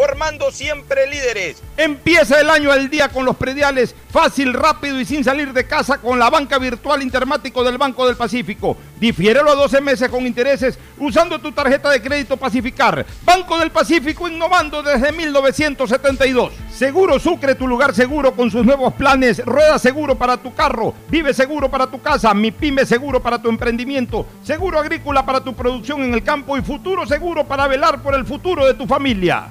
[0.00, 1.62] formando siempre líderes.
[1.76, 5.98] Empieza el año al día con los prediales, fácil, rápido y sin salir de casa
[5.98, 8.78] con la banca virtual intermático del Banco del Pacífico.
[8.98, 13.04] Difiérelo a 12 meses con intereses usando tu tarjeta de crédito Pacificar.
[13.26, 16.54] Banco del Pacífico innovando desde 1972.
[16.72, 19.44] Seguro Sucre, tu lugar seguro con sus nuevos planes.
[19.44, 23.50] Rueda seguro para tu carro, vive seguro para tu casa, mi pyme seguro para tu
[23.50, 28.14] emprendimiento, seguro agrícola para tu producción en el campo y futuro seguro para velar por
[28.14, 29.50] el futuro de tu familia.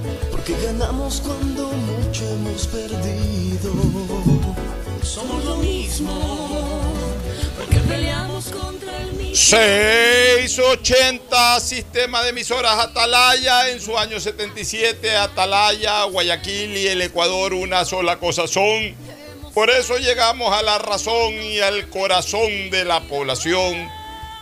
[0.51, 3.71] porque ganamos cuando mucho hemos perdido.
[5.03, 6.91] Somos lo mismo,
[7.57, 9.35] porque peleamos contra el mismo.
[9.35, 17.83] 680 Sistema de Emisoras Atalaya en su año 77, Atalaya, Guayaquil y el Ecuador una
[17.85, 18.95] sola cosa son.
[19.53, 23.89] Por eso llegamos a la razón y al corazón de la población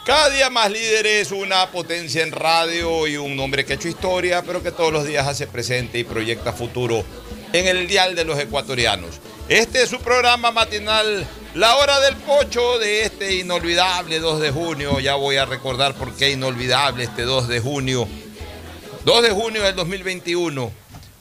[0.10, 4.42] cada día más líderes, una potencia en radio y un hombre que ha hecho historia,
[4.42, 7.06] pero que todos los días hace presente y proyecta futuro
[7.54, 9.20] en el dial de los ecuatorianos.
[9.50, 15.00] Este es su programa matinal, La Hora del Pocho, de este inolvidable 2 de junio.
[15.00, 18.08] Ya voy a recordar por qué inolvidable este 2 de junio.
[19.06, 20.72] 2 de junio del 2021.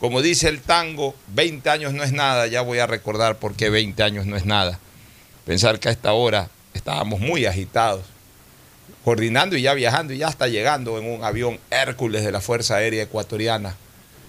[0.01, 2.47] Como dice el tango, 20 años no es nada.
[2.47, 4.79] Ya voy a recordar por qué 20 años no es nada.
[5.45, 8.01] Pensar que a esta hora estábamos muy agitados
[9.09, 12.77] coordinando y ya viajando y ya está llegando en un avión Hércules de la Fuerza
[12.77, 13.75] Aérea Ecuatoriana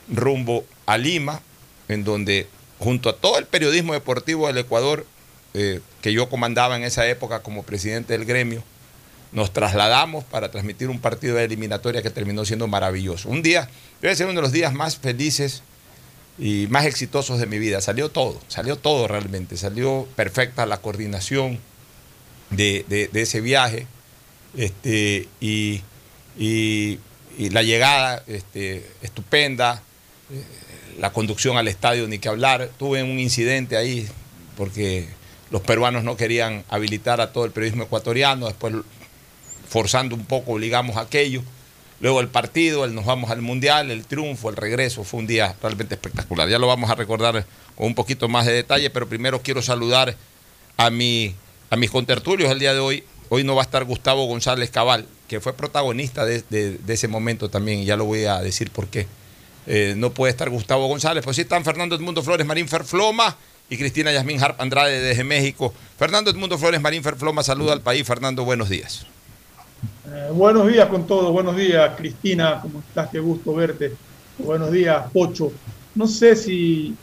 [0.07, 1.41] rumbo a Lima,
[1.90, 2.47] en donde
[2.78, 5.06] junto a todo el periodismo deportivo del Ecuador,
[5.53, 8.63] eh, que yo comandaba en esa época como presidente del gremio,
[9.34, 13.28] nos trasladamos para transmitir un partido de eliminatoria que terminó siendo maravilloso.
[13.28, 13.69] Un día,
[14.01, 15.62] debe ser uno de los días más felices
[16.38, 17.81] y más exitosos de mi vida.
[17.81, 21.59] Salió todo, salió todo realmente, salió perfecta la coordinación
[22.50, 23.85] de, de ese viaje
[24.58, 25.82] este, y,
[27.38, 29.82] la llegada este, estupenda,
[30.32, 30.44] eh,
[31.00, 32.70] la conducción al estadio, ni que hablar.
[32.78, 34.08] Tuve un incidente ahí
[34.58, 35.08] porque
[35.52, 38.76] los peruanos no querían habilitar a todo el periodismo ecuatoriano, después
[39.70, 41.44] forzando un poco obligamos a aquello.
[42.02, 45.56] Luego el partido, el nos vamos al Mundial, el triunfo, el regreso, fue un día
[45.62, 46.50] realmente espectacular.
[46.50, 47.45] Ya lo vamos a recordar
[47.75, 50.16] con un poquito más de detalle, pero primero quiero saludar
[50.78, 51.36] a, mi,
[51.69, 55.06] a mis contertulios el día de hoy, Hoy no va a estar Gustavo González Cabal,
[55.28, 59.08] que fue protagonista de, ese momento también, y ya lo voy a decir por qué.
[59.68, 63.36] Eh, no puede estar Gustavo González, pues sí están Fernando Edmundo Flores, Marín Ferfloma
[63.70, 65.74] y Cristina Yasmín Harp Andrade desde México.
[65.98, 68.06] Fernando Edmundo Flores, Marín Ferfloma, saluda al país.
[68.06, 69.06] Fernando, buenos días.
[70.08, 73.10] Eh, buenos días con todo, buenos días Cristina, ¿cómo estás?
[73.10, 73.94] Qué gusto verte.
[74.40, 75.52] Buenos días, Pocho.
[75.94, 76.96] No sé si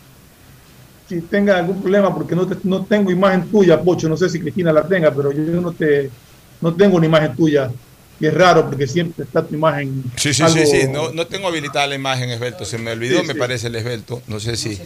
[1.08, 4.72] si tenga algún problema, porque no, no tengo imagen tuya, Pocho, no sé si Cristina
[4.72, 6.10] la tenga, pero yo no, te,
[6.60, 7.70] no tengo una imagen tuya
[8.18, 10.02] y es raro porque siempre está tu imagen.
[10.16, 10.88] Sí, sí, algo- sí, sí.
[10.88, 12.64] No, no tengo habilitada la imagen esbelto.
[12.64, 13.38] Se me olvidó, Sí, me sí.
[13.38, 14.22] parece el esbelto.
[14.26, 14.80] No sé si.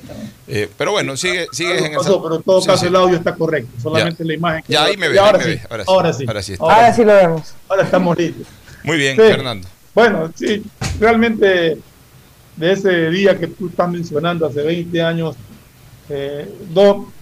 [0.49, 1.97] eh, pero bueno, sigue, sigue en el.
[1.97, 2.87] pasó, pero en todo Sí, caso sí.
[2.89, 4.65] el audio está correcto, solamente la imagen.
[4.67, 5.91] Ya, ahí me ve, ahora, ahí me sí, ve, ahora sí.
[5.93, 6.65] ahora sí, Ahora sí está.
[6.65, 7.55] Ahora sí lo vemos.
[7.69, 8.47] ahora estamos listos.
[8.83, 9.23] Muy bien, Sí.
[9.23, 9.69] Fernando.
[9.95, 10.63] Bueno, sí,
[10.99, 11.79] realmente
[12.57, 15.37] de ese día que tú estás mencionando hace 20 años,
[16.11, 16.49] eh,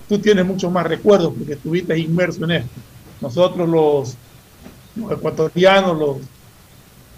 [0.08, 2.70] tú tienes muchos más recuerdos porque estuviste inmerso en esto.
[3.20, 4.16] Nosotros los,
[4.96, 6.16] los ecuatorianos, los,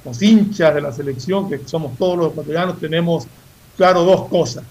[0.05, 3.27] los hinchas de la selección, que somos todos los ecuatorianos, tenemos
[3.77, 4.65] claro dos cosas.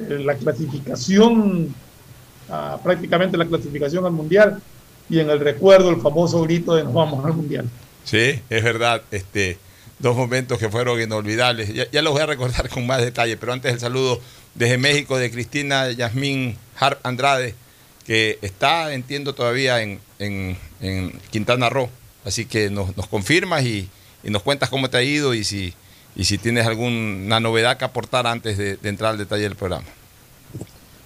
[0.00, 1.74] Eh, La clasificación,
[2.50, 4.60] ah, prácticamente la clasificación al mundial
[5.08, 7.68] y en el recuerdo el famoso grito de nos vamos al mundial.
[8.04, 9.02] Sí, es verdad.
[9.10, 9.58] Este,
[9.98, 11.72] dos momentos que fueron inolvidables.
[11.72, 14.20] Ya, ya los voy a recordar con más detalle, pero antes el saludo
[14.54, 17.54] desde México de Cristina Yasmín Harp Andrade,
[18.06, 21.88] que está, entiendo, todavía en, en- en Quintana Roo.
[22.24, 23.88] Así que nos, nos confirmas y,
[24.24, 25.74] y nos cuentas cómo te ha ido y si,
[26.14, 29.84] y si tienes alguna novedad que aportar antes de, de entrar al detalle del programa.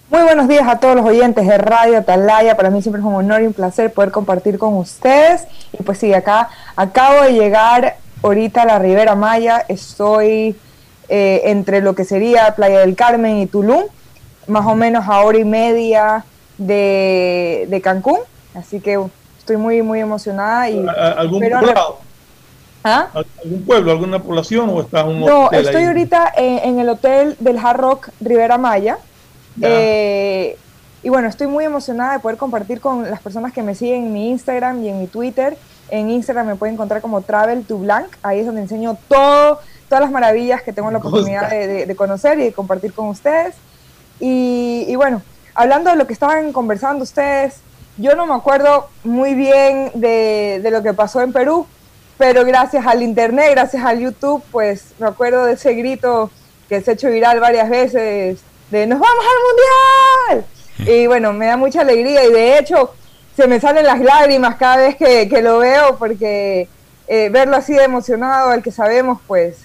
[0.09, 2.55] Muy buenos días a todos los oyentes de Radio Atalaya.
[2.55, 5.41] Para mí siempre es un honor y un placer poder compartir con ustedes.
[5.77, 9.65] Y pues sí, acá acabo de llegar ahorita a la Ribera Maya.
[9.67, 10.55] Estoy
[11.09, 13.83] eh, entre lo que sería Playa del Carmen y Tulum,
[14.47, 16.25] más o menos a hora y media
[16.57, 18.19] de, de Cancún.
[18.55, 18.99] Así que
[19.37, 20.69] estoy muy, muy emocionada.
[20.69, 21.99] Y, ¿A- a- ¿Algún poblado?
[22.83, 23.07] ¿Ah?
[23.13, 25.87] ¿Al- ¿Algún pueblo, alguna población o estás un No, hotel estoy ahí?
[25.87, 28.97] ahorita en, en el hotel del Hard Rock Rivera Maya.
[29.57, 29.67] Ya.
[29.69, 30.57] Eh,
[31.03, 34.13] y bueno, estoy muy emocionada de poder compartir con las personas que me siguen en
[34.13, 35.57] mi Instagram y en mi Twitter.
[35.89, 38.07] En Instagram me pueden encontrar como Travel to Blanc.
[38.23, 39.59] Ahí es donde enseño todo,
[39.89, 43.07] todas las maravillas que tengo la oportunidad de, de- de conocer y de compartir con
[43.07, 43.55] ustedes.
[44.19, 45.21] Y, y bueno,
[45.53, 47.55] hablando de lo que estaban conversando ustedes,
[47.97, 51.65] yo no me acuerdo muy bien de, de lo que pasó en Perú,
[52.17, 56.29] pero gracias al internet, gracias al YouTube, pues me acuerdo de ese grito
[56.69, 58.39] que se ha hecho viral varias veces
[58.71, 60.45] de ¡Nos vamos al Mundial!
[60.95, 62.93] Y bueno, me da mucha alegría y de hecho
[63.35, 66.67] se me salen las lágrimas cada vez que, que lo veo porque
[67.07, 69.57] eh, verlo así de emocionado, al que sabemos, pues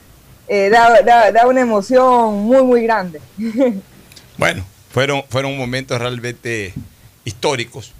[0.54, 3.20] eh, da, da- da una emoción muy, muy grande.
[4.38, 6.72] Bueno, fueron, fueron momentos realmente
[7.24, 7.92] históricos.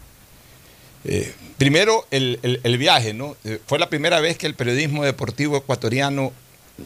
[1.05, 3.37] Eh, primero, el, el- viaje, ¿no?
[3.45, 6.33] Eh, fue la primera vez que el periodismo deportivo ecuatoriano,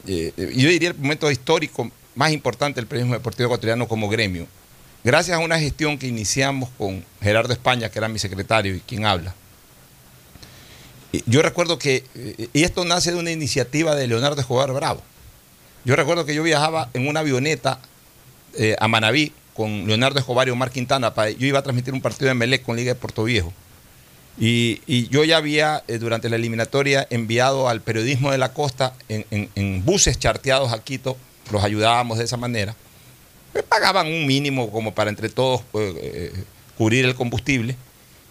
[0.07, 0.33] yo
[0.69, 4.47] diría el momento histórico más importante del periodismo deportivo ecuatoriano como gremio,
[5.05, 9.07] gracias a una gestión que iniciamos con Gerardo España, que era mi secretario y quien
[9.07, 9.33] habla.
[11.27, 12.05] Yo recuerdo que,
[12.53, 15.03] y esto nace de una iniciativa de Leonardo Escobar Bravo.
[15.87, 17.79] Yo recuerdo que yo viajaba en una avioneta
[18.59, 21.15] eh, a Manabí con Leonardo Escobar y Omar Quintana.
[21.39, 23.53] yo iba a transmitir un partido de Melec con Liga de Puerto Viejo.
[24.37, 29.85] Y, yo ya había, eh, durante la eliminatoria, enviado al periodismo de la costa en,
[29.85, 31.17] buses charteados a Quito,
[31.53, 32.75] los ayudábamos de esa manera.
[33.55, 36.33] Me pagaban un mínimo como para entre todos pues, eh,
[36.77, 37.77] cubrir el combustible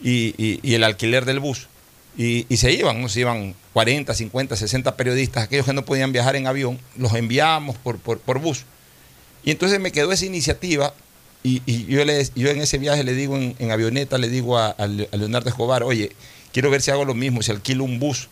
[0.01, 1.69] y el alquiler del bus.
[2.17, 3.09] Y, se iban, ¿no?
[3.09, 7.75] se iban 40, 50, 60 periodistas, aquellos que no podían viajar en avión, los enviábamos
[7.77, 8.63] por, por, bus.
[9.43, 10.93] Y entonces me quedó esa iniciativa
[11.43, 14.75] y, yo, le, yo en ese viaje le digo en, avioneta, le digo a
[15.11, 16.13] Leonardo Escobar, oye,
[16.53, 18.29] quiero ver si hago lo mismo, si alquilo un bus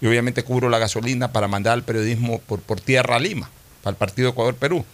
[0.00, 3.50] y obviamente cubro la gasolina para mandar al periodismo por, por tierra a Lima,
[3.82, 4.84] para el partido Ecuador-Perú.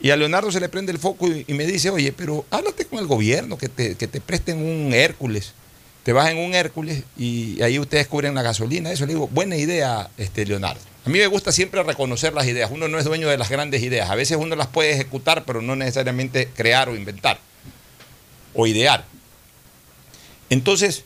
[0.00, 2.84] Y a Leonardo se le prende el foco y, y me dice, oye, pero háblate
[2.84, 5.54] con el gobierno, que te, que te presten un Hércules.
[6.04, 8.92] Te vas en un Hércules y ahí ustedes cubren la gasolina.
[8.92, 10.80] Eso le digo, buena idea, este Leonardo.
[11.06, 12.70] A mí me gusta siempre reconocer las ideas.
[12.70, 14.10] Uno no es dueño de las grandes ideas.
[14.10, 17.38] A veces uno las puede ejecutar, pero no necesariamente crear o inventar
[18.52, 19.06] o idear.
[20.50, 21.04] Entonces,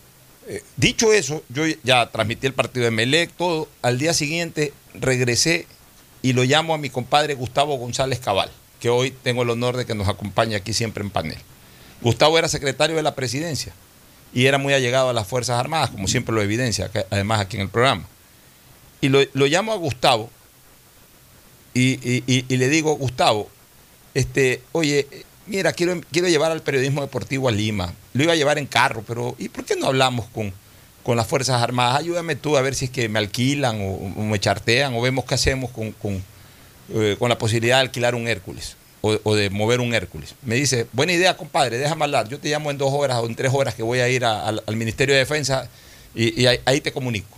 [0.49, 3.69] eh, dicho eso, yo ya transmití el partido de Melec, todo.
[3.83, 5.67] Al día siguiente regresé
[6.23, 8.51] y lo llamo a mi compadre Gustavo González Cabal,
[8.81, 11.39] que hoy tengo el honor de que nos acompañe aquí siempre en panel.
[12.03, 13.73] Gustavo era secretario de la presidencia
[14.33, 17.63] y era muy allegado a las Fuerzas Armadas, como siempre lo evidencia, además aquí en
[17.63, 18.05] el programa.
[19.01, 20.31] Y lo, llamo a Gustavo
[21.75, 23.49] y, le digo, Gustavo,
[24.15, 25.07] este, oye,
[25.47, 27.93] mira, quiero, quiero llevar al periodismo deportivo a Lima.
[28.13, 30.53] Lo iba a llevar en carro, pero ¿y por qué no hablamos con,
[31.05, 32.01] con las Fuerzas Armadas?
[32.01, 35.25] Ayúdame tú a ver si es que me alquilan o, o me chartean o vemos
[35.25, 36.23] qué hacemos con, con,
[36.95, 40.35] eh, con la posibilidad de alquilar un Hércules o, de mover un Hércules.
[40.43, 42.29] Me dice, buena idea, compadre, déjame hablar.
[42.29, 44.63] Yo te llamo en dos horas o en tres horas que voy a ir al,
[44.75, 45.69] Ministerio de Defensa
[46.15, 47.29] y, ahí te comunico.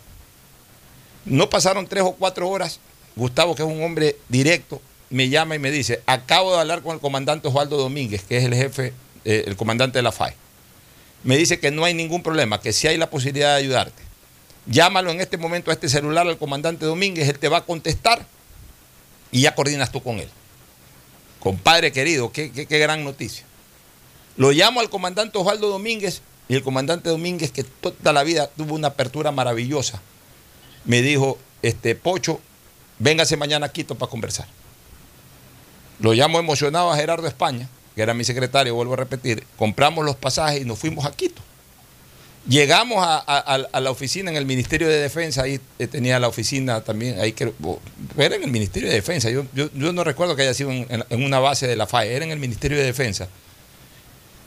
[1.25, 2.81] No pasaron tres o cuatro horas.
[3.17, 6.95] Gustavo, que es un hombre directo, me llama y me dice, acabo de hablar con
[6.95, 10.35] el comandante Osvaldo Domínguez, que es el jefe, eh, el comandante de la FAE.
[11.25, 14.03] Me dice que no hay ningún problema, que sí hay la posibilidad de ayudarte.
[14.67, 18.25] Llámalo en este momento a este celular al comandante Domínguez, él te va a contestar
[19.33, 20.29] y ya coordinas tú con él.
[21.41, 23.45] Compadre querido, qué, qué- qué gran noticia.
[24.37, 28.75] Lo llamo al comandante Osvaldo Domínguez y el comandante Domínguez, que toda la vida tuvo
[28.75, 30.01] una apertura maravillosa,
[30.85, 32.41] me dijo, este Pocho,
[32.99, 34.47] véngase mañana a Quito para conversar.
[35.99, 40.17] Lo llamo emocionado a Gerardo España, que era mi secretario, vuelvo a repetir, compramos los
[40.17, 41.43] pasajes y nos fuimos a Quito.
[42.49, 47.21] Llegamos a, la oficina en el Ministerio de Defensa, ahí eh, tenía la oficina también,
[47.21, 47.53] ahí que,
[48.17, 49.45] era en el Ministerio de Defensa, yo,
[49.75, 52.79] no recuerdo que haya sido en, una base de la FAE, era en el Ministerio
[52.79, 53.29] de Defensa.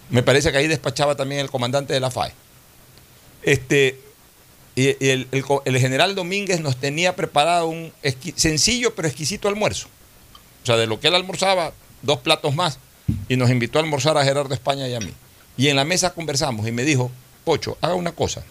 [0.09, 2.33] Me parece que ahí despachaba también el comandante de la FAE.
[3.43, 4.00] Este,
[4.75, 5.27] y, el,
[5.79, 7.93] general Domínguez nos tenía preparado un
[8.35, 9.88] sencillo pero exquisito almuerzo.
[10.63, 12.79] O sea, de lo que él almorzaba, dos platos más,
[13.29, 15.13] y nos invitó a almorzar a Gerardo España y a mí.
[15.57, 17.12] Y en la mesa conversamos y me dijo,
[17.43, 18.43] Pocho, haga una cosa.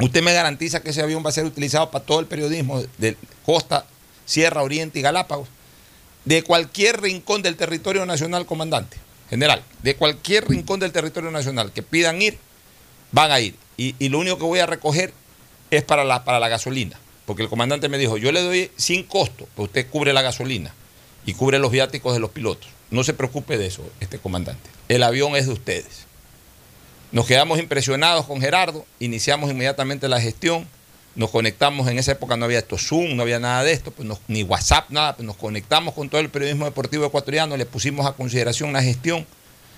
[0.00, 3.16] Usted me garantiza que ese avión va a ser utilizado para todo el periodismo de
[3.44, 3.86] costa,
[4.26, 5.48] Sierra, Oriente y Galápagos,
[6.24, 8.98] de cualquier rincón del territorio nacional, comandante,
[9.30, 12.38] general, de cualquier rincón del territorio nacional que pidan ir,
[13.12, 13.54] van a ir.
[13.78, 15.12] Y, lo único que voy a recoger
[15.70, 16.98] es para la, para la gasolina.
[17.26, 20.74] Porque el comandante me dijo, yo le doy sin costo, pero usted cubre la gasolina
[21.24, 22.68] y cubre los viáticos de los pilotos.
[22.90, 24.70] No se preocupe de eso, este comandante.
[24.88, 26.05] El avión es de ustedes.
[27.16, 30.68] Nos quedamos impresionados con Gerardo, iniciamos inmediatamente la gestión,
[31.14, 34.06] nos conectamos, en esa época no había esto Zoom, no había nada de esto, pues
[34.28, 38.12] ni WhatsApp, nada, pues nos conectamos con todo el periodismo deportivo ecuatoriano, le pusimos a
[38.12, 39.26] consideración la gestión,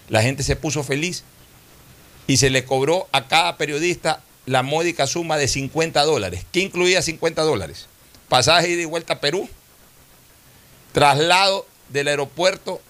[0.09, 1.23] la gente se puso feliz
[2.27, 6.45] y se le cobró a cada periodista la módica suma de 50 dólares.
[6.51, 7.87] ¿Qué incluía 50 dólares?
[8.29, 9.49] Pasaje ida y vuelta a Perú,
[10.91, 12.83] traslado del aeropuerto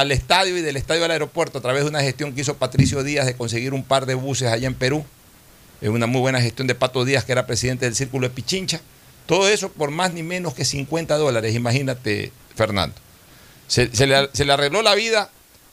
[0.00, 3.02] al estadio y del estadio al aeropuerto a través de una gestión que hizo Patricio
[3.02, 5.06] Díaz de conseguir un par de buses allá en Perú.
[5.80, 8.80] Es una muy buena gestión de Pato Díaz, que era presidente del Círculo de Pichincha.
[9.24, 12.94] Todo eso por más ni menos que 50 dólares, imagínate, Fernando.
[13.68, 15.30] Se, le, arregló la vida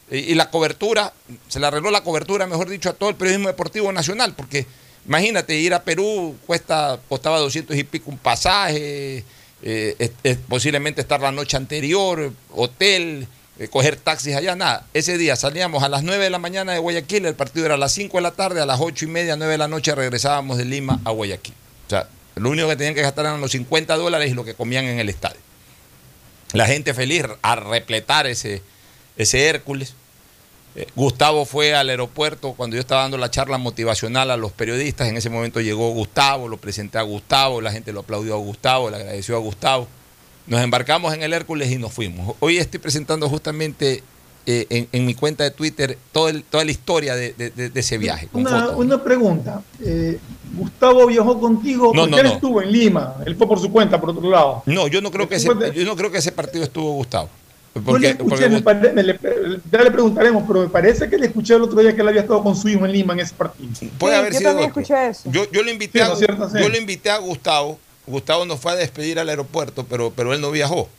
[0.09, 1.13] y, la cobertura,
[1.49, 4.65] se le arregló la cobertura, mejor dicho, a todo el periodismo deportivo nacional, porque
[5.05, 9.25] imagínate, ir a Perú cuesta, costaba 200 y pico un pasaje,
[9.61, 13.27] eh, es posiblemente estar la noche anterior, hotel,
[13.59, 14.85] eh, coger taxis allá, nada.
[14.93, 17.77] Ese día salíamos a las 9 de la mañana de Guayaquil, el partido era a
[17.77, 20.57] las 5 de la tarde, a las 8 y media, 9 de la noche regresábamos
[20.57, 21.53] de Lima a Guayaquil.
[21.87, 24.55] O sea, lo único que tenían que gastar eran los 50 dólares y lo que
[24.55, 25.39] comían en el estadio.
[26.53, 28.61] La gente feliz a repletar ese,
[29.17, 29.93] ese Hércules.
[30.75, 35.07] Eh, Gustavo fue al aeropuerto cuando yo estaba dando la charla motivacional a los periodistas.
[35.07, 38.89] En ese momento llegó Gustavo, lo presenté a Gustavo, la gente lo aplaudió a Gustavo,
[38.89, 39.87] le agradeció a Gustavo.
[40.45, 42.35] Nos embarcamos en el Hércules y nos fuimos.
[42.39, 44.03] Hoy estoy presentando justamente
[44.45, 47.69] eh, en, en mi cuenta de Twitter todo el- toda la historia de, de- de-
[47.69, 48.27] de ese viaje.
[48.27, 48.75] con Una, fotos.
[48.77, 49.61] una pregunta.
[49.79, 50.19] eh,
[50.55, 52.33] Gustavo viajó contigo No, porque no, él no.
[52.33, 53.15] estuvo en Lima.
[53.25, 54.61] Él fue por su cuenta, por otro lado.
[54.65, 57.29] No, yo no creo que ese, yo no creo que ese partido estuvo Gustavo.
[57.73, 59.19] Le Porque, escuché, porque me pare- me le-
[59.71, 62.21] ya le preguntaremos, pero me parece que le escuché el otro día que él había
[62.21, 63.69] estado con su hijo en Lima en ese partido.
[63.97, 65.31] puede Sí, haber yo sido también escuché eso.
[65.31, 66.49] Yo, yo lo invité Sí, a, ¿no es cierto?
[66.49, 66.57] Sí.
[66.61, 67.79] yo lo invité a Gustavo.
[68.07, 70.89] Gustavo nos fue a despedir al aeropuerto, pero, pero él no viajó.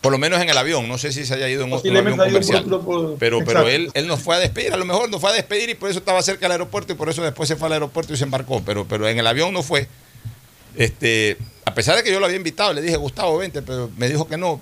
[0.00, 0.88] Por lo menos en el avión.
[0.88, 2.64] No sé si se haya ido en otro avión comercial.
[2.64, 4.72] por otro- por- pero pero él, él nos fue a despedir.
[4.72, 6.96] A lo mejor nos fue a despedir y por eso estaba cerca del aeropuerto y
[6.96, 8.60] por eso después se fue al aeropuerto y se embarcó.
[8.66, 9.86] Pero, pero en el avión no fue.
[10.76, 14.08] Este, a pesar de que yo lo había invitado, le dije, Gustavo, vente, pero me
[14.08, 14.60] dijo que no.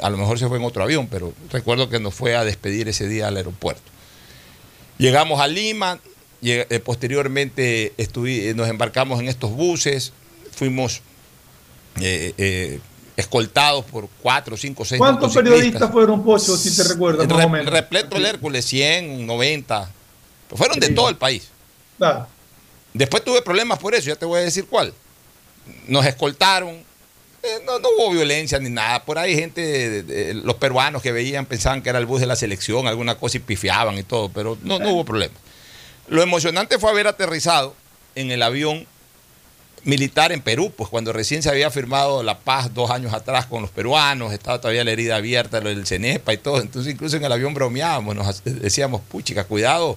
[0.00, 2.88] A lo mejor se fue en otro avión, pero recuerdo que nos fue a despedir
[2.88, 3.82] ese día al aeropuerto.
[4.98, 5.98] Llegamos a Lima,
[6.42, 10.12] eh, posteriormente eh, nos embarcamos en estos buses,
[10.52, 11.02] fuimos
[12.00, 12.80] eh, eh,
[13.16, 17.48] escoltados por cuatro, cinco, seis ¿Cuántos periodistas fueron, Pocho, si te recuerdas, más Re- o
[17.50, 17.72] menos?
[17.72, 19.90] repleto el Hércules, 100, 90.
[20.48, 21.48] Pues fueron de todo el país.
[21.98, 22.26] Claro.
[22.94, 24.92] Después tuve problemas por eso, ya te voy a decir cuál.
[25.86, 26.70] Nos escoltaron,
[27.42, 29.04] eh, no, no hubo violencia ni nada.
[29.04, 32.26] Por ahí gente, de- de- los peruanos que veían pensaban que era el bus de
[32.26, 35.34] la selección, alguna cosa y pifiaban y todo, pero no, no hubo problema.
[36.08, 37.76] Lo emocionante fue haber aterrizado
[38.16, 38.86] en el avión
[39.84, 43.62] militar en Perú, pues cuando recién se había firmado la paz dos años atrás con
[43.62, 47.24] los peruanos, estaba todavía la herida abierta, lo del CENEPA y todo, entonces incluso en
[47.24, 49.96] el avión bromeábamos, nos decíamos, puchica, cuidado,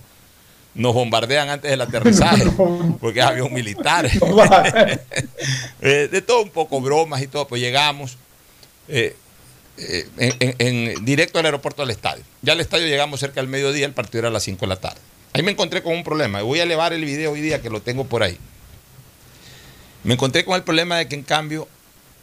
[0.76, 2.46] nos bombardean antes del aterrizaje,
[3.02, 4.10] porque es avión militar.
[5.82, 8.18] Eh, de todo un poco, bromas y todo, pues llegamos
[8.88, 9.16] eh,
[9.78, 12.24] eh, en, en- en- directo al aeropuerto al estadio.
[12.42, 14.78] Ya al estadio llegamos cerca del mediodía, el partido era a las 5 de la
[14.78, 15.00] tarde.
[15.34, 16.42] Ahí me encontré con un problema.
[16.42, 18.38] Voy a elevar el video hoy día que lo tengo por ahí.
[20.04, 21.68] Me encontré con el problema de que en cambio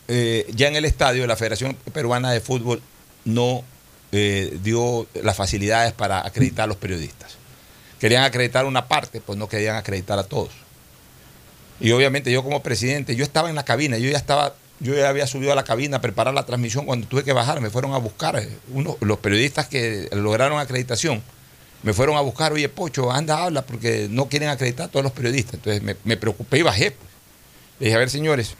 [0.08, 2.82] eh, ya en el estadio la Federación Peruana de Fútbol
[3.24, 3.64] no
[4.12, 7.36] eh, dio las facilidades para acreditar a los periodistas.
[8.00, 10.50] Querían acreditar una parte, pues no querían acreditar a todos.
[11.78, 15.08] Y obviamente yo como presidente, yo estaba en la cabina, yo ya estaba, yo ya
[15.08, 17.94] había subido a la cabina a preparar la transmisión cuando tuve que bajar, me fueron
[17.94, 21.22] a buscar eh, uno, los periodistas que lograron acreditación.
[21.82, 25.12] Me fueron a buscar, oye, Pocho, anda, habla, porque no quieren acreditar a todos los
[25.12, 25.54] periodistas.
[25.54, 26.90] Entonces me, preocupé y bajé.
[26.90, 27.09] pues.
[27.80, 28.54] Le dije, a ver, señores,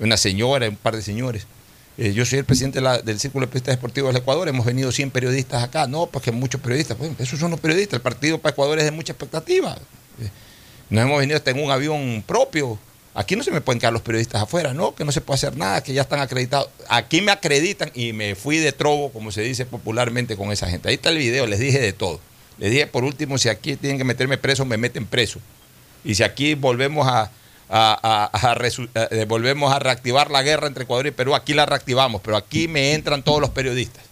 [0.00, 1.46] una señora, un par de señores.
[1.98, 5.10] eh, yo soy el presidente del Círculo de Periodistas Deportivos del Ecuador, hemos venido 100
[5.10, 5.86] periodistas acá.
[5.86, 6.96] No, pues que muchos periodistas.
[6.96, 7.98] Pues, esos son los periodistas.
[7.98, 9.76] El partido para Ecuador es de mucha expectativa.
[10.20, 10.28] Eh,
[10.90, 12.78] Nos hemos venido hasta en un avión propio.
[13.14, 15.54] Aquí no se me pueden quedar los periodistas afuera, no, que no se puede hacer
[15.54, 16.68] nada, que ya están acreditados.
[16.88, 20.88] Aquí me acreditan y me fui de trobo, como se dice popularmente, con esa gente.
[20.88, 22.20] Ahí está el video, les dije de todo.
[22.56, 25.40] Les dije, por último, si aquí tienen que meterme preso, me meten preso.
[26.04, 27.30] Y si aquí volvemos a,
[27.68, 28.62] a-
[29.10, 32.68] eh, volvemos a reactivar la guerra entre Ecuador y Perú, aquí la reactivamos, pero aquí
[32.68, 34.02] me entran todos los periodistas.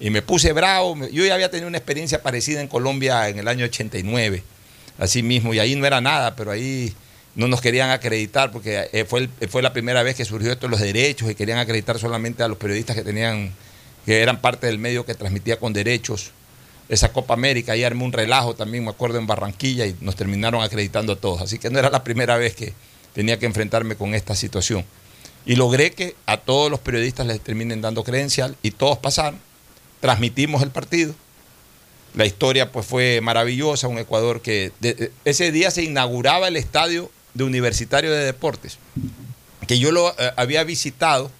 [0.00, 0.96] Y me puse bravo.
[1.12, 4.42] Yo ya había tenido una experiencia parecida en Colombia en el año 89,
[4.98, 6.92] así mismo, y ahí no era nada, pero ahí
[7.36, 10.70] no nos querían acreditar porque eh, fue, fue la primera vez que surgió esto de
[10.70, 13.52] los derechos y querían acreditar solamente a los periodistas que tenían,
[14.04, 16.32] que eran parte del medio que transmitía con derechos
[16.88, 17.72] esa Copa América.
[17.72, 21.40] Ahí armé un relajo también, me acuerdo, en Barranquilla y nos terminaron acreditando a todos.
[21.42, 22.72] Así que no era la primera vez que
[23.14, 24.84] tenía que enfrentarme con esta situación.
[25.46, 29.38] Y logré que a todos los periodistas les terminen dando credencial y todos pasaron.
[30.00, 31.14] Transmitimos el partido.
[32.14, 37.10] La historia pues fue maravillosa, un Ecuador que de- ese día se inauguraba el estadio
[37.34, 38.78] de Universitario de Deportes,
[39.66, 41.30] que yo lo eh, había visitado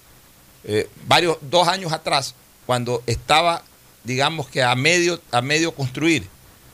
[0.64, 2.34] eh, varios dos años atrás
[2.66, 3.62] cuando estaba
[4.04, 6.26] digamos que a medio a medio construir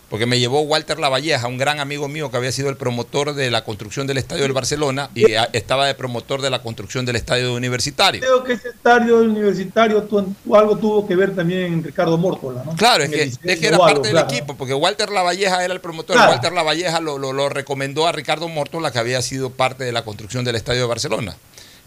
[0.08, 3.48] porque me llevó Walter Lavalleja, un gran amigo mío que había sido el promotor de
[3.48, 7.14] la construcción del estadio del Barcelona y a- estaba de promotor de la construcción del
[7.14, 8.20] estadio Universitario.
[8.20, 12.64] Creo que ese estadio universitario tu- tu- algo tuvo que ver también en Ricardo Mórtola,
[12.64, 12.74] ¿no?
[12.74, 14.28] Claro, es que, es que era algo, parte del claro.
[14.28, 16.16] equipo, porque Walter Lavalleja era el promotor.
[16.16, 16.32] Claro.
[16.32, 20.02] Walter Lavalleja lo, lo- lo recomendó a Ricardo Mortola, que había sido parte de la
[20.04, 21.36] construcción del estadio de Barcelona.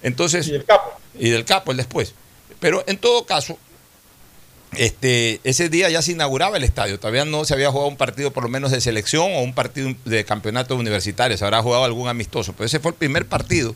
[0.02, 0.92] Entonces, Y el capo.
[1.20, 2.14] y del capo el después.
[2.62, 3.58] Pero en todo caso,
[4.77, 7.00] este, ese día ya se inauguraba el estadio.
[7.00, 9.94] Todavía no se había jugado un partido por lo menos de selección o un partido
[10.05, 11.38] de campeonato universitario.
[11.38, 12.53] Se habrá jugado algún amistoso.
[12.53, 13.75] Pero ese fue el primer partido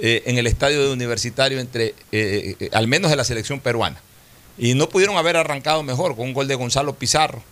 [0.00, 4.00] eh, en el estadio de universitario entre, eh, eh, al menos de la selección peruana.
[4.56, 7.42] Y no pudieron haber arrancado mejor con un gol de Gonzalo Pizarro.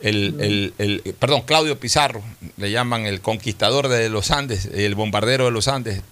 [0.00, 2.22] El, el- el- perdón, Claudio Pizarro,
[2.56, 6.02] le llaman el conquistador de los Andes, el bombardero de los Andes,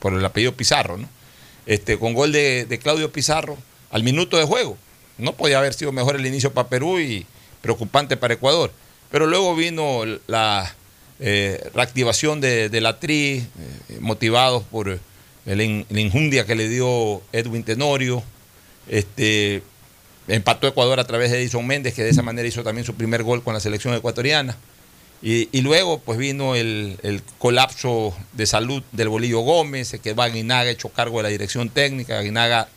[0.00, 1.08] por, el apellido Pizarro, ¿no?
[1.66, 3.58] Este, con gol de, de Claudio Pizarro
[3.90, 4.78] al minuto de juego.
[5.18, 7.26] No podía haber sido mejor el inicio para Perú y
[7.60, 8.72] preocupante para Ecuador.
[9.10, 10.74] Pero luego vino la
[11.20, 13.46] eh, reactivación de, la TRI, eh,
[14.00, 14.98] motivados por
[15.46, 18.22] la injundia que le dio Edwin Tenorio.
[18.88, 19.62] Este,
[20.28, 23.22] empató Ecuador a través de Edison Méndez, que de esa manera hizo también su primer
[23.22, 24.56] gol con la selección ecuatoriana.
[25.26, 30.90] Y, luego pues vino el, colapso de salud del Bolillo Gómez, se quedó Aguinaga hecho
[30.90, 32.18] cargo de la dirección técnica.
[32.18, 32.68] Aguinaga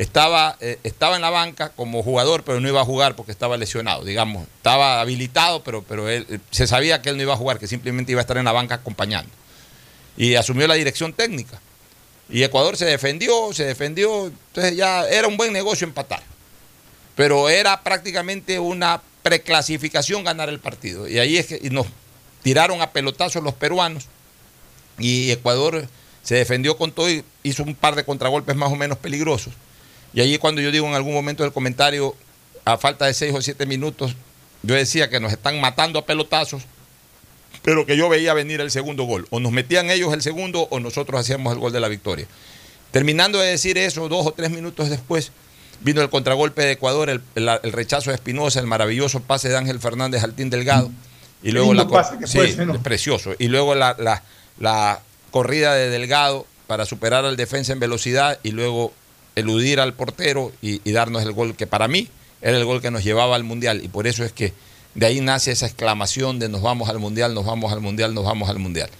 [0.00, 3.58] estaba, eh, estaba en la banca como jugador, pero no iba a jugar porque estaba
[3.58, 4.48] lesionado, digamos.
[4.56, 7.68] Estaba habilitado, pero, pero él, eh, se sabía que él no iba a jugar, que
[7.68, 9.30] simplemente iba a estar en la banca acompañando.
[10.16, 11.60] Y asumió la dirección técnica.
[12.30, 16.22] Y Ecuador se defendió, se defendió, entonces ya era un buen negocio empatar.
[17.14, 21.08] Pero era prácticamente una preclasificación ganar el partido.
[21.08, 21.86] Y ahí es que nos
[22.42, 24.06] tiraron a pelotazos los peruanos
[24.98, 25.86] y Ecuador
[26.22, 29.52] se defendió con todo y hizo un par de contragolpes más o menos peligrosos.
[30.12, 32.14] Y ahí cuando yo digo en algún momento del comentario,
[32.64, 34.14] a falta de seis o siete minutos,
[34.62, 36.62] yo decía que nos están matando a pelotazos,
[37.62, 39.26] pero que yo veía venir el segundo gol.
[39.30, 42.26] O nos metían ellos el segundo o nosotros hacíamos el gol de la victoria.
[42.90, 45.30] Terminando de decir eso, dos o tres minutos después,
[45.80, 49.56] vino el contragolpe de Ecuador, el, el- el rechazo de Espinosa, el maravilloso pase de
[49.56, 50.90] Ángel Fernández al Team Delgado.
[51.42, 52.82] Y luego la cor- pase que sí, ¿no?
[52.82, 53.32] precioso.
[53.38, 54.22] Y luego la, la-
[54.58, 58.92] la corrida de Delgado para superar al defensa en velocidad y luego
[59.36, 62.08] eludir al portero y, darnos el gol que para mí
[62.42, 63.82] era el gol que nos llevaba al Mundial.
[63.84, 64.52] Y por eso es que
[64.94, 68.24] de ahí nace esa exclamación de nos vamos al Mundial, nos vamos al Mundial, nos
[68.24, 68.90] vamos al Mundial.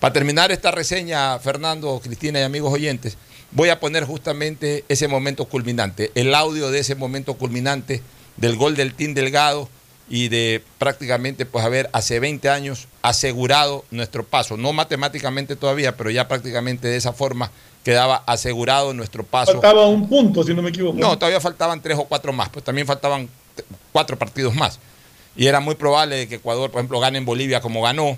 [0.00, 3.16] Para terminar esta reseña, Fernando, Cristina y amigos oyentes,
[3.52, 8.02] voy a poner justamente ese momento culminante, el audio de ese momento culminante
[8.36, 9.68] del gol del Team Delgado
[10.08, 15.96] y de prácticamente, pues a ver, hace 20 años asegurado nuestro paso, no matemáticamente todavía,
[15.96, 17.50] pero ya prácticamente de esa forma
[17.84, 19.52] quedaba asegurado nuestro paso.
[19.52, 20.98] Faltaba un punto, si no me equivoco.
[20.98, 23.28] No, todavía faltaban tres o cuatro más, pues también faltaban
[23.92, 24.78] cuatro partidos más.
[25.36, 28.16] Y era muy probable que Ecuador, por ejemplo, gane en Bolivia como ganó.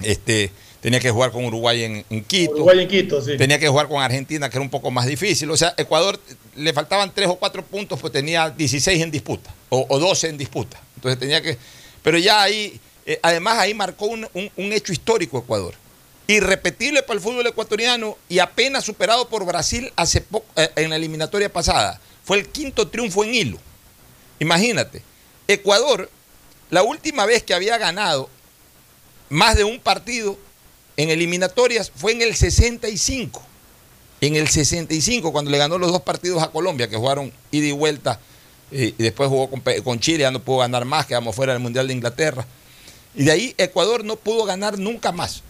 [0.00, 2.52] Este, tenía que jugar con Uruguay en, en Quito.
[2.52, 3.36] Uruguay en Quito, sí.
[3.36, 5.50] Tenía que jugar con Argentina, que era un poco más difícil.
[5.50, 6.20] O sea, Ecuador
[6.54, 10.38] le faltaban tres o cuatro puntos, pues tenía 16 en disputa, o, o 12 en
[10.38, 10.78] disputa.
[10.98, 11.56] Entonces tenía que.
[12.02, 15.74] Pero ya ahí, eh, además ahí marcó un, un- hecho histórico Ecuador.
[16.26, 20.24] irrepetible para el fútbol ecuatoriano y apenas superado por Brasil hace
[20.56, 22.00] eh, en la eliminatoria pasada.
[22.24, 23.58] Fue el quinto triunfo en hilo.
[24.40, 25.02] Imagínate,
[25.46, 26.10] Ecuador,
[26.70, 28.28] la última vez que había ganado
[29.30, 30.36] más de un partido
[30.96, 33.42] en eliminatorias fue en el 65.
[34.20, 37.72] En el 65, cuando le ganó los dos partidos a Colombia, que jugaron ida y
[37.72, 38.18] vuelta,
[38.70, 39.50] y después jugó
[39.82, 42.46] con, Chile, ya no pudo ganar más, quedamos fuera del Mundial de Inglaterra.
[43.14, 45.42] Y de ahí Ecuador no pudo ganar nunca más.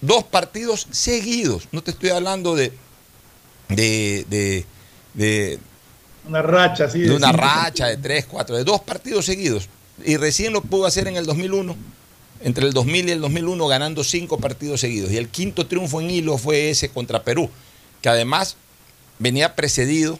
[0.00, 1.68] Dos partidos seguidos.
[1.72, 2.72] No te estoy hablando de,
[3.68, 4.64] de, de,
[5.14, 5.58] de,
[6.28, 7.00] Una racha así.
[7.00, 9.68] de una cinco racha de tres, cuatro, de dos partidos seguidos.
[10.04, 11.76] Y recién lo pudo hacer en el 2001,
[12.42, 15.10] entre el 2000 y el 2001, ganando cinco partidos seguidos.
[15.10, 17.50] Y el quinto triunfo en hilo fue ese contra Perú,
[18.00, 18.56] que además
[19.18, 20.18] venía precedido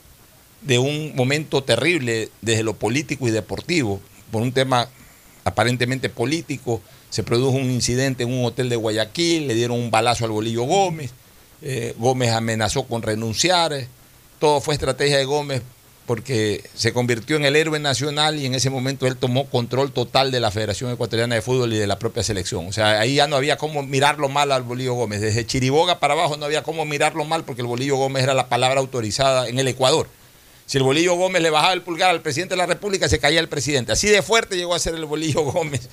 [0.65, 4.01] de un momento terrible desde lo político y deportivo,
[4.31, 4.89] por un tema
[5.45, 6.81] aparentemente político.
[7.11, 10.65] Se produjo un incidente en un hotel de Guayaquil, le dieron un balazo al Bolillo
[10.65, 11.13] Gómez,
[11.63, 13.73] eh, Gómez amenazó con renunciar,
[14.41, 15.63] todo fue estrategia de Gómez
[16.07, 20.31] porque se convirtió en el héroe nacional y en ese momento él tomó control total
[20.31, 22.67] de la Federación Ecuatoriana de Fútbol y de la propia selección.
[22.67, 25.23] O sea, ahí ya no había cómo mirarlo mal al Bolillo Gómez.
[25.23, 28.49] Desde Chiriboga para abajo no había cómo mirarlo mal porque el Bolillo Gómez era la
[28.49, 30.09] palabra autorizada en el Ecuador.
[30.67, 33.41] Si el Bolillo Gómez le bajaba el pulgar al presidente de la República, se caía
[33.41, 33.93] el presidente.
[33.93, 35.89] Así de fuerte llegó a ser el Bolillo Gómez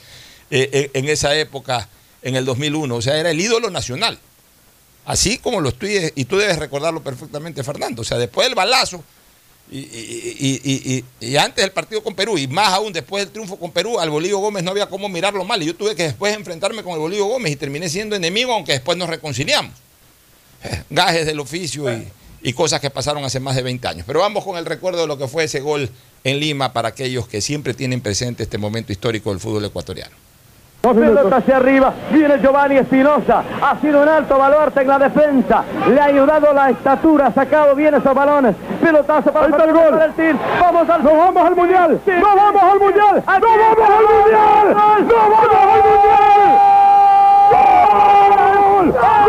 [0.49, 1.89] eh, en, en esa época,
[2.21, 2.95] en el 2001.
[2.95, 4.17] O sea, era el ídolo nacional.
[5.05, 8.01] Así como lo estoy, y tú debes recordarlo perfectamente, Fernando.
[8.03, 9.03] O sea, después del balazo,
[9.71, 13.99] y- y antes del partido con Perú, y más aún después del triunfo con Perú,
[13.99, 15.61] al Bolillo Gómez no había cómo mirarlo mal.
[15.63, 18.73] Y yo tuve que después enfrentarme con el Bolillo Gómez y terminé siendo enemigo, aunque
[18.73, 19.73] después nos reconciliamos.
[20.63, 22.07] Eh, Gajes del oficio y,
[22.43, 24.03] y cosas que pasaron hace más de 20 años.
[24.07, 25.89] Pero vamos con el recuerdo de lo que fue ese gol
[26.23, 30.15] en Lima para aquellos que siempre tienen presente este momento histórico del fútbol ecuatoriano.
[30.81, 35.63] Dos pelota hacia arriba, viene Giovanni Espinosa, ha sido un alto baluarte en la defensa,
[35.87, 39.89] le ha ayudado la estatura, ha sacado bien esos balones, pelotazo para, el gol.
[39.91, 44.03] Para el vamos al, nos vamos al mundial, nos vamos al mundial, nos vamos al
[44.09, 45.13] mundial, nos vamos
[45.51, 46.81] al mundial.
[48.81, 48.91] ¡Gol!
[48.91, 49.20] ¡Gol!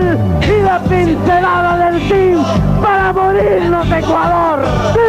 [0.00, 2.42] Y la pincelada del team
[2.80, 4.64] para morirnos Ecuador.
[4.94, 5.00] ¡Sí,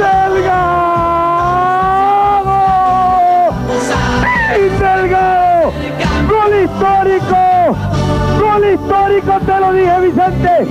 [0.00, 0.80] Delgado!
[4.52, 5.72] ¡Sí, Delgado!
[6.28, 7.38] ¡Gol histórico!
[8.40, 9.32] ¡Gol histórico!
[9.46, 10.66] Te lo dije, Vicente.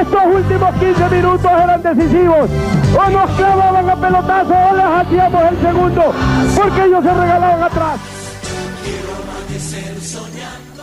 [0.00, 2.48] Estos últimos 15 minutos eran decisivos.
[2.96, 6.14] O nos clavaban a pelotazo o les hacíamos el segundo.
[6.56, 8.00] Porque ellos se regalaban atrás.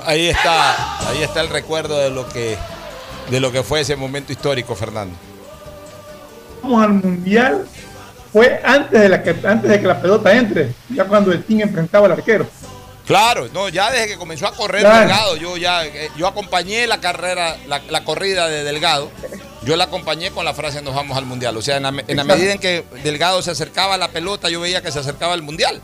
[0.06, 2.58] Ahí está, ahí está el recuerdo de lo que,
[3.30, 5.16] de lo que fue ese momento histórico, Fernando.
[6.62, 7.68] Vamos al mundial.
[8.32, 11.62] Fue antes de, la que, antes de que la pelota entre, ya cuando el team
[11.62, 12.46] enfrentaba al arquero.
[13.08, 15.00] Claro, no, ya desde que comenzó a correr Claro.
[15.00, 19.12] Delgado, yo ya, eh, yo acompañé la carrera, la, la corrida de Delgado,
[19.64, 21.56] yo la acompañé con la frase nos vamos al mundial.
[21.56, 24.50] O sea, en la, en la medida en que Delgado se acercaba a la pelota,
[24.50, 25.82] yo veía que se acercaba al mundial.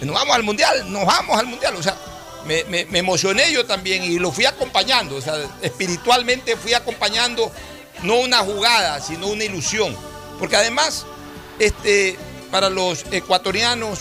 [0.00, 1.74] Nos vamos al mundial, nos vamos al mundial.
[1.76, 1.94] O sea,
[2.46, 5.16] me, me- me emocioné yo también y lo fui acompañando.
[5.16, 7.50] O sea, espiritualmente fui acompañando
[8.02, 9.96] no una jugada, sino una ilusión.
[10.38, 11.06] Porque además,
[11.58, 12.16] este,
[12.50, 14.00] para los ecuatorianos,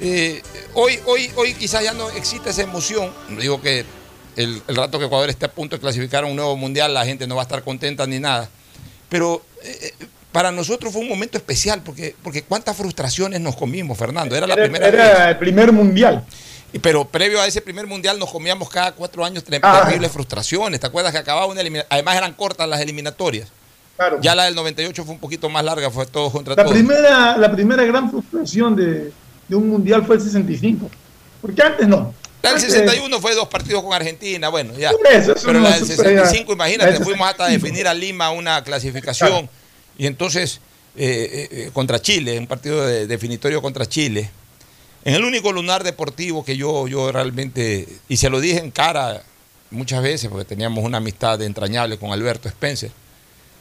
[0.00, 0.42] eh,
[0.74, 3.12] hoy, hoy, hoy quizás ya no existe esa emoción.
[3.28, 3.84] No digo que
[4.36, 7.04] el, el rato que Ecuador esté a punto de clasificar a un nuevo mundial, la
[7.04, 8.48] gente no va a estar contenta ni nada.
[9.08, 9.92] Pero eh,
[10.32, 14.36] para nosotros fue un momento especial, porque, porque cuántas frustraciones nos comimos, Fernando.
[14.36, 16.24] Era la Era, primera era el primer mundial.
[16.78, 20.78] Pero previo a ese primer mundial nos comíamos cada cuatro años terribles frustraciones.
[20.80, 21.88] ¿Te acuerdas que acababa una eliminación?
[21.90, 23.48] Además eran cortas las eliminatorias.
[23.96, 24.18] Claro.
[24.22, 26.72] Ya la del 98 fue un poquito más larga, fue todo contra La todo.
[26.72, 29.12] primera, la primera gran frustración de,
[29.48, 30.88] de un mundial fue el 65.
[31.42, 32.14] Porque antes no.
[32.42, 34.90] La del Antes- 61 fue dos partidos con Argentina, bueno, ya.
[35.10, 37.62] Eso, eso Pero la del se- 65, imagínate, fuimos hasta 65.
[37.66, 39.28] definir a Lima una clasificación.
[39.30, 39.48] Claro.
[39.98, 40.60] Y entonces,
[40.96, 44.30] eh, eh, eh, contra Chile, un partido de- definitorio contra Chile.
[45.04, 49.22] En el único lunar deportivo que yo, yo realmente, y se lo dije en cara
[49.70, 52.90] muchas veces, porque teníamos una amistad entrañable con Alberto Spencer.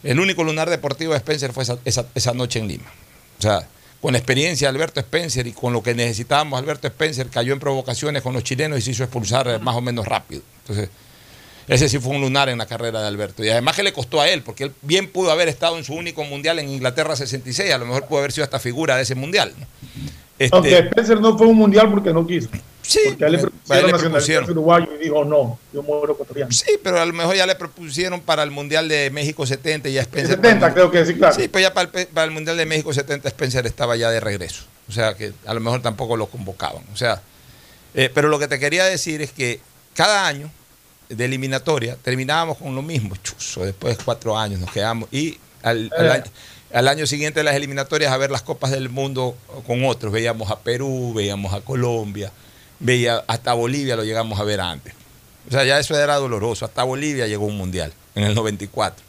[0.03, 2.91] El único lunar deportivo de Spencer fue esa, esa- esa noche en Lima.
[3.37, 3.67] O sea,
[4.01, 7.59] con la experiencia de Alberto Spencer y con lo que necesitábamos, Alberto Spencer cayó en
[7.59, 10.41] provocaciones con los chilenos y se hizo expulsar más o menos rápido.
[10.61, 10.89] Entonces,
[11.67, 13.43] ese sí fue un lunar en la carrera de Alberto.
[13.43, 15.93] Y además que le costó a él, porque él bien pudo haber estado en su
[15.93, 19.15] único mundial en Inglaterra 66, a lo mejor pudo haber sido hasta figura de ese
[19.15, 19.53] mundial.
[19.57, 19.67] ¿no?
[20.39, 22.47] Este, Aunque Spencer no fue un mundial porque no quiso.
[22.81, 24.49] Sí, porque a él le a él propusieron le nacionalidad propusieron.
[24.51, 26.51] uruguayo y dijo no, yo muero ecuatoriano.
[26.51, 29.93] Sí, pero a lo mejor ya le propusieron para el Mundial de México 70 y
[29.93, 30.37] ya Spencer.
[30.37, 31.35] 70 creo que sí, claro.
[31.35, 34.09] Sí, pero ya para el, pe- para el Mundial de México 70 Spencer estaba ya
[34.09, 34.63] de regreso.
[34.87, 36.83] O sea que a lo mejor tampoco lo convocaban.
[36.91, 37.21] O sea,
[37.93, 39.59] eh, pero lo que te quería decir es que
[39.93, 40.49] cada año
[41.09, 45.91] de eliminatoria terminábamos con lo mismo, chuzo, después de cuatro años nos quedamos y al,
[45.97, 46.11] al Eh.
[46.11, 46.23] año,
[46.73, 50.11] al año siguiente de las eliminatorias a ver las copas del mundo con otros.
[50.11, 52.31] Veíamos a Perú, veíamos a Colombia,
[52.79, 54.93] veía hasta Bolivia lo llegamos a ver antes.
[55.47, 56.65] O sea, ya eso era doloroso.
[56.65, 59.03] Hasta Bolivia llegó un mundial en el 94.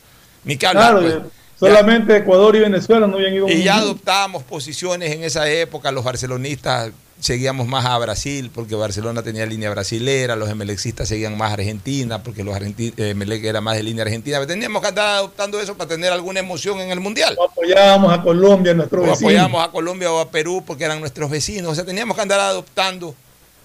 [0.44, 0.99] Ni que hablar.
[0.99, 1.33] Claro, pues.
[1.59, 3.79] solamente Ecuador y Venezuela no habían ido a un Y ya mundial.
[3.81, 9.70] adoptábamos posiciones en esa época, los barcelonistas seguíamos más a Brasil porque Barcelona tenía línea
[9.70, 14.02] brasilera, los emelexistas seguían más a Argentina porque los argentinos Emelec era más de línea
[14.04, 14.44] argentina.
[14.46, 17.37] Teníamos que andar adoptando eso para tener alguna emoción en el Mundial.
[17.38, 19.16] O apoyábamos a Colombia, nuestro O vecino.
[19.28, 21.72] apoyábamos a Colombia o a Perú porque eran nuestros vecinos.
[21.72, 23.14] O sea, teníamos que andar adoptando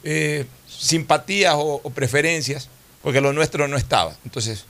[0.04, 2.70] eh, simpatías o, o preferencias
[3.02, 4.16] porque lo nuestro no estaba.
[4.26, 4.66] Entonces,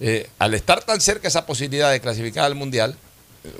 [0.00, 3.05] eh, al estar tan cerca esa posibilidad de clasificar al Mundial, eh,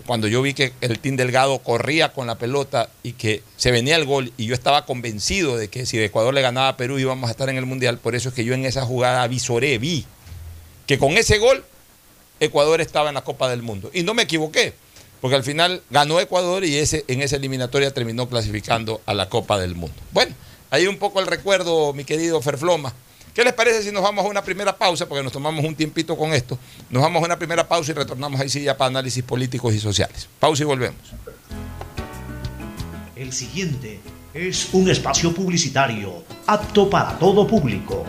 [0.07, 3.97] cuando yo vi que el Team Delgado corría con la pelota y que se venía
[3.97, 7.29] el gol y yo estaba convencido de que si Ecuador le ganaba a Perú íbamos
[7.29, 10.05] a estar en el Mundial, por eso es que yo en esa jugada avisoré, vi
[10.87, 11.65] que con ese gol
[12.41, 13.91] Ecuador estaba en la Copa del Mundo.
[13.93, 14.75] Y no me equivoqué,
[15.21, 19.59] porque al final ganó Ecuador y ese, en esa eliminatoria terminó clasificando a la Copa
[19.59, 19.97] del Mundo.
[20.13, 20.35] Bueno,
[20.71, 22.95] ahí un poco el recuerdo, mi querido Ferfloma.
[23.37, 25.07] ¿Qué les parece si nos vamos a una primera pausa?
[25.07, 26.59] Porque nos tomamos un tiempito con esto.
[26.89, 29.79] Nos vamos a una primera pausa y retornamos ahí sí ya para análisis políticos y
[29.79, 30.27] sociales.
[30.41, 30.99] Pausa y volvemos.
[33.15, 34.01] El siguiente
[34.33, 38.07] es un espacio publicitario apto para todo público.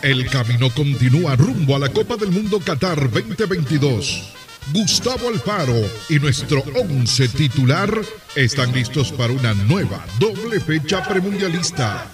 [0.00, 4.32] El camino continúa rumbo a la Copa del Mundo Qatar 2022.
[4.72, 7.90] Gustavo Alfaro y nuestro once titular
[8.34, 12.06] están listos para una nueva doble fecha premundialista.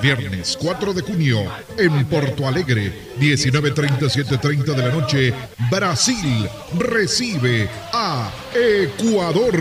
[0.00, 1.40] Viernes 4 de junio
[1.78, 5.34] en Porto Alegre, 19.37.30 de la noche,
[5.70, 9.58] Brasil recibe a Ecuador.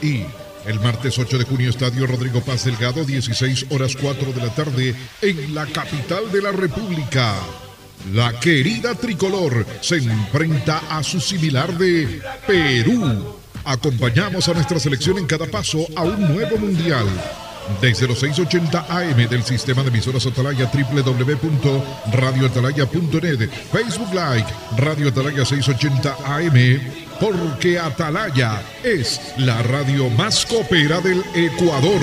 [0.00, 0.24] Y
[0.66, 4.94] el martes 8 de junio, Estadio Rodrigo Paz Delgado, 16 horas 4 de la tarde,
[5.20, 7.34] en la capital de la República.
[8.12, 13.34] La querida tricolor se enfrenta a su similar de Perú.
[13.64, 17.06] Acompañamos a nuestra selección en cada paso a un nuevo mundial.
[17.80, 24.44] Desde los 680 AM del sistema de emisoras Atalaya www.radioatalaya.net Facebook Live
[24.76, 26.80] Radio Atalaya 680 AM
[27.18, 32.02] porque Atalaya es la radio más copera del Ecuador.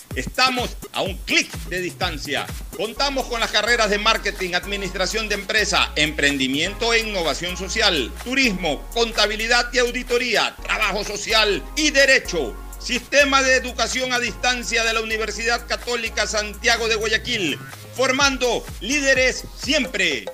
[0.15, 2.45] Estamos a un clic de distancia.
[2.75, 9.71] Contamos con las carreras de marketing, administración de empresa, emprendimiento e innovación social, turismo, contabilidad
[9.71, 12.53] y auditoría, trabajo social y derecho.
[12.79, 17.57] Sistema de Educación a Distancia de la Universidad Católica Santiago de Guayaquil,
[17.95, 20.25] formando líderes siempre.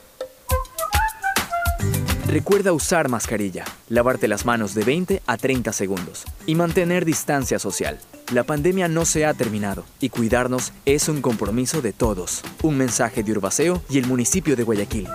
[2.26, 8.00] Recuerda usar mascarilla, lavarte las manos de 20 a 30 segundos y mantener distancia social.
[8.34, 12.42] La pandemia no se ha terminado y cuidarnos es un compromiso de todos.
[12.62, 15.08] Un mensaje de Urbaceo y el municipio de Guayaquil.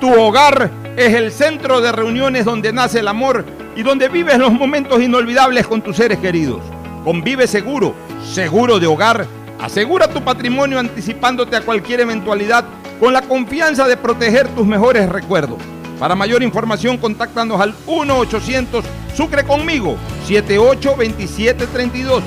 [0.00, 3.44] Tu hogar es el centro de reuniones donde nace el amor
[3.76, 6.62] y donde vives los momentos inolvidables con tus seres queridos.
[7.04, 7.94] Convive seguro,
[8.32, 9.26] seguro de hogar.
[9.60, 12.64] Asegura tu patrimonio anticipándote a cualquier eventualidad
[12.98, 15.58] con la confianza de proteger tus mejores recuerdos.
[16.04, 18.84] Para mayor información, contáctanos al 1-800
[19.16, 19.96] Sucre conmigo
[20.28, 22.22] 782732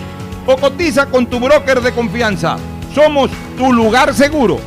[0.48, 2.58] o cotiza con tu broker de confianza.
[2.96, 4.60] Somos tu lugar seguro.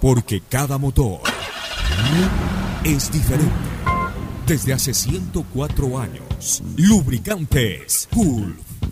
[0.00, 1.22] Porque cada motor
[2.84, 3.52] es diferente.
[4.46, 8.56] Desde hace 104 años, lubricantes Cool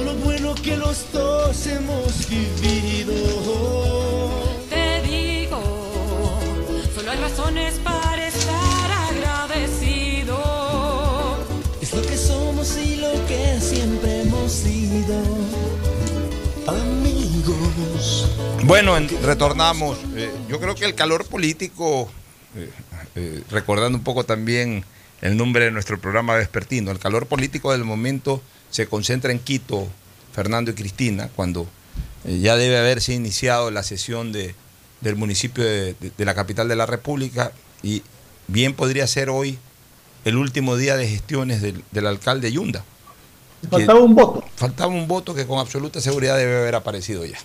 [0.00, 3.12] todo lo bueno que los dos hemos vivido.
[4.68, 5.60] Te digo,
[6.94, 10.38] solo hay razones para estar agradecido.
[11.82, 15.20] Es lo que somos y lo que siempre hemos sido.
[16.66, 18.28] Amigos.
[18.64, 19.98] Bueno, en- retornamos.
[20.16, 22.10] Eh, yo creo que el calor político,
[22.56, 22.70] eh,
[23.16, 24.84] eh, recordando un poco también
[25.20, 29.88] el nombre de nuestro programa vespertino, el calor político del momento se concentra en Quito,
[30.32, 31.66] Fernando y Cristina, cuando
[32.24, 34.54] eh, ya debe haberse iniciado la sesión de,
[35.00, 37.52] del municipio de, de- de la capital de la República
[37.82, 38.02] y
[38.48, 39.58] bien podría ser hoy
[40.24, 42.84] el último día de gestiones del, del alcalde Yunda.
[43.70, 44.44] Faltaba un voto.
[44.56, 47.38] Faltaba un voto que con absoluta seguridad debe haber aparecido ya.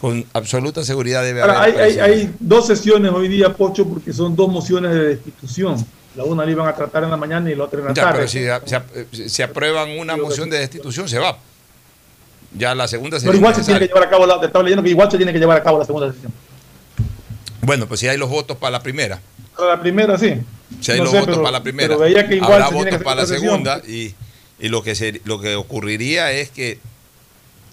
[0.00, 4.12] Con absoluta seguridad debe Ahora, haber hay, hay, hay dos sesiones hoy día, Pocho, porque
[4.12, 5.84] son dos mociones de destitución.
[6.16, 8.02] La una la iban a tratar en la mañana y la otra en la Ya,
[8.02, 8.18] tarde.
[8.18, 11.38] pero si se, ap- se aprueban una moción de destitución, se va.
[12.52, 14.82] Ya la segunda Pero sería igual se tiene que llevar a cabo, la, estaba leyendo
[14.82, 16.32] que igual se tiene que llevar a cabo la segunda sesión.
[17.62, 19.20] Bueno, pues si hay los votos para la primera.
[19.56, 20.34] Para la primera, sí.
[20.80, 21.88] Si hay No los sé, votos pero- para la primera.
[21.88, 23.42] pero veía que igual habrá se tiene que votos para la sesión.
[23.42, 24.14] segunda y,
[24.58, 26.80] y lo, que se- lo que ocurriría es que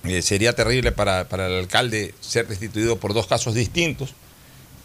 [0.04, 4.14] eh, sería terrible para, para el alcalde ser destituido por dos casos distintos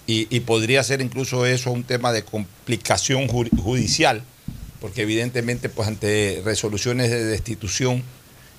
[0.07, 4.23] y, podría ser incluso eso un tema de complicación ju- judicial,
[4.81, 8.03] porque evidentemente pues ante resoluciones de destitución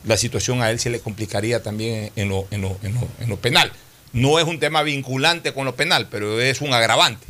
[0.05, 3.29] la situación a él se le complicaría también en lo, en lo- en lo- en
[3.29, 3.71] lo penal.
[4.13, 7.25] No es un tema vinculante con lo penal, pero es un agravante,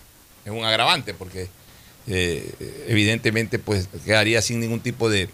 [0.45, 1.47] es un agravante porque
[2.07, 2.51] eh,
[2.87, 5.29] evidentemente pues quedaría sin ningún tipo de,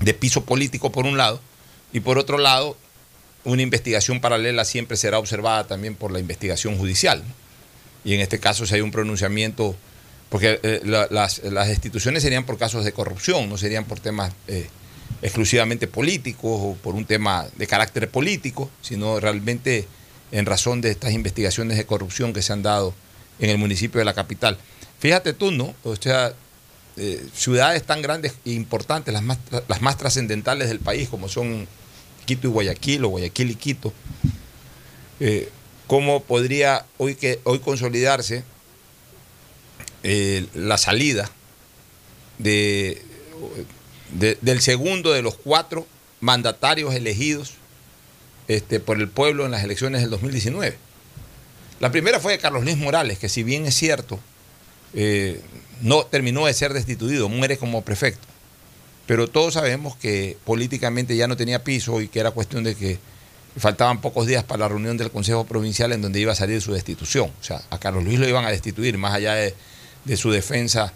[0.00, 1.40] de piso político por un lado
[1.92, 2.76] y por otro lado
[3.44, 7.22] una investigación paralela siempre será observada también por la investigación judicial.
[8.08, 9.76] Y en este caso si hay un pronunciamiento,
[10.30, 14.32] porque eh, la- las, las destituciones serían por casos de corrupción, no serían por temas
[14.46, 14.66] eh,
[15.20, 19.86] exclusivamente políticos o por un tema de carácter político, sino realmente
[20.32, 22.94] en razón de estas investigaciones de corrupción que se han dado
[23.40, 24.56] en el municipio de la capital.
[25.00, 25.74] Fíjate tú, ¿no?
[25.84, 26.32] O sea,
[26.96, 29.36] eh, ciudades tan grandes e importantes, las más,
[29.68, 31.68] las más trascendentales del país, como son
[32.24, 33.92] Quito y Guayaquil, o Guayaquil y Quito,
[35.20, 35.50] eh,
[35.88, 38.44] ¿cómo podría hoy, que, hoy consolidarse
[40.04, 41.28] eh, la salida
[42.38, 43.02] de,
[44.12, 45.86] de- del segundo de los cuatro
[46.20, 47.54] mandatarios elegidos
[48.48, 50.76] este, por el pueblo en las elecciones del 2019?
[51.80, 54.18] La primera fue de Carlos Luis Morales, que si bien es cierto,
[54.94, 55.40] eh,
[55.80, 58.26] no terminó de ser destituido, muere como prefecto.
[59.06, 62.98] Pero todos sabemos que políticamente ya no tenía piso y que era cuestión de que
[63.56, 66.72] faltaban pocos días para la reunión del Consejo Provincial en donde iba a salir su
[66.72, 67.32] destitución.
[67.40, 69.54] O sea, a Carlos Luis lo iban a destituir, más allá de,
[70.16, 70.92] su defensa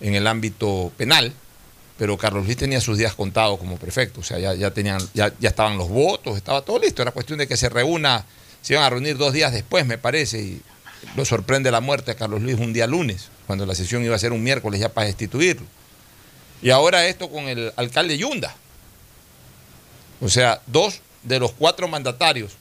[0.00, 1.32] en el ámbito penal,
[1.98, 5.32] pero Carlos Luis tenía sus días contados como prefecto, o sea, ya, ya tenían, ya,
[5.38, 8.26] ya estaban los votos, estaba todo listo, era cuestión de que se reúna,
[8.62, 10.62] se iban a reunir dos días después, me parece, y
[11.14, 14.18] lo sorprende la muerte de Carlos Luis un día lunes, cuando la sesión iba a
[14.18, 15.66] ser un miércoles ya para destituirlo.
[16.62, 18.54] Y ahora esto con el alcalde Yunda.
[20.20, 22.52] O sea, dos de los cuatro mandatarios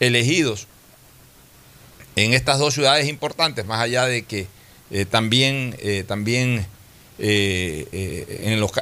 [0.00, 0.66] elegidos
[2.16, 4.46] en estas dos ciudades importantes, más allá de que
[4.90, 6.66] eh, también, eh, también
[7.18, 7.86] eh,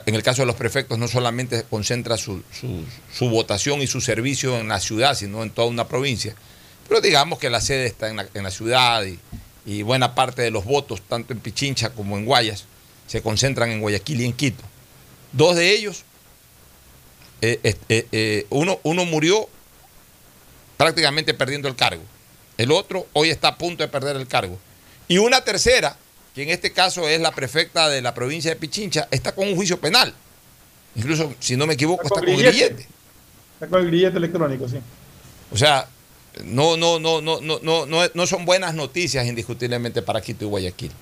[0.06, 4.58] en, el caso de los prefectos no solamente concentra su, su- votación y su servicio
[4.58, 6.34] en la ciudad, sino en toda una provincia.
[6.88, 9.04] Pero digamos que la sede está en la, en la ciudad
[9.66, 12.64] y buena parte de los votos, tanto en Pichincha como en Guayas,
[13.06, 14.62] se concentran en Guayaquil y en Quito.
[15.32, 16.04] Dos de ellos,
[17.41, 17.59] eh,
[17.89, 19.49] eh, eh, uno, uno murió
[20.76, 22.03] prácticamente perdiendo el cargo.
[22.57, 24.59] El otro hoy está a punto de perder el cargo.
[25.09, 25.97] Y una tercera,
[26.35, 29.57] que en este caso es la prefecta de la provincia de Pichincha, está con un
[29.57, 30.14] juicio penal.
[30.97, 32.89] Incluso, si no me equivoco, está con, está con grillete.
[33.55, 34.78] Está con el grillete electrónico, sí.
[35.53, 35.89] O sea,
[36.45, 40.49] no no, no, no, no, no, no, no son buenas noticias indiscutiblemente para Quito y
[40.49, 40.93] Guayaquil.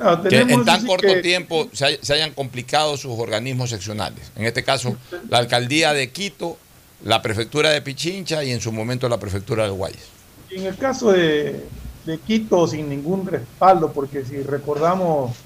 [0.00, 4.32] Claro, Que en tan corto que- tiempo se, hay- se hayan complicado sus organismos seccionales.
[4.34, 4.96] En este caso,
[5.28, 6.56] la alcaldía de Quito,
[7.04, 10.02] la prefectura de Pichincha y en su momento la prefectura de Guayas.
[10.50, 11.66] En el caso de,
[12.06, 15.36] de Quito, sin ningún respaldo, porque si recordamos,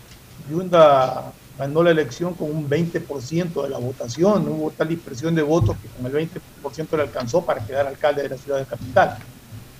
[0.48, 5.42] Yunda ganó la elección con un 20% de la votación, no hubo tal dispersión de
[5.42, 9.18] votos que con el 20% le alcanzó para quedar alcalde de la ciudad de capital.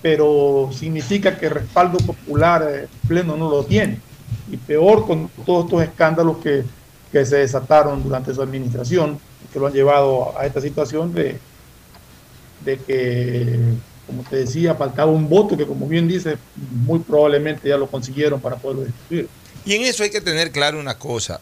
[0.01, 3.99] Pero significa que respaldo popular eh, pleno no lo tiene.
[4.51, 6.63] Y peor con todos estos escándalos que,
[7.11, 9.19] que se desataron durante su administración,
[9.51, 11.39] que lo han llevado a esta situación de,
[12.63, 13.59] de que,
[14.05, 16.37] como te decía, faltaba un voto que, como bien dice,
[16.85, 19.27] muy probablemente ya lo consiguieron para poderlo destituir.
[19.65, 21.39] Y en eso hay que tener claro una cosa.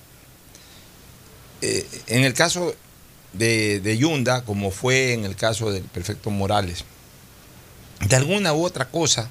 [1.62, 2.74] Eh, en el caso
[3.34, 6.86] de, de Yunda, como fue en el caso del prefecto Morales,
[8.08, 9.30] de alguna u otra cosa,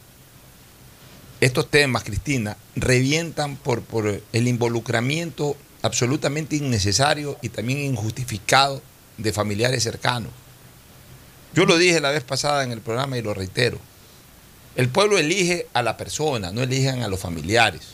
[1.42, 8.80] estos temas, Cristina, revientan por, por el involucramiento absolutamente innecesario y también injustificado
[9.18, 10.30] de familiares cercanos.
[11.52, 13.80] Yo lo dije la vez pasada en el programa y lo reitero.
[14.76, 17.88] El pueblo elige a la persona, no eligen a los familiares.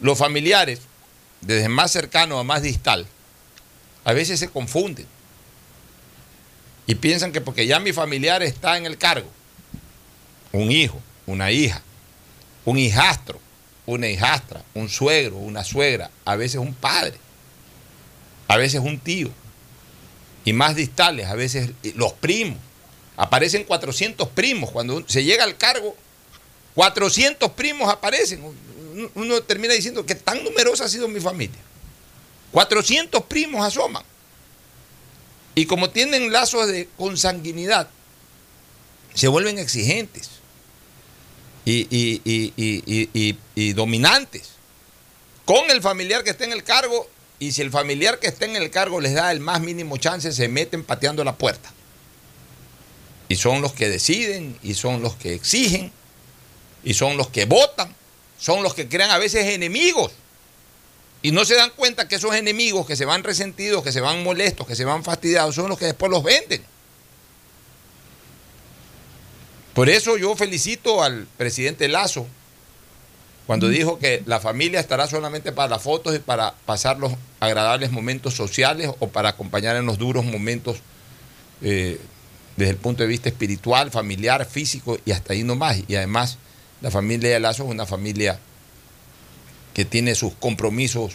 [0.00, 0.80] Los familiares,
[1.42, 3.06] desde más cercano a más distal,
[4.04, 5.06] a veces se confunden
[6.86, 9.28] y piensan que porque ya mi familiar está en el cargo,
[10.52, 11.82] un hijo, una hija,
[12.68, 13.40] un hijastro,
[13.86, 17.16] una hijastra, un suegro, una suegra, a veces un padre,
[18.46, 19.30] a veces un tío,
[20.44, 22.58] y más distales, a veces los primos.
[23.16, 24.70] Aparecen 400 primos.
[24.70, 25.96] Cuando se llega al cargo,
[26.74, 28.42] 400 primos aparecen.
[29.14, 31.58] Uno termina diciendo que tan numerosa ha sido mi familia.
[32.52, 34.04] 400 primos asoman.
[35.54, 37.88] Y como tienen lazos de consanguinidad,
[39.14, 40.37] se vuelven exigentes
[41.72, 44.50] y, y- y- dominantes
[45.44, 47.08] con el familiar que está en el cargo.
[47.40, 50.32] Y si el familiar que está en el cargo les da el más mínimo chance,
[50.32, 51.72] se meten pateando la puerta.
[53.28, 55.92] Y son los que deciden, y son los que exigen,
[56.82, 57.94] y son los que votan,
[58.38, 60.10] son los que crean a veces enemigos.
[61.22, 64.22] Y no se dan cuenta que esos enemigos que se van resentidos, que se van
[64.22, 66.62] molestos, que se van fastidiados, son los que después los venden.
[69.78, 72.26] Por eso yo felicito al presidente Lazo
[73.46, 77.92] cuando dijo que la familia estará solamente para las fotos y para pasar los agradables
[77.92, 80.78] momentos sociales o para acompañar en los duros momentos
[81.62, 82.00] eh,
[82.56, 85.78] desde el punto de vista espiritual, familiar, físico y hasta ahí nomás.
[85.86, 86.38] Y además
[86.80, 88.40] la familia de Lazo es una familia
[89.74, 91.12] que tiene sus compromisos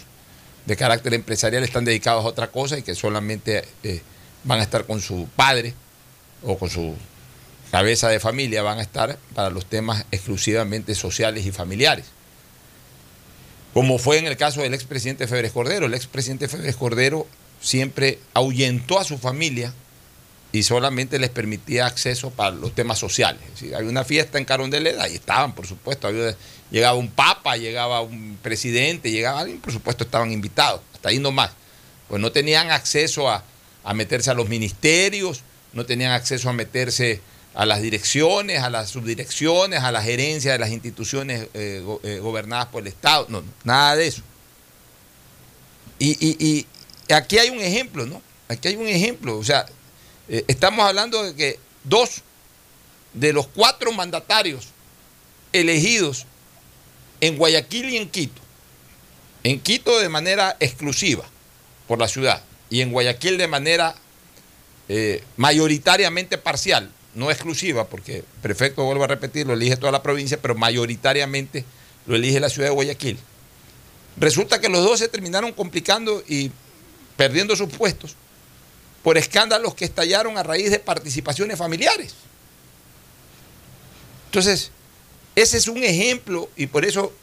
[0.66, 4.02] de carácter empresarial, están dedicados a otra cosa y que solamente eh,
[4.46, 5.74] van a estar con su padre
[6.42, 6.96] o con su
[7.74, 12.06] cabeza de familia, van a estar para los temas exclusivamente sociales y familiares.
[13.74, 15.88] Como fue en el caso del expresidente Febres Cordero.
[15.88, 17.26] El expresidente Febres Cordero
[17.60, 19.74] siempre ahuyentó a su familia
[20.52, 23.42] y solamente les permitía acceso para los temas sociales.
[23.46, 26.08] Es decir, había una fiesta en Carondelet, ahí estaban, por supuesto.
[26.08, 26.36] Había-
[26.70, 30.82] llegaba un papa, llegaba un presidente, llegaba alguien, por supuesto estaban invitados.
[30.94, 31.50] Hasta ahí nomás.
[32.08, 33.44] Pues no tenían acceso a,
[33.84, 35.42] a meterse a los ministerios,
[35.74, 37.20] no tenían acceso a meterse
[37.54, 42.68] a las direcciones, a las subdirecciones, a la gerencia de las instituciones eh, eh, gobernadas
[42.68, 43.28] por el Estado.
[43.30, 44.22] No, no, nada de eso.
[46.00, 46.66] Y,
[47.14, 48.22] aquí hay un ejemplo, ¿no?
[48.50, 49.38] Aquí hay un ejemplo.
[49.38, 49.66] O sea,
[50.28, 52.22] eh, estamos hablando de que dos
[53.14, 54.70] de los cuatro mandatarios
[55.54, 56.26] elegidos
[57.22, 58.42] en Guayaquil y en Quito,
[59.44, 61.24] en Quito de manera exclusiva
[61.88, 63.96] por la ciudad y en Guayaquil de manera
[65.38, 70.56] mayoritariamente parcial, no exclusiva, porque prefecto, vuelvo a repetir, lo elige toda la provincia, pero
[70.56, 71.66] mayoritariamente
[72.06, 73.20] lo elige la ciudad de Guayaquil.
[74.18, 76.52] Resulta que los dos se terminaron complicando y
[77.16, 78.16] perdiendo sus puestos
[79.04, 82.14] por escándalos que estallaron a raíz de participaciones familiares.
[84.28, 84.72] Entonces,
[85.36, 87.14] ese es un ejemplo y por eso,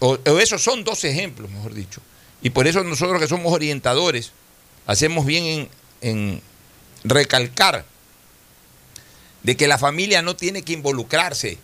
[0.00, 2.00] o, esos son dos ejemplos, mejor dicho.
[2.42, 4.32] Y por eso nosotros que somos orientadores,
[4.86, 5.68] hacemos bien en,
[6.00, 6.42] en
[7.04, 7.84] recalcar
[9.42, 11.58] de que la familia no tiene que involucrarse.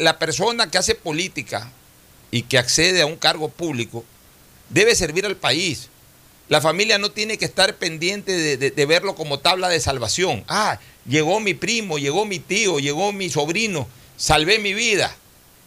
[0.00, 1.70] La persona que hace política
[2.30, 4.04] y que accede a un cargo público
[4.68, 5.88] debe servir al país.
[6.48, 10.44] La familia no tiene que estar pendiente de, de- verlo como tabla de salvación.
[10.48, 15.14] Ah, llegó mi primo, llegó mi tío, llegó mi sobrino, salvé mi vida.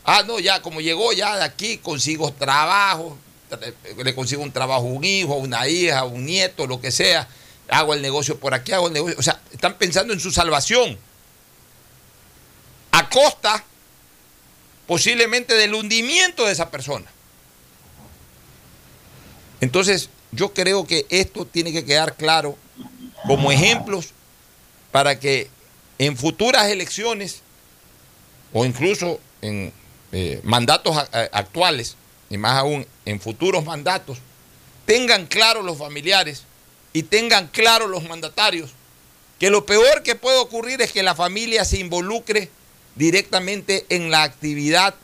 [0.03, 3.17] Ah, no, ya, como llegó ya de aquí, consigo trabajo,
[3.49, 3.73] tra-
[4.03, 7.27] le consigo un trabajo a un hijo, una hija, un nieto, lo que sea.
[7.69, 9.17] Hago el negocio por aquí, hago el negocio.
[9.17, 10.97] O sea, están pensando en su salvación.
[12.91, 13.63] A costa,
[14.87, 17.05] posiblemente, del hundimiento de esa persona.
[19.61, 22.57] Entonces, yo creo que esto tiene que quedar claro
[23.25, 24.09] como ejemplos
[24.91, 25.49] para que
[25.97, 27.41] en futuras elecciones
[28.51, 29.73] o incluso en
[30.11, 30.95] eh, mandatos
[31.31, 31.95] actuales,
[32.29, 34.19] y más aún en futuros mandatos,
[34.85, 36.43] tengan claro los familiares
[36.93, 38.71] y tengan claro los mandatarios
[39.39, 42.49] que lo peor que puede ocurrir es que la familia se involucre
[42.95, 44.95] directamente en la actividad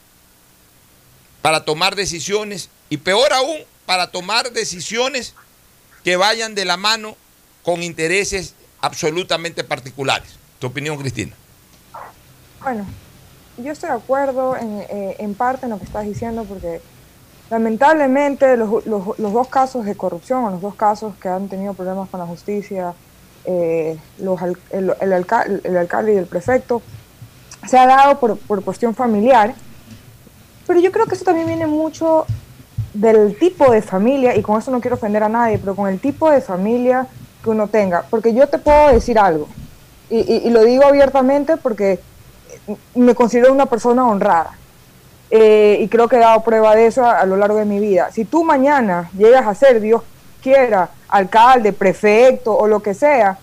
[1.42, 5.34] para tomar decisiones y peor aún para tomar decisiones
[6.04, 7.18] que vayan de la mano
[7.64, 10.38] con intereses absolutamente particulares.
[10.60, 11.36] ¿Tu opinión, Cristina?
[12.62, 12.86] Bueno,
[13.58, 16.82] yo estoy de acuerdo en, eh, parte en lo que estás diciendo porque
[17.50, 22.10] lamentablemente los, los- dos casos de corrupción o los dos casos que han tenido problemas
[22.10, 22.94] con la justicia,
[23.46, 23.98] eh,
[24.72, 26.82] el, el alca- el alcalde y el prefecto,
[27.68, 29.54] se ha dado por, por cuestión familiar,
[30.68, 32.26] pero yo creo que eso también viene mucho
[32.94, 36.00] del tipo de familia, y con eso no quiero ofender a nadie, pero con el
[36.00, 37.08] tipo de familia
[37.44, 39.48] que uno tenga, porque yo te puedo decir algo,
[40.10, 42.00] y- y lo digo abiertamente porque
[42.96, 44.52] me considero una persona honrada.
[45.32, 47.80] Eh, y creo que he dado prueba de eso a, a lo largo de mi
[47.80, 48.12] vida.
[48.12, 50.02] Si tú mañana llegas a ser, Dios
[50.42, 53.38] quiera, alcalde, prefecto o lo que sea,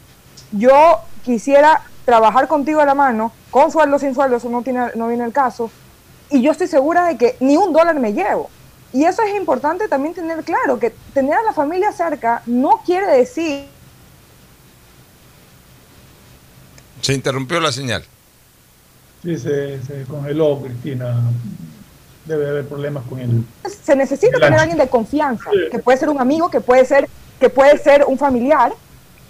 [0.53, 5.09] yo quisiera trabajar contigo a la mano, con sueldo, sin sueldo, eso no, tiene, no
[5.09, 5.71] viene el caso,
[6.31, 8.51] y yo estoy segura de que ni un dólar me llevo.
[8.93, 13.07] Y eso es importante también tener claro, que tener a la familia cerca no quiere
[13.09, 13.69] decir
[17.07, 18.03] Se interrumpió la señal.
[19.23, 21.23] Sí, se, se congeló, Cristina.
[22.27, 23.45] Debe haber problemas con el.
[23.83, 27.09] se necesita El tener alguien de confianza, que puede ser un amigo, que puede ser,
[27.41, 28.73] que puede ser un familiar,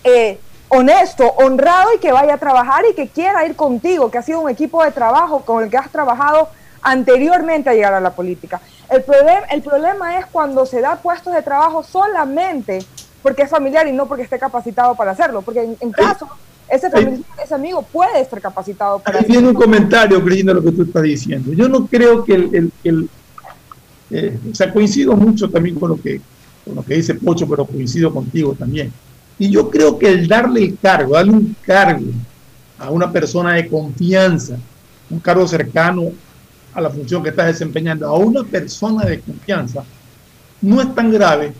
[0.04, 0.38] eh,
[0.68, 4.40] honesto, honrado y que vaya a trabajar y que quiera ir contigo, que ha sido
[4.40, 6.48] un equipo de trabajo con el que has trabajado
[6.82, 8.60] anteriormente a llegar a la política.
[8.88, 12.78] El, problem- el problema es cuando se da puestos de trabajo solamente
[13.22, 16.28] porque es familiar y no porque esté capacitado para hacerlo, porque en, en caso
[16.68, 16.88] ese,
[17.42, 21.02] ese amigo puede estar capacitado para Ahí viene un comentario, Cristina, lo que tú estás
[21.02, 21.52] diciendo.
[21.52, 22.54] Yo no creo que el.
[22.54, 23.08] el- el-
[24.10, 26.20] eh, o sea, coincido mucho también con lo, que,
[26.64, 28.92] con lo que dice Pocho, pero coincido contigo también.
[29.38, 32.06] Y yo creo que el darle el cargo, darle un cargo
[32.78, 34.56] a una persona de confianza,
[35.10, 36.10] un cargo cercano
[36.72, 39.82] a la función que estás desempeñando, a una persona de confianza,
[40.62, 41.52] no es tan grave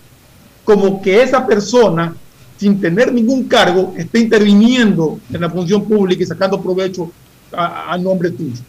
[0.65, 2.15] como que esa persona,
[2.59, 7.11] sin tener ningún cargo, esté interviniendo en la función pública y sacando provecho
[7.53, 8.61] a, a nombre tuyo.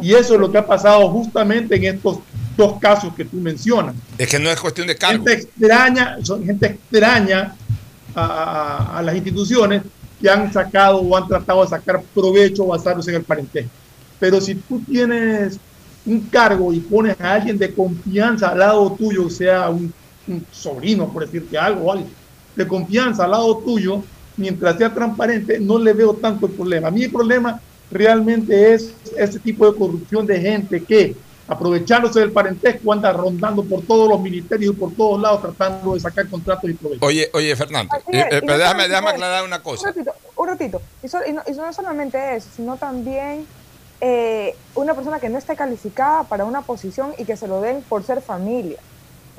[0.00, 2.20] Y eso es lo que ha pasado justamente en estos
[2.56, 3.94] dos casos que tú mencionas.
[4.16, 5.24] Es que no es cuestión de cargo.
[5.24, 7.54] Gente extraña, son gente extraña
[8.14, 9.82] a, a- a las instituciones
[10.20, 13.70] que han sacado o han tratado de sacar provecho basándose en el parentesco.
[14.18, 15.58] Pero si tú tienes
[16.06, 19.92] un cargo y pones a alguien de confianza al lado tuyo, sea un,
[20.28, 22.10] un sobrino, por decirte algo, o alguien
[22.56, 24.02] de confianza al lado tuyo,
[24.36, 26.88] mientras sea transparente, no le veo tanto el problema.
[26.88, 31.14] A mí el problema realmente es ese tipo de corrupción de gente que
[31.48, 36.00] aprovechándose del parentesco, anda rondando por todos los ministerios y por todos lados tratando de
[36.00, 37.02] sacar contratos y proveedores.
[37.08, 39.88] Oye, oye, Fernando, eh, eh, no déjame, aclarar una cosa.
[39.88, 40.80] Un ratito, un ratito.
[41.02, 43.44] Y, so- y no, y no solamente eso, sino también
[44.00, 47.82] eh, una persona que no esté calificada para una posición y que se lo den
[47.88, 48.78] por ser familia.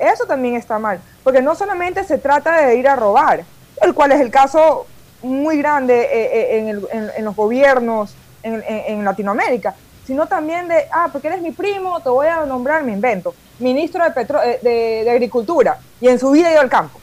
[0.02, 3.44] Eso también está mal, porque no solamente se trata de ir a robar,
[3.82, 4.88] el cual es el caso
[5.22, 9.76] muy grande eh, eh, en, el- en- en los gobiernos en, Latinoamérica,
[10.08, 14.04] sino también de, ah, porque eres mi primo, te voy a nombrar, me invento, ministro
[14.04, 17.00] de, petro- eh, de, de Agricultura, y en su vida ha ido al campo.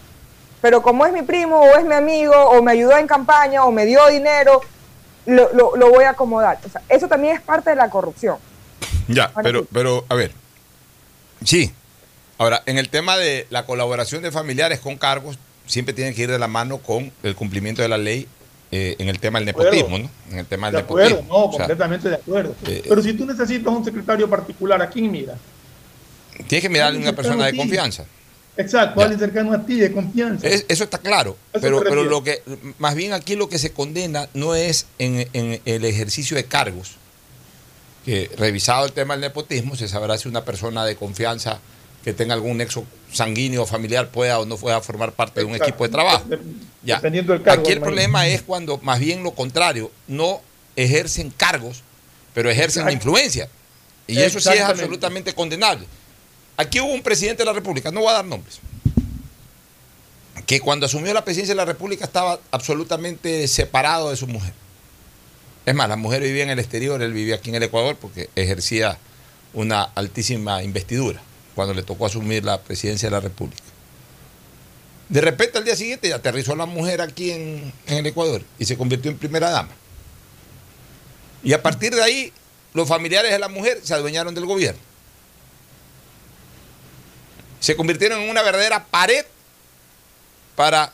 [0.60, 3.70] Pero como es mi primo, o es mi amigo, o me ayudó en campaña, o
[3.70, 4.60] me dio dinero,
[5.26, 6.58] lo, lo- lo voy a acomodar.
[6.66, 8.38] O sea, eso también es parte de la corrupción.
[9.06, 10.32] Ya, pero, pero, a ver.
[11.44, 11.72] Sí.
[12.38, 16.30] Ahora, en el tema de la colaboración de familiares con cargos, siempre tiene que ir
[16.30, 18.26] de la mano con el cumplimiento de la ley
[18.70, 19.72] eh, en el tema del acuerdo.
[19.72, 20.10] nepotismo, ¿no?
[20.32, 21.34] En el tema De del acuerdo, nepotismo.
[21.38, 22.54] no, O sea, completamente de acuerdo.
[22.66, 25.34] eh, Pero si tú necesitas un secretario particular, ¿a quién mira?
[26.46, 28.04] tienes que mirarle a una persona de confianza.
[28.56, 30.46] Exacto, alguien cercano a ti, de confianza.
[30.46, 31.36] Es- eso está claro.
[31.52, 32.42] Eso Pero, pero lo que,
[32.78, 36.92] más bien aquí lo que se condena no es en, en el ejercicio de cargos,
[38.04, 41.58] que revisado el tema del nepotismo, se sabrá si una persona de confianza
[42.08, 45.54] que tenga algún nexo sanguíneo o familiar pueda o no pueda formar parte de un
[45.54, 46.24] equipo de trabajo.
[46.82, 46.96] Ya.
[46.96, 47.60] Dependiendo del cargo.
[47.60, 50.40] Aquí el problema es cuando más bien lo contrario, no
[50.74, 51.82] ejercen cargos,
[52.32, 53.50] pero ejercen influencia.
[54.06, 55.84] Y eso sí es absolutamente condenable.
[56.56, 58.58] Aquí hubo un presidente de la República, no voy a dar nombres,
[60.46, 64.54] que cuando asumió la presidencia de la República estaba absolutamente separado de su mujer.
[65.66, 68.30] Es más, la mujer vivía en el exterior, él vivía aquí en el Ecuador porque
[68.34, 68.96] ejercía
[69.52, 71.20] una altísima investidura
[71.58, 73.64] cuando le tocó asumir la presidencia de la República.
[75.08, 79.10] De repente al día siguiente aterrizó la mujer aquí en, el Ecuador y se convirtió
[79.10, 79.72] en primera dama.
[81.42, 82.32] Y a partir de ahí,
[82.74, 84.80] los familiares de la mujer se adueñaron del gobierno.
[87.58, 89.26] Se convirtieron en una verdadera pared
[90.54, 90.92] para,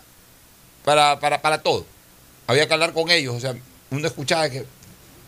[0.82, 1.84] para, para, para todo.
[2.46, 3.34] Había que hablar con ellos.
[3.34, 3.54] O sea,
[3.90, 4.64] uno escuchaba que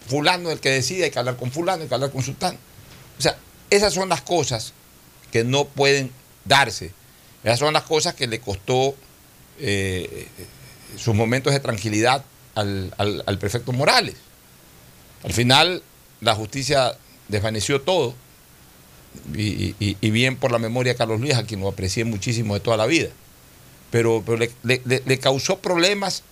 [0.08, 2.56] fulano es el que decide, hay que hablar con fulano, hay que hablar con sultán.
[3.18, 3.36] O sea,
[3.68, 4.72] esas son las cosas
[5.32, 6.10] que no pueden
[6.44, 6.92] darse.
[7.44, 8.94] Esas son las cosas que le costó
[9.58, 10.28] eh,
[10.96, 12.24] sus momentos de tranquilidad
[12.54, 14.14] al, al- prefecto Morales.
[15.24, 15.82] Al final,
[16.20, 16.96] la justicia
[17.28, 18.14] desvaneció todo.
[19.34, 22.60] Y, y- bien por la memoria de Carlos Luis, a quien lo aprecié muchísimo de
[22.60, 23.08] toda la vida.
[23.90, 26.22] Pero, pero le, le- le- le causó problemas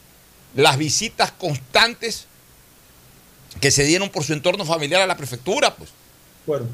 [0.55, 2.26] las visitas constantes
[3.61, 5.90] que se dieron por su entorno familiar a la prefectura, pues.
[6.47, 6.66] Bueno,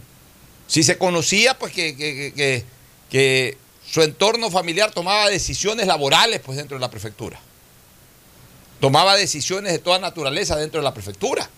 [0.70, 2.64] Si se conocía, pues que, que- que-
[3.10, 3.58] que-
[3.90, 7.40] su entorno familiar tomaba decisiones laborales, pues dentro de la prefectura.
[8.78, 11.50] Tomaba decisiones de toda naturaleza dentro de la prefectura.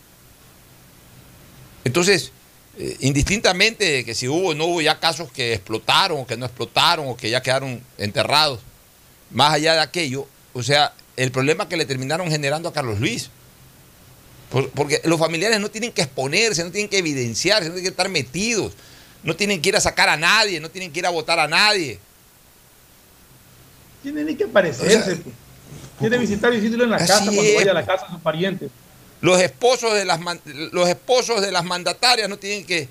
[1.85, 2.33] Entonces,
[2.79, 6.39] eh, indistintamente de que si hubo o no hubo ya casos que explotaron o que
[6.39, 8.61] no explotaron o que ya quedaron enterrados,
[9.31, 13.29] más allá de aquello, o sea, el problema que le terminaron generando a Carlos Luis.
[14.51, 17.91] Por- porque los familiares no tienen que exponerse, no tienen que evidenciarse, no tienen que
[17.91, 18.73] estar metidos,
[19.23, 21.47] no tienen que ir a sacar a nadie, no tienen que ir a votar a
[21.47, 21.99] nadie.
[24.03, 24.97] tiene ni que aparecerse.
[24.97, 25.35] O sea, pues.
[25.99, 28.13] tiene que visitar y decirlo en la casa cuando es, vaya a la casa de
[28.13, 28.71] sus parientes.
[29.21, 30.19] Los esposos de las
[30.73, 32.89] los esposos de las mandatarias no tienen que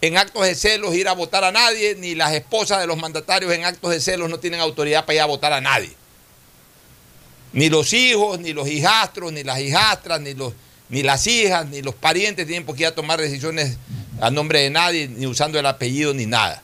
[0.00, 3.52] en actos de celos ir a votar a nadie, ni las esposas de los mandatarios
[3.52, 5.94] en actos de celos no tienen autoridad para ir a votar a nadie.
[7.52, 10.54] Ni los hijos, ni los hijastros, ni las hijastras, ni los
[10.88, 13.78] ni las hijas, ni los parientes tienen por qué ir a tomar decisiones
[14.24, 16.62] a nombre de nadie, ni usando el apellido, ni nada.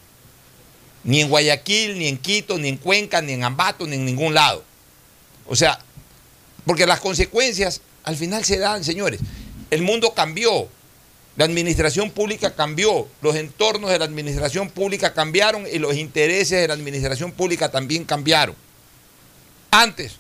[1.05, 4.33] Ni en Guayaquil, ni en Quito, ni en Cuenca, ni en Ambato, ni en ningún
[4.33, 4.65] lado.
[5.47, 5.79] O sea,
[6.65, 9.21] porque las consecuencias al final se dan, señores.
[9.71, 10.69] El mundo cambió,
[11.37, 16.69] la administración pública cambió, los entornos de la administración pública cambiaron y los intereses de
[16.69, 18.57] la administración pública también cambiaron.
[19.71, 20.20] Antes,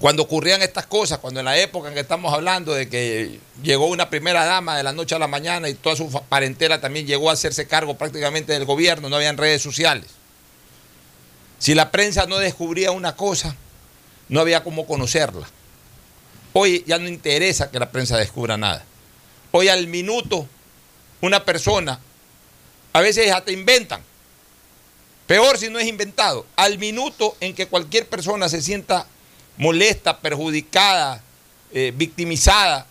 [0.00, 3.86] cuando ocurrían estas cosas, cuando en la época en que estamos hablando de que llegó
[3.86, 7.28] una primera dama de la noche a la mañana y toda su parentela también llegó
[7.28, 10.06] a hacerse cargo prácticamente del gobierno, no habían redes sociales.
[11.58, 13.54] Si la prensa no descubría una cosa,
[14.30, 15.46] no había cómo conocerla.
[16.54, 18.82] Hoy ya no interesa que la prensa descubra nada.
[19.50, 20.48] Hoy al minuto,
[21.20, 22.00] una persona,
[22.94, 24.00] a veces te inventan.
[25.26, 26.46] Peor si no es inventado.
[26.56, 29.06] Al minuto en que cualquier persona se sienta
[29.60, 31.22] molesta, perjudicada,
[31.72, 32.86] eh, victimizada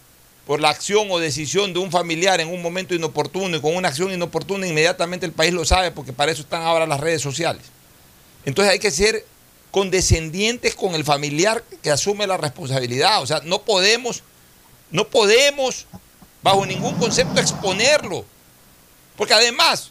[0.46, 3.88] por la acción o decisión de un familiar en un momento inoportuno y con una
[3.90, 7.64] acción inoportuna, inmediatamente el país lo sabe porque para eso están ahora las redes sociales.
[8.46, 9.26] Entonces hay que ser
[9.72, 13.22] condescendientes con el familiar que asume la responsabilidad.
[13.22, 14.22] O sea, no podemos,
[14.92, 15.88] no podemos
[16.44, 18.26] bajo ningún concepto exponerlo.
[19.18, 19.90] Porque además,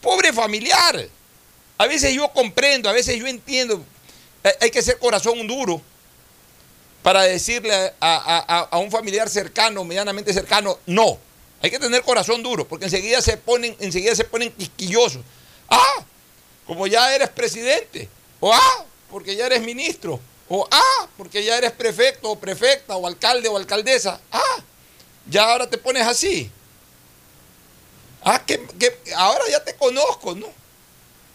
[0.00, 1.08] pobre familiar.
[1.78, 3.82] A veces yo comprendo, a veces yo entiendo.
[4.44, 5.80] Hay- Hay que ser corazón duro
[7.02, 11.18] para decirle a, a- a- un familiar cercano, medianamente cercano, no.
[11.60, 15.22] Hay que tener corazón duro, porque enseguida se ponen, enseguida se ponen quisquillosos.
[15.68, 16.04] Ah,
[16.66, 18.08] como ya eres presidente.
[18.40, 20.18] O ah, porque ya eres ministro.
[20.48, 24.20] O ah, porque ya eres prefecto o prefecta o alcalde o alcaldesa.
[24.32, 24.56] Ah,
[25.26, 26.50] ya ahora te pones así.
[28.24, 30.46] Ah, que, que ahora ya te conozco, ¿no?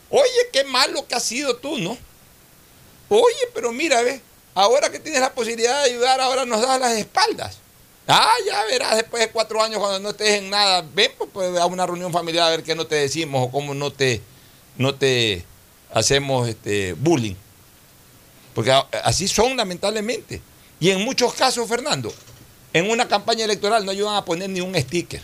[0.09, 1.97] Oye, qué malo que has sido tú, ¿no?
[3.09, 4.22] Oye, pero mira, ve,
[4.58, 7.60] ahora que tienes la posibilidad de ayudar, ahora nos das las espaldas.
[8.08, 11.58] Ah, ya verás después de cuatro años cuando no estés en nada, ven pues, pues,
[11.60, 14.22] a una reunión familiar a ver qué no te decimos o cómo no te,
[14.78, 15.45] no te
[15.93, 17.36] hacemos este, bullying.
[18.55, 18.72] Porque
[19.03, 20.41] así son lamentablemente.
[20.80, 22.12] Y en muchos casos, Fernando,
[22.74, 25.22] en una campaña electoral no ayudan a poner ni un sticker.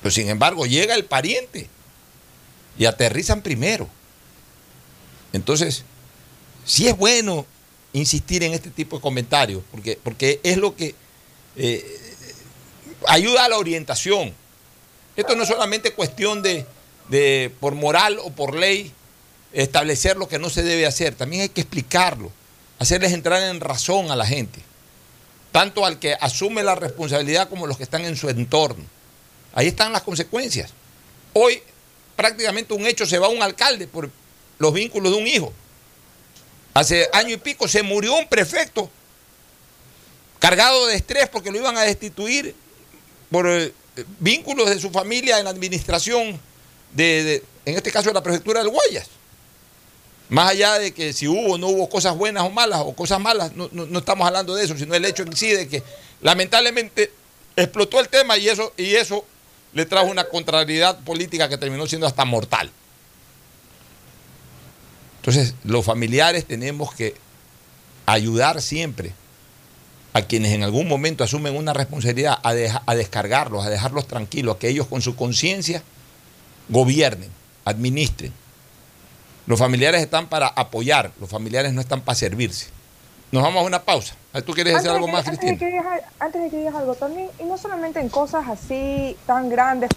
[0.00, 1.68] Pero sin embargo, llega el pariente
[2.78, 3.90] y aterrizan primero.
[5.34, 5.84] Entonces,
[6.70, 7.46] sí es bueno
[7.92, 10.94] insistir en este tipo de comentarios, porque, porque es lo que
[11.56, 12.14] eh,
[13.08, 14.32] ayuda a la orientación.
[15.16, 16.64] Esto no es solamente cuestión de,
[17.08, 18.92] de, por moral o por ley,
[19.52, 22.30] establecer lo que no se debe hacer, también hay que explicarlo,
[22.78, 24.60] hacerles entrar en razón a la gente,
[25.50, 28.84] tanto al que asume la responsabilidad como los que están en su entorno.
[29.54, 30.70] Ahí están las consecuencias.
[31.32, 31.60] Hoy
[32.14, 34.08] prácticamente un hecho se va a un alcalde por
[34.60, 35.52] los vínculos de un hijo.
[36.74, 38.88] Hace año y pico se murió un prefecto
[40.38, 42.54] cargado de estrés porque lo iban a destituir
[43.30, 43.72] por eh,
[44.18, 46.40] vínculos de su familia en la administración
[46.92, 49.08] de, en este caso, de la prefectura del Guayas.
[50.28, 53.18] Más allá de que si hubo o no hubo cosas buenas o malas o cosas
[53.18, 55.82] malas, no estamos hablando de eso, sino el hecho en sí de que
[56.20, 57.12] lamentablemente
[57.56, 59.24] explotó el tema y eso, y eso
[59.72, 62.70] le trajo una contrariedad política que terminó siendo hasta mortal.
[65.20, 67.14] Entonces, los familiares tenemos que
[68.06, 69.12] ayudar siempre
[70.12, 74.56] a quienes en algún momento asumen una responsabilidad a, deja- a descargarlos, a dejarlos tranquilos,
[74.56, 75.82] a que ellos con su conciencia
[76.68, 77.30] gobiernen,
[77.64, 78.32] administren.
[79.46, 82.68] Los familiares están para apoyar, los familiares no están para servirse.
[83.30, 84.14] Nos vamos a una pausa.
[84.44, 85.58] ¿Tú quieres decir de algo que- más, antes de Cristina?
[85.70, 89.48] que digas- antes de que digas algo también, y no solamente en cosas así tan
[89.48, 89.90] grandes,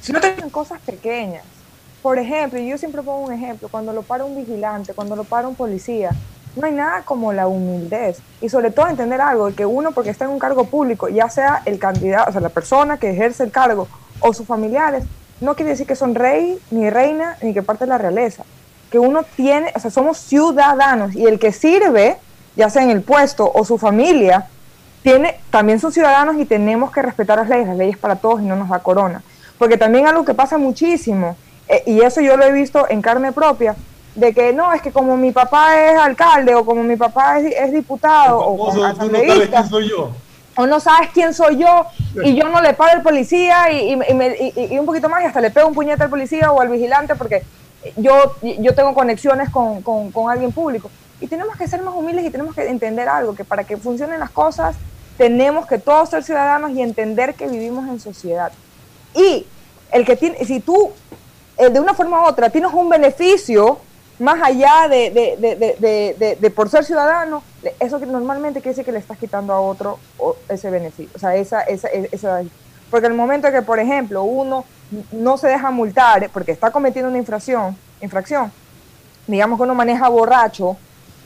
[0.00, 1.42] sino también en cosas pequeñas.
[2.02, 5.48] Por ejemplo, yo siempre pongo un ejemplo, cuando lo para un vigilante, cuando lo para
[5.48, 6.10] un policía,
[6.56, 10.24] no hay nada como la humildad y sobre todo entender algo, que uno porque está
[10.24, 13.50] en un cargo público, ya sea el candidato, o sea, la persona que ejerce el
[13.50, 13.88] cargo
[14.20, 15.04] o sus familiares,
[15.40, 18.44] no quiere decir que son rey, ni reina, ni que parte de la realeza.
[18.90, 22.16] Que uno tiene, o sea, somos ciudadanos y el que sirve,
[22.56, 24.46] ya sea en el puesto o su familia,
[25.02, 28.46] tiene, también son ciudadanos y tenemos que respetar las leyes, las leyes para todos y
[28.46, 29.22] no nos da corona.
[29.58, 31.36] Porque también algo que pasa muchísimo,
[31.68, 33.76] eh, y eso yo lo he visto en carne propia,
[34.14, 37.54] de que no, es que como mi papá es alcalde o como mi papá es,
[37.54, 38.72] es diputado o como
[39.06, 39.18] no
[39.50, 40.10] quién soy yo.
[40.56, 41.86] o no sabes quién soy yo
[42.24, 45.08] y yo no le paro al policía y, y- y me- y- y un poquito
[45.08, 47.44] más y hasta le pego un puñete al policía o al vigilante porque
[47.96, 50.90] yo, yo tengo conexiones con, con- con alguien público.
[51.20, 54.18] Y tenemos que ser más humildes y tenemos que entender algo, que para que funcionen
[54.18, 54.74] las cosas
[55.16, 58.50] tenemos que todos ser ciudadanos y entender que vivimos en sociedad.
[59.14, 59.46] Y
[59.92, 60.90] el que tiene, si tú
[61.58, 63.78] eh, de una forma u otra tienes un beneficio
[64.18, 65.36] más allá de, de,
[66.18, 67.42] de, de- por ser ciudadano,
[67.78, 69.98] eso que normalmente quiere decir que le estás quitando a otro
[70.48, 71.12] ese beneficio.
[71.14, 72.42] O sea, esa, esa, e- esa,
[72.90, 74.64] porque el momento que, por ejemplo, uno
[75.12, 78.50] no se deja multar porque está cometiendo una infracción, infracción,
[79.28, 80.76] digamos que uno maneja borracho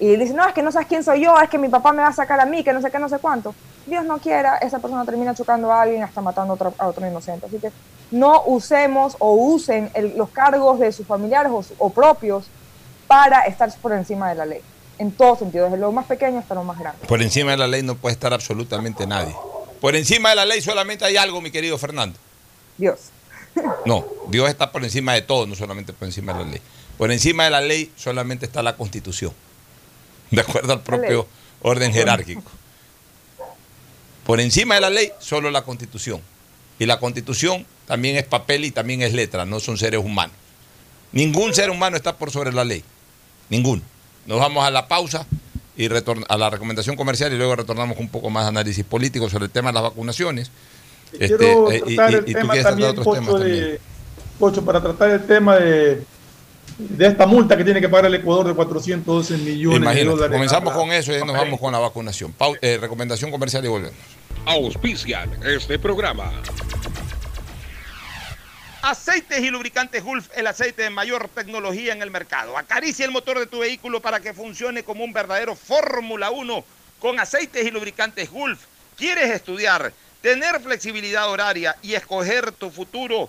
[0.07, 2.03] y dice, no, es que no sabes quién soy yo, es que mi papá me
[2.03, 3.55] va a sacar a mí, que no sé qué, no sé cuánto.
[3.87, 7.07] Dios no quiera, esa persona termina chocando a alguien hasta matando a otro, a otro
[7.07, 7.47] inocente.
[7.47, 7.71] Así que
[8.11, 12.47] no usemos o usen el- los cargos de sus familiares o, o propios
[13.07, 14.61] para estar por encima de la ley.
[14.99, 17.07] En todo sentido, desde lo más pequeño hasta lo más grande.
[17.07, 19.35] Por encima de la ley no puede estar absolutamente nadie.
[19.81, 22.19] Por encima de la ley solamente hay algo, mi querido Fernando.
[22.77, 22.99] Dios.
[23.85, 26.61] No, Dios está por encima de todo, no solamente por encima de la ley.
[26.97, 29.33] Por encima de la ley solamente está la constitución,
[30.33, 31.29] de acuerdo al propio
[31.63, 32.43] orden jerárquico.
[34.25, 36.21] Por encima de la ley, solo la constitución.
[36.79, 40.35] Y la constitución también es papel y también es letra, no son seres humanos.
[41.13, 42.83] Ningún ser humano está por sobre la ley.
[43.51, 43.83] Ninguno.
[44.27, 45.27] Nos vamos a la pausa
[45.77, 49.29] y a la recomendación comercial y luego retornamos con un poco más de análisis político
[49.29, 50.51] sobre el tema de las vacunaciones.
[51.13, 53.61] Este, Quiero eh, y- tratar tú tratar también, otros Pocho, temas también.
[53.65, 53.81] de,
[54.39, 56.03] Pocho, para tratar el tema de,
[56.79, 60.33] de esta multa que tiene que pagar el Ecuador de 412 millones de dólares.
[60.33, 62.33] comenzamos con eso y nos vamos con la vacunación.
[62.33, 63.97] Pau- eh, recomendación comercial y volvemos.
[64.47, 66.33] auspician este programa.
[68.83, 72.59] Aceites y lubricantes Gulf, el aceite de mayor tecnología en el mercado.
[72.59, 76.65] Acaricia el motor de tu vehículo para que funcione como un verdadero Fórmula 1
[76.99, 78.59] con aceites y lubricantes Gulf.
[78.97, 83.29] ¿Quieres estudiar, tener flexibilidad horaria y escoger tu futuro?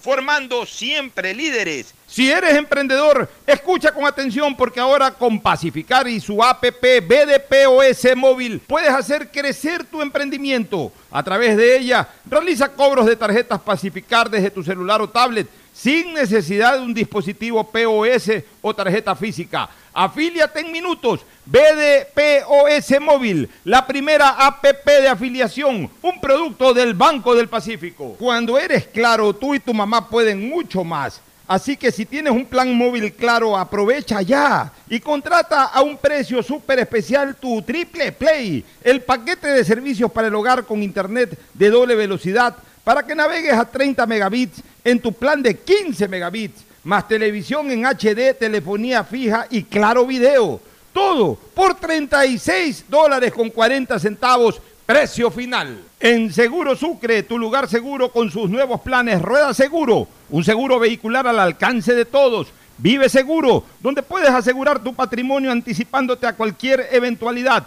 [0.00, 1.94] formando siempre líderes.
[2.06, 8.60] Si eres emprendedor, escucha con atención porque ahora con Pacificar y su APP BDPOS móvil
[8.66, 10.90] puedes hacer crecer tu emprendimiento.
[11.10, 16.12] A través de ella, realiza cobros de tarjetas Pacificar desde tu celular o tablet sin
[16.12, 19.68] necesidad de un dispositivo POS o tarjeta física.
[19.92, 21.20] Afíliate en minutos.
[21.46, 28.14] BDPOS Móvil, la primera APP de afiliación, un producto del Banco del Pacífico.
[28.18, 31.20] Cuando eres claro, tú y tu mamá pueden mucho más.
[31.48, 36.44] Así que si tienes un plan móvil claro, aprovecha ya y contrata a un precio
[36.44, 41.70] súper especial tu Triple Play, el paquete de servicios para el hogar con internet de
[41.70, 47.06] doble velocidad para que navegues a 30 megabits en tu plan de 15 megabits, más
[47.08, 50.60] televisión en HD, telefonía fija y claro video.
[50.92, 55.78] Todo por 36 dólares con 40 centavos, precio final.
[56.00, 61.26] En Seguro Sucre, tu lugar seguro con sus nuevos planes Rueda Seguro, un seguro vehicular
[61.26, 62.48] al alcance de todos.
[62.78, 67.66] Vive Seguro, donde puedes asegurar tu patrimonio anticipándote a cualquier eventualidad.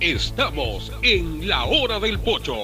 [0.00, 2.54] Estamos en la hora del pocho.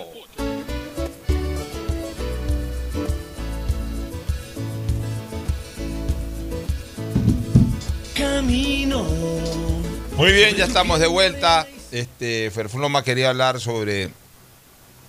[8.14, 9.04] Camino.
[10.16, 11.66] Muy bien, ya estamos de vuelta.
[11.90, 14.10] Este, Ferfloma quería hablar sobre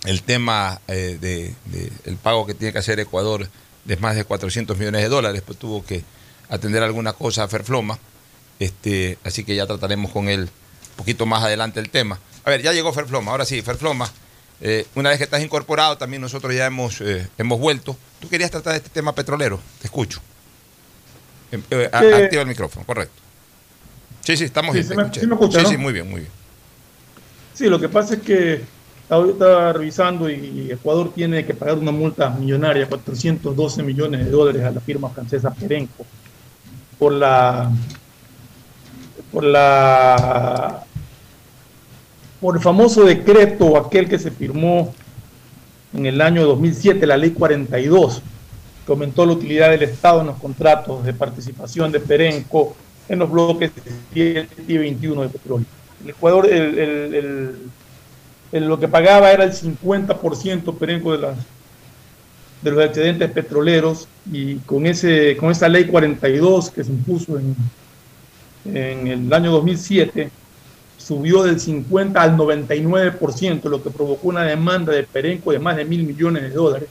[0.05, 3.47] el tema eh, de, de el pago que tiene que hacer Ecuador
[3.83, 6.03] de más de 400 millones de dólares, pues tuvo que
[6.49, 7.99] atender alguna cosa a Ferfloma.
[8.57, 10.49] Este, así que ya trataremos con él
[10.95, 12.19] poquito más adelante el tema.
[12.43, 14.09] A ver, ya llegó Ferfloma, ahora sí, Ferfloma.
[14.61, 17.97] eh, una vez que estás incorporado, también nosotros ya hemos, eh, hemos vuelto.
[18.21, 20.21] Tú querías tratar de este tema petrolero, te escucho.
[21.51, 23.21] Em, eh, a- activa el micrófono, correcto.
[24.21, 24.87] Sí, sí, estamos Sí, bien.
[24.89, 25.21] sí me- escuché.
[25.21, 25.69] sí me escucha, sí, ¿no?
[25.71, 26.31] sí, muy bien, muy bien.
[27.53, 28.61] Sí, lo que pasa es que
[29.09, 34.71] ahorita revisando y Ecuador tiene que pagar una multa millonaria, 412 millones de dólares a
[34.71, 36.05] la firma francesa Perenco
[36.97, 37.69] por la
[39.35, 40.85] por la
[42.39, 44.93] por el famoso decreto aquel que se firmó
[45.93, 48.21] en el año 2007, la ley 42,
[48.85, 52.75] que aumentó la utilidad del Estado en los contratos de participación de Perenco
[53.09, 53.71] en los bloques
[54.13, 55.65] 7 y 21 de petróleo.
[56.03, 57.55] El Ecuador, el-
[58.53, 61.37] lo que pagaba era el 50% Perenco de, las,
[62.61, 67.53] de los excedentes petroleros y con, ese, con esa ley 42 que se impuso en,
[68.65, 70.29] en el año 2007,
[70.97, 75.85] subió del 50 al 99%, lo que provocó una demanda de Perenco de más de
[75.85, 76.89] mil millones de dólares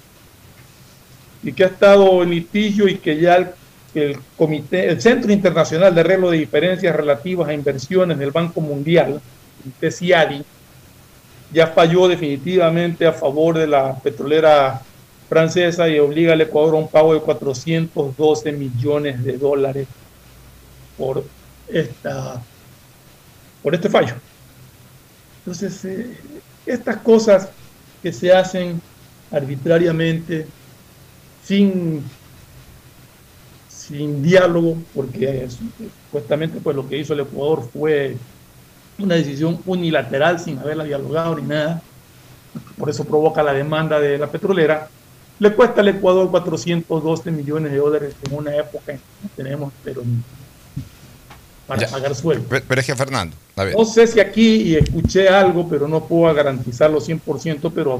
[1.45, 3.55] y que ha estado en litigio y que ya
[3.95, 9.21] el, comité, el Centro Internacional de Arreglo de Diferencias Relativas a Inversiones del Banco Mundial,
[9.81, 10.43] el CIADI,
[11.53, 14.81] ya falló definitivamente a favor de la petrolera
[15.29, 19.87] francesa y obliga al Ecuador a un pago de 412 millones de dólares
[20.97, 21.25] por
[21.67, 22.47] esta
[23.61, 24.21] por este fallo.
[25.45, 27.55] Entonces, eh, estas cosas
[28.03, 28.81] que se hacen
[29.31, 30.53] arbitrariamente,
[31.39, 32.13] sin,
[33.67, 35.59] sin diálogo, porque es-
[36.05, 38.21] supuestamente pues lo que hizo el Ecuador fue
[38.99, 41.83] una decisión unilateral sin haberla dialogado ni nada,
[42.77, 44.91] por eso provoca la demanda de la petrolera,
[45.39, 49.75] le cuesta al Ecuador 412 millones de dólares en una época en que no tenemos
[49.83, 50.05] pero
[51.67, 51.89] para Ya.
[51.89, 52.45] pagar sueldo.
[52.49, 53.77] Pero, es que Fernando, a ver.
[53.77, 57.99] No sé si aquí y escuché algo, pero no puedo garantizarlo 100%, pero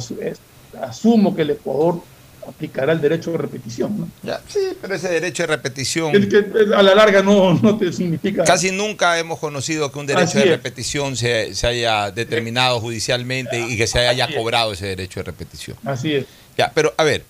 [0.83, 2.01] asumo que el Ecuador
[2.47, 4.01] aplicará el derecho de repetición.
[4.01, 4.09] ¿no?
[4.23, 6.13] Ya, sí, pero ese derecho de repetición.
[6.13, 6.45] Que
[6.77, 8.45] a la larga no, no te significa.
[8.45, 13.79] Casi nunca hemos conocido que un derecho de repetición se, se haya determinado judicialmente y
[13.79, 14.37] que se haya es.
[14.37, 15.77] cobrado ese derecho de repetición.
[15.85, 16.27] Así es.
[16.59, 17.25] Ya, pero a ver,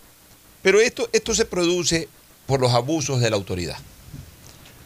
[0.63, 2.09] pero esto, esto se produce
[2.47, 3.77] por los abusos de la autoridad.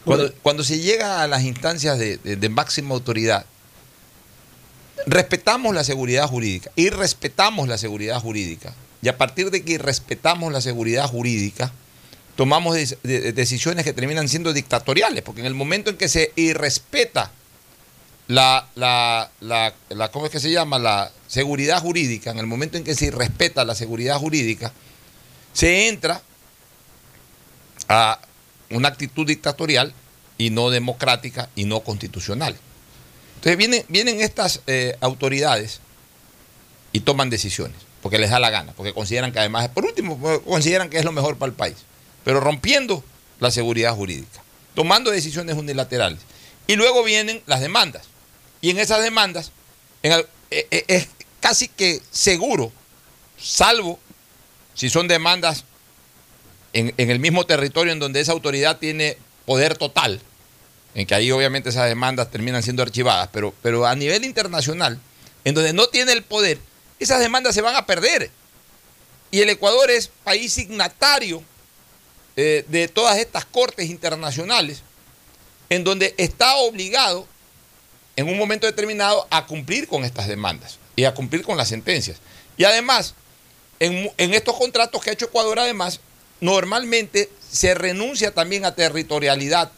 [0.04, 3.44] Cuando, cuando se llega a las instancias de, de- de máxima autoridad,
[5.06, 8.74] respetamos la seguridad jurídica y respetamos la seguridad jurídica.
[9.02, 11.72] Y a partir de que respetamos la seguridad jurídica,
[12.36, 17.30] tomamos decisiones que terminan siendo dictatoriales, porque en el momento en que se irrespeta
[18.28, 20.78] la, la, la, la- ¿cómo es que se llama?
[20.78, 24.72] La seguridad jurídica, en el momento en que se irrespeta la seguridad jurídica,
[25.52, 26.20] se entra
[27.88, 28.20] a
[28.70, 29.94] una actitud dictatorial
[30.36, 32.56] y no democrática y no constitucional.
[33.36, 35.80] Entonces vienen, vienen estas eh, autoridades
[36.92, 40.90] y toman decisiones, porque les da la gana, porque consideran que además, por último, consideran
[40.90, 41.76] que es lo mejor para el país,
[42.24, 43.04] pero rompiendo
[43.40, 44.42] la seguridad jurídica,
[44.74, 46.20] tomando decisiones unilaterales.
[46.66, 48.04] Y luego vienen las demandas.
[48.60, 49.52] Y en esas demandas
[50.02, 51.08] eh, eh, es
[51.40, 52.72] casi que seguro,
[53.38, 53.98] salvo
[54.74, 55.64] si son demandas
[56.78, 60.20] en, el mismo territorio en donde esa autoridad tiene poder total,
[60.94, 64.98] en que ahí obviamente esas demandas terminan siendo archivadas, pero, pero a nivel internacional,
[65.44, 66.58] en donde no tiene el poder,
[67.00, 68.30] esas demandas se van a perder.
[69.30, 71.42] Y el Ecuador es país signatario
[72.36, 74.82] eh, de todas estas cortes internacionales,
[75.68, 77.26] en donde está obligado
[78.16, 82.18] en un momento determinado a cumplir con estas demandas y a cumplir con las sentencias.
[82.56, 83.14] Y además,
[83.80, 86.00] en estos contratos que ha hecho Ecuador, además,
[86.40, 89.70] normalmente se renuncia también a territorialidad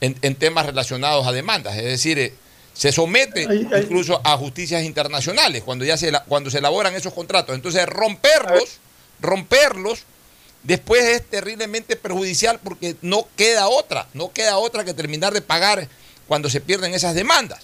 [0.00, 1.76] en, en temas relacionados a demandas.
[1.76, 2.32] Es decir, eh,
[2.76, 3.46] se somete
[3.82, 7.54] incluso a justicias internacionales cuando ya se, cuando se elaboran esos contratos.
[7.54, 8.80] Entonces, romperlos,
[9.20, 10.04] romperlos,
[10.62, 15.88] después es terriblemente perjudicial porque no queda otra, no queda otra que terminar de pagar
[16.28, 17.60] cuando se pierden esas demandas.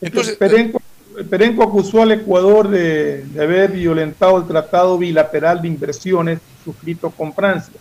[0.00, 0.82] Entonces, Perenco,
[1.30, 7.34] Perenco acusó al Ecuador de, de haber violentado el tratado bilateral de inversiones suscrito con
[7.34, 7.74] Francia.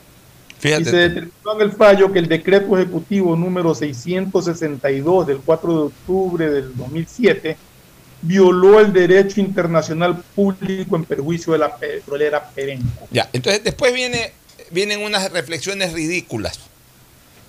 [0.60, 5.74] Fíjate y se determinó en el fallo que el decreto ejecutivo número 662 del 4
[5.74, 7.58] de octubre del 2007
[8.22, 13.08] violó el derecho internacional público en perjuicio de la petrolera Perenco.
[13.10, 14.34] Ya, entonces después viene,
[14.70, 16.60] vienen unas reflexiones ridículas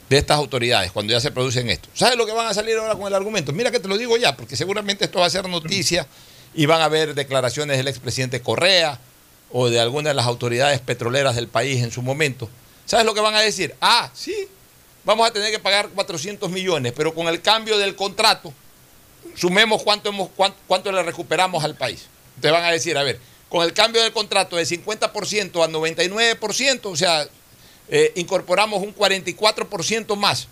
[0.08, 1.88] de estas autoridades cuando ya se producen esto.
[1.92, 3.52] ¿Sabes lo que van a salir ahora con el argumento?
[3.52, 6.06] Mira que te lo digo ya, porque seguramente esto va a ser noticia
[6.54, 8.98] y van a haber declaraciones del expresidente Correa
[9.52, 12.48] o de alguna de las autoridades petroleras del país en su momento.
[12.86, 13.74] ¿Sabes lo que van a decir?
[13.80, 14.34] Ah, sí,
[15.04, 18.52] vamos a tener que pagar 400 millones, pero con el cambio del contrato,
[19.36, 22.06] sumemos cuánto, hemos, cuánto, cuánto le recuperamos al país.
[22.36, 26.80] Entonces van a decir, a ver, con el cambio del contrato de 50% a 99%,
[26.86, 27.26] o sea,
[27.88, 30.48] eh, incorporamos un 44% más.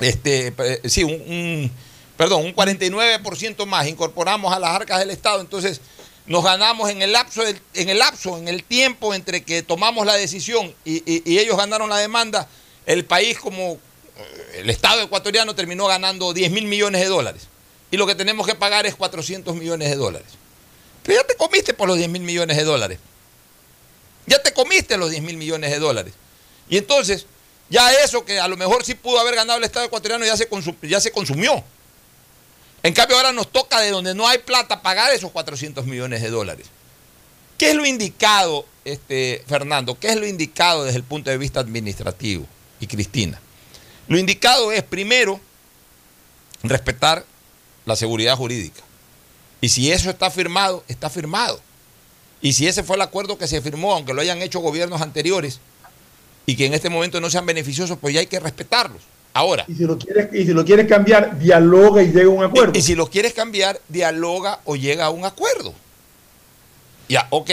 [0.00, 0.52] Este,
[0.88, 1.70] sí, un-
[2.16, 5.40] perdón, un 49% más incorporamos a las arcas del Estado.
[5.40, 5.80] Entonces,
[6.26, 10.14] nos ganamos en el lapso, en el lapso, en el tiempo entre que tomamos la
[10.14, 12.48] decisión y, y- ellos ganaron la demanda,
[12.86, 13.72] el país como
[14.16, 17.48] eh, el Estado ecuatoriano terminó ganando 10 mil millones de dólares.
[17.90, 20.28] Y lo que tenemos que pagar es 400 millones de dólares.
[21.02, 22.98] Pero ya te comiste por los 10 mil millones de dólares.
[24.26, 26.14] Ya te comiste los 10 mil millones de dólares.
[26.68, 27.26] Y entonces,
[27.68, 30.48] ya eso que a lo mejor sí pudo haber ganado el Estado ecuatoriano ya se,
[30.82, 31.62] ya se consumió.
[32.82, 36.30] En cambio, ahora nos toca de donde no hay plata pagar esos 400 millones de
[36.30, 36.66] dólares.
[37.56, 39.98] ¿Qué es lo indicado, este, Fernando?
[39.98, 42.46] ¿Qué es lo indicado desde el punto de vista administrativo?
[42.80, 43.40] Y Cristina.
[44.08, 45.40] Lo indicado es, primero,
[46.64, 47.24] respetar
[47.86, 48.82] la seguridad jurídica.
[49.60, 51.60] Y si eso está firmado, está firmado.
[52.40, 55.60] Y si ese fue el acuerdo que se firmó, aunque lo hayan hecho gobiernos anteriores,
[56.46, 59.02] y que en este momento no sean beneficiosos, pues ya hay que respetarlos.
[59.34, 59.64] Ahora.
[59.68, 62.72] Y si lo quieres, y si lo quieres cambiar, dialoga y llega a un acuerdo.
[62.74, 65.72] Y, y si lo quieres cambiar, dialoga o llega a un acuerdo.
[67.08, 67.50] Ya, ok.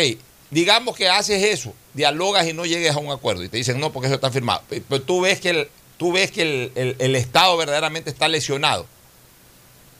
[0.52, 3.44] Digamos que haces eso, dialogas y no llegues a un acuerdo.
[3.44, 4.62] Y te dicen, no, porque eso está firmado.
[4.68, 5.68] Pe- Pero tú ves que el,
[5.98, 8.86] tú ves que el, el- el Estado verdaderamente está lesionado.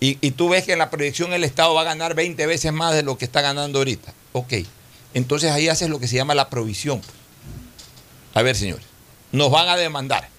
[0.02, 2.72] Y, y tú ves que en la proyección el Estado va a ganar 20 veces
[2.74, 4.14] más de lo que está ganando ahorita.
[4.34, 4.54] Ok.
[5.14, 7.02] Entonces ahí haces lo que se llama la provisión.
[8.34, 8.86] A ver, señores.
[9.32, 10.30] Nos van a demandar.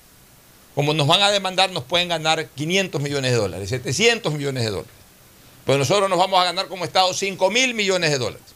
[0.80, 4.70] Como nos van a demandar, nos pueden ganar 500 millones de dólares, 700 millones de
[4.70, 4.94] dólares.
[5.66, 8.46] Pues nosotros nos vamos a ganar como Estado 5 mil millones de dólares.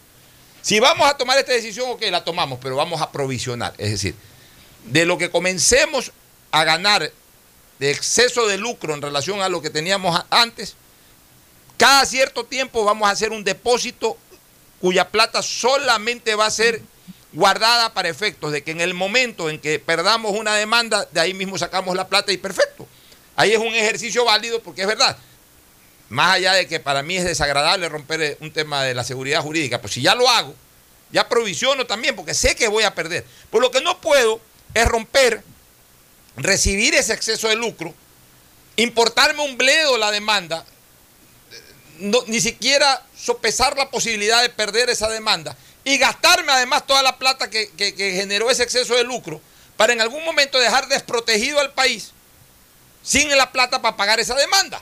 [0.62, 3.74] Si vamos a tomar esta decisión, ok, la tomamos, pero vamos a provisionar.
[3.76, 4.14] Es decir,
[4.84, 6.12] de lo que comencemos
[6.50, 7.12] a ganar
[7.78, 10.76] de exceso de lucro en relación a lo que teníamos antes,
[11.76, 14.16] cada cierto tiempo vamos a hacer un depósito
[14.80, 16.80] cuya plata solamente va a ser
[17.34, 21.34] guardada para efectos de que en el momento en que perdamos una demanda, de ahí
[21.34, 22.86] mismo sacamos la plata y perfecto.
[23.36, 25.16] Ahí es un ejercicio válido porque es verdad.
[26.08, 29.42] Más allá de que para mí es desagradable romper eh, un tema de la seguridad
[29.42, 30.54] jurídica, pues si ya lo hago,
[31.10, 33.24] ya provisiono también porque sé que voy a perder.
[33.50, 34.40] Por lo que no puedo
[34.72, 35.42] es romper,
[36.36, 37.92] recibir ese exceso de lucro,
[38.76, 40.64] importarme un bledo la demanda,
[41.98, 47.16] no- ni siquiera sopesar la posibilidad de perder esa demanda y gastarme además toda la
[47.18, 49.40] plata que, que- generó ese exceso de lucro
[49.76, 52.12] para en algún momento dejar desprotegido al país
[53.02, 54.80] sin la plata para pagar esa demanda.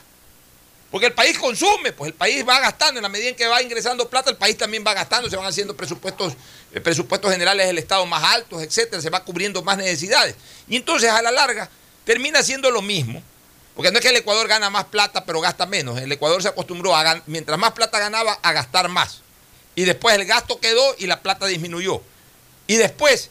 [0.91, 3.61] Porque el país consume, pues el país va gastando, en la medida en que va
[3.63, 6.33] ingresando plata, el país también va gastando, se van haciendo presupuestos,
[6.71, 10.35] eh, presupuestos generales del Estado más altos, etcétera, se va cubriendo más necesidades.
[10.69, 11.67] Y entonces a la larga
[12.05, 13.23] termina siendo lo mismo,
[13.75, 15.97] porque no es que el Ecuador gana más plata, pero gasta menos.
[15.99, 19.22] El Ecuador se acostumbró a mientras más plata ganaba, a gastar más.
[19.75, 22.01] Y después el gasto quedó y la plata disminuyó.
[22.67, 23.29] Y después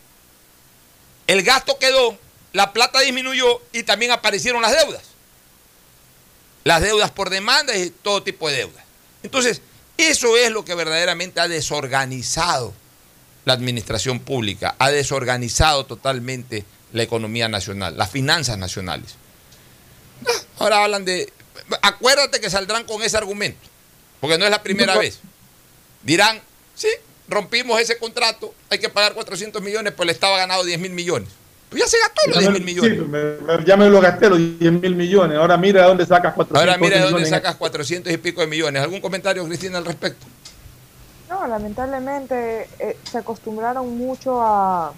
[1.26, 2.18] el gasto quedó,
[2.52, 5.02] la plata disminuyó y también aparecieron las deudas.
[6.64, 8.84] Las deudas por demanda y todo tipo de deudas.
[9.22, 9.62] Entonces,
[9.96, 12.72] eso es lo que verdaderamente ha desorganizado
[13.44, 19.14] la administración pública, ha desorganizado totalmente la economía nacional, las finanzas nacionales.
[20.26, 21.32] Ah, Ahora hablan de...
[21.82, 23.68] Acuérdate que saldrán con ese argumento,
[24.20, 25.20] porque no es la primera vez.
[26.02, 26.40] Dirán,
[26.74, 26.88] sí,
[27.28, 30.92] rompimos ese contrato, hay que pagar 400 millones, pues el Estado ha ganado 10 mil
[30.92, 31.28] millones.
[31.70, 32.98] Pues ya se gastó los Ya 10 me- mil millones.
[32.98, 35.38] sí, me- me- ya me lo gasté los 10 mil millones.
[35.38, 38.46] Ahora mira de dónde sacas 400 Ahora mira de dónde sacas 400 y pico de
[38.46, 38.82] millones.
[38.82, 40.26] ¿Algún comentario, Cristina, al respecto?
[41.30, 44.92] No, lamentablemente eh, se acostumbraron mucho a,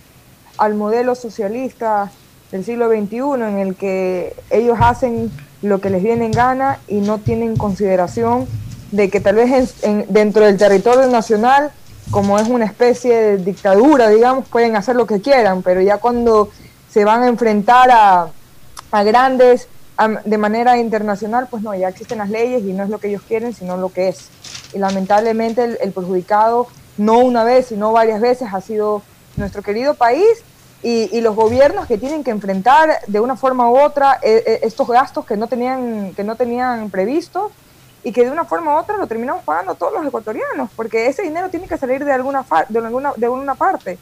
[0.58, 2.10] al modelo socialista
[2.50, 5.30] del siglo XXI en el que ellos hacen
[5.62, 8.48] lo que les viene en gana y no tienen consideración
[8.94, 9.50] de que tal vez
[9.82, 11.72] en- en- dentro del territorio nacional,
[12.10, 16.50] como es una especie de dictadura, digamos, pueden hacer lo que quieran, pero ya cuando
[16.90, 18.28] se van a enfrentar a,
[18.92, 19.68] a grandes
[20.24, 23.22] de manera internacional, pues no, ya existen las leyes y no es lo que ellos
[23.26, 24.28] quieren, sino lo que es.
[24.72, 26.66] Y lamentablemente el, perjudicado,
[26.98, 29.02] no una vez, sino varias veces, ha sido
[29.36, 30.26] nuestro querido país
[30.82, 34.86] y, los gobiernos que tienen que enfrentar de una forma u otra eh, eh, estos
[34.86, 36.90] gastos que no tenían, que no tenían
[38.04, 41.22] y que de una forma u otra lo terminamos pagando todos los ecuatorianos, porque ese
[41.22, 43.98] dinero tiene que salir de alguna, de alguna, de alguna parte.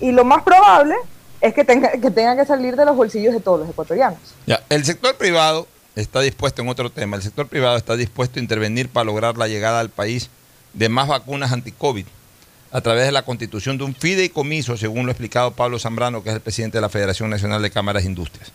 [0.00, 0.94] Y lo más probable
[1.40, 4.18] es que tenga, que tenga que salir de los bolsillos de todos los ecuatorianos.
[4.46, 7.16] Ya, el sector privado está dispuesto en otro tema.
[7.16, 10.30] El sector privado está dispuesto a intervenir para lograr la llegada al país
[10.72, 12.06] de más vacunas anti-COVID
[12.72, 16.28] a través de la constitución de un fideicomiso, según lo ha explicado Pablo Zambrano, que
[16.28, 18.52] es el presidente de la Federación Nacional de Cámaras e Industrias.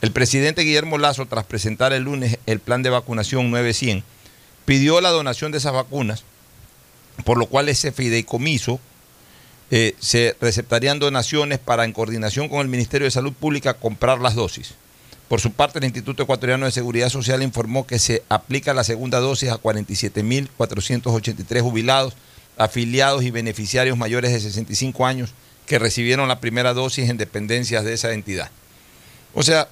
[0.00, 4.04] El presidente Guillermo Lazo, tras presentar el lunes el plan de vacunación 900,
[4.68, 6.24] pidió la donación de esas vacunas,
[7.24, 8.78] por lo cual ese fideicomiso
[9.70, 14.34] eh, se receptarían donaciones para, en coordinación con el Ministerio de Salud Pública, comprar las
[14.34, 14.74] dosis.
[15.26, 19.20] Por su parte, el Instituto Ecuatoriano de Seguridad Social informó que se aplica la segunda
[19.20, 22.12] dosis a 47.483 jubilados,
[22.58, 25.30] afiliados y beneficiarios mayores de 65 años
[25.64, 28.50] que recibieron la primera dosis en dependencias de esa entidad.
[29.32, 29.66] O sea,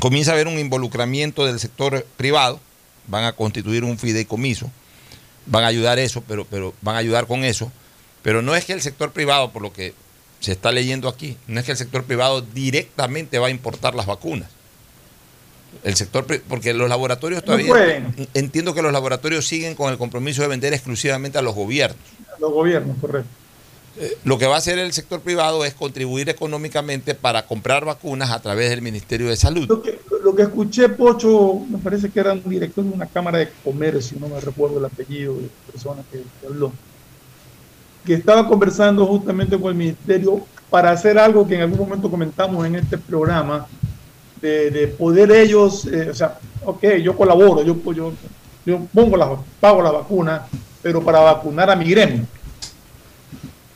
[0.00, 2.58] comienza a haber un involucramiento del sector privado,
[3.06, 4.70] van a constituir un fideicomiso,
[5.46, 7.70] van a ayudar eso, pero, pero van a ayudar con eso,
[8.22, 9.94] pero no es que el sector privado, por lo que
[10.40, 14.06] se está leyendo aquí, no es que el sector privado directamente va a importar las
[14.06, 14.48] vacunas.
[15.82, 18.28] El sector, porque los laboratorios No todavía, pueden.
[18.34, 21.98] entiendo que los laboratorios siguen con el compromiso de vender exclusivamente a los gobiernos.
[22.38, 23.28] Los gobiernos, correcto.
[23.96, 28.30] Eh, Lo que va a hacer el sector privado es contribuir económicamente para comprar vacunas
[28.30, 29.68] a través del Ministerio de Salud.
[29.68, 34.16] Lo que, escuché, Pocho, me parece que era un director de una Cámara de Comercio,
[34.20, 36.72] no me recuerdo el apellido de la persona que, habló,
[38.04, 42.66] que estaba conversando justamente con el Ministerio para hacer algo que en algún momento comentamos
[42.66, 43.66] en este programa,
[44.40, 47.76] de, de poder ellos, eh, o sea, ok, yo colaboro, yo,
[48.66, 50.46] yo, pongo la, pago la vacuna,
[50.82, 52.26] pero para vacunar a mi gremio.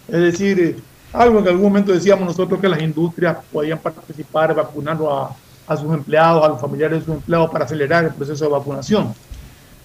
[0.09, 0.77] Es decir, eh,
[1.13, 5.37] algo que en algún momento decíamos nosotros que las industrias podían participar vacunando a,
[5.67, 9.15] a sus empleados, a los familiares de sus empleados para acelerar el proceso de vacunación.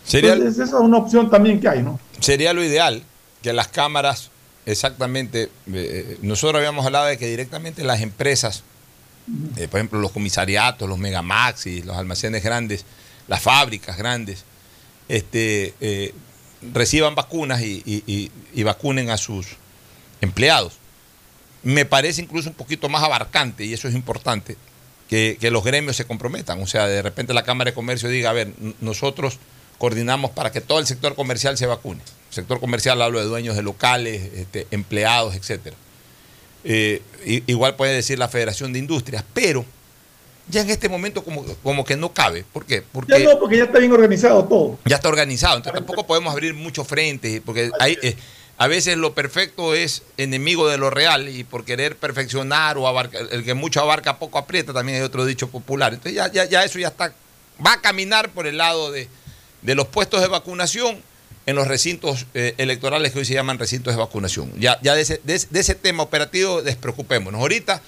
[0.06, 2.00] Sería, Entonces, esa es una opción también que hay, ¿no?
[2.20, 3.04] sería lo ideal
[3.42, 4.32] que las cámaras,
[4.66, 8.64] exactamente, eh, nosotros habíamos hablado de que directamente las empresas,
[9.58, 12.86] eh, por ejemplo, los comisariatos, los megamaxis, los almacenes grandes,
[13.28, 14.44] las fábricas grandes,
[15.10, 16.14] este, eh,
[16.74, 19.48] reciban vacunas y, y- y- y vacunen a sus
[20.24, 20.74] empleados.
[21.64, 24.58] Me parece incluso un poquito más abarcante, y eso es importante,
[25.10, 26.62] que, que los gremios se comprometan.
[26.62, 28.52] O sea, de repente la Cámara de Comercio diga, a ver,
[28.82, 29.38] nosotros
[29.78, 32.02] coordinamos para que todo el sector comercial se vacune.
[32.30, 35.76] sector comercial hablo de dueños de locales, este, empleados, etcétera.
[36.64, 37.02] Eh,
[37.48, 39.66] igual puede decir la Federación de Industrias, pero
[40.48, 42.46] ya en este momento como, como que no cabe.
[42.52, 42.82] ¿Por qué?
[42.82, 44.78] Porque Ya no, porque ya está bien organizado todo.
[44.86, 45.58] ya está organizado.
[45.58, 48.16] Entonces tampoco podemos abrir muchos frentes, porque hay, eh,
[48.58, 53.28] a veces lo perfecto es enemigo de lo real y por querer perfeccionar o abarcar,
[53.32, 55.94] el que mucho abarca poco aprieta, también hay otro dicho popular.
[55.94, 57.14] Entonces ya, ya, eso ya está,
[57.66, 59.10] va a caminar por el lado de,
[59.62, 61.02] de los puestos de vacunación
[61.46, 64.54] en los recintos eh, electorales que hoy se llaman recintos de vacunación.
[64.60, 67.42] Ya, ya de, ese, de de ese tema operativo despreocupémonos.
[67.42, 67.82] Ahorita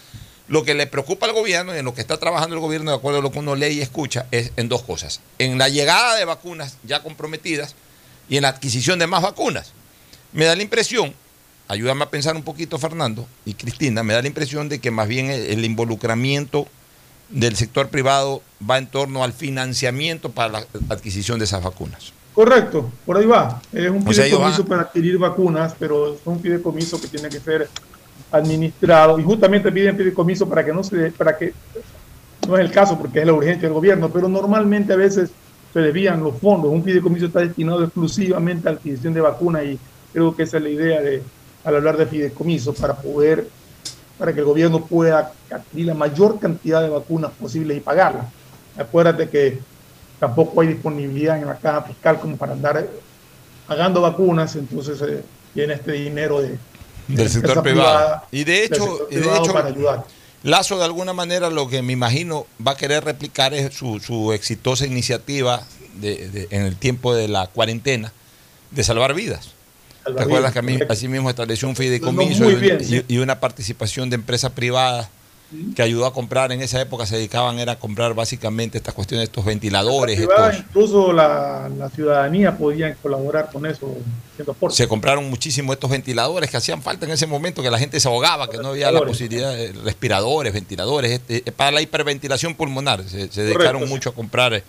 [0.48, 2.98] lo que le preocupa al gobierno y en lo que está trabajando el gobierno, de
[2.98, 5.22] acuerdo a lo que uno lee y escucha, es en dos cosas.
[5.40, 7.76] En la llegada de vacunas ya comprometidas
[8.30, 9.74] y en la adquisición de más vacunas.
[10.36, 11.14] Me da la impresión,
[11.70, 15.08] ayúdame a pensar un poquito Fernando y Cristina, me da la impresión de que más
[15.08, 16.68] bien el, el involucramiento
[17.30, 22.12] del sector privado va en torno al financiamiento para la adquisición de esas vacunas.
[22.34, 23.62] Correcto, por ahí va.
[23.72, 27.70] Es un fideicomiso para adquirir vacunas, pero es un fideicomiso que tiene que ser
[28.30, 31.54] administrado y justamente piden fideicomiso para que no se para que
[32.46, 35.30] no es el caso porque es la urgencia del gobierno, pero normalmente a veces
[35.72, 36.74] se desvían los fondos.
[36.74, 39.80] Un fideicomiso está destinado exclusivamente a la adquisición de vacunas y
[40.16, 41.22] creo que esa es la idea de
[41.66, 43.48] al hablar de fideicomiso para poder
[44.18, 48.28] para que el gobierno pueda adquirir la mayor cantidad de vacunas posibles y pagarlas.
[48.78, 49.60] Acuérdate que
[50.22, 52.88] tampoco hay disponibilidad en la caja fiscal como para andar
[53.68, 55.22] pagando vacunas, entonces eh,
[55.54, 56.58] viene este dinero de, de
[57.10, 57.90] Del sector privado.
[57.90, 60.04] privada, Y de del hecho, sector y de hecho para ayudar.
[60.44, 64.32] Lazo de alguna manera lo que me imagino va a querer replicar es su, su
[64.32, 65.64] exitosa iniciativa
[65.96, 68.14] de- de- en el tiempo de la cuarentena
[68.72, 69.55] de salvar vidas.
[70.14, 70.94] ¿Te acuerdas que a mí, correcto.
[70.94, 73.04] así mismo estableció un fideicomiso un- bien, y- sí.
[73.08, 75.08] y una participación de empresas privadas
[75.76, 76.52] que ayudó a comprar?
[76.52, 80.18] En esa época se dedicaban era a comprar básicamente estas cuestiones, estos ventiladores.
[80.18, 83.96] Privada, estos- incluso la, la ciudadanía podía colaborar con eso.
[84.70, 88.08] se compraron muchísimo estos ventiladores que hacían falta en ese momento, que la gente se
[88.10, 93.04] ahogaba, que no había la posibilidad de respiradores, ventiladores, este, eh, para la hiperventilación pulmonar.
[93.08, 93.94] Se, se dedicaron Correcto, sí.
[93.94, 94.64] mucho a comprar eh,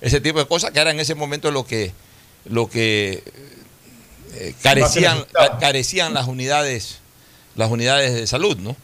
[0.00, 1.92] ese tipo de cosas que era en ese momento lo que,
[2.46, 3.22] lo que
[4.34, 5.24] eh, carecían,
[5.60, 6.98] carecían las unidades,
[7.54, 8.76] las unidades de salud, ¿no?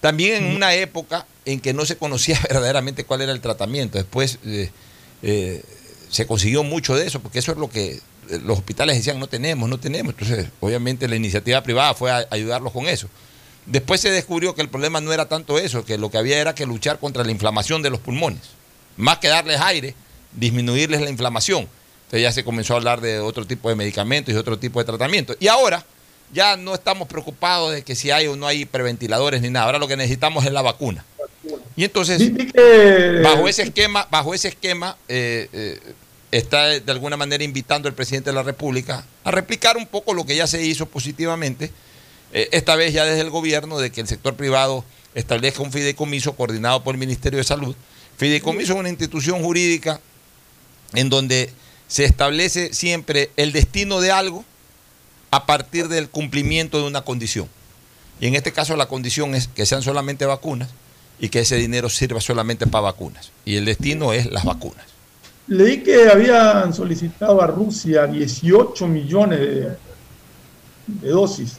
[0.00, 3.98] También en una época en que no se conocía verdaderamente cuál era el tratamiento.
[3.98, 4.70] Después eh,
[5.22, 5.62] eh,
[6.10, 8.00] se consiguió mucho de eso, porque eso es lo que
[8.44, 10.14] los hospitales decían, no tenemos, no tenemos.
[10.18, 13.08] Entonces, obviamente la iniciativa privada fue a ayudarlos con eso.
[13.66, 16.54] Después se descubrió que el problema no era tanto eso, que lo que había era
[16.54, 18.42] que luchar contra la inflamación de los pulmones.
[18.96, 19.94] Más que darles aire,
[20.32, 21.68] disminuirles la inflamación.
[22.06, 24.84] Entonces ya se comenzó a hablar de otro tipo de medicamentos y otro tipo de
[24.84, 25.36] tratamientos.
[25.40, 25.84] Y ahora
[26.32, 29.66] ya no estamos preocupados de que si hay o no hay hiperventiladores ni nada.
[29.66, 31.04] Ahora lo que necesitamos es la vacuna.
[31.76, 32.18] Y entonces,
[32.52, 35.80] que- bajo ese esquema, bajo ese esquema, eh, eh,
[36.30, 40.24] está de alguna manera invitando al presidente de la República a replicar un poco lo
[40.24, 41.70] que ya se hizo positivamente,
[42.32, 44.84] eh, esta vez ya desde el gobierno, de que el sector privado
[45.14, 47.74] establezca un fideicomiso coordinado por el Ministerio de Salud.
[48.16, 50.00] Fideicomiso es una institución jurídica
[50.94, 51.50] en donde
[51.88, 54.44] se establece siempre el destino de algo
[55.30, 57.48] a partir del cumplimiento de una condición.
[58.20, 60.70] Y en este caso la condición es que sean solamente vacunas
[61.18, 63.32] y que ese dinero sirva solamente para vacunas.
[63.44, 64.84] Y el destino es las vacunas.
[65.48, 69.76] Leí que habían solicitado a Rusia 18 millones de,
[70.86, 71.58] de dosis.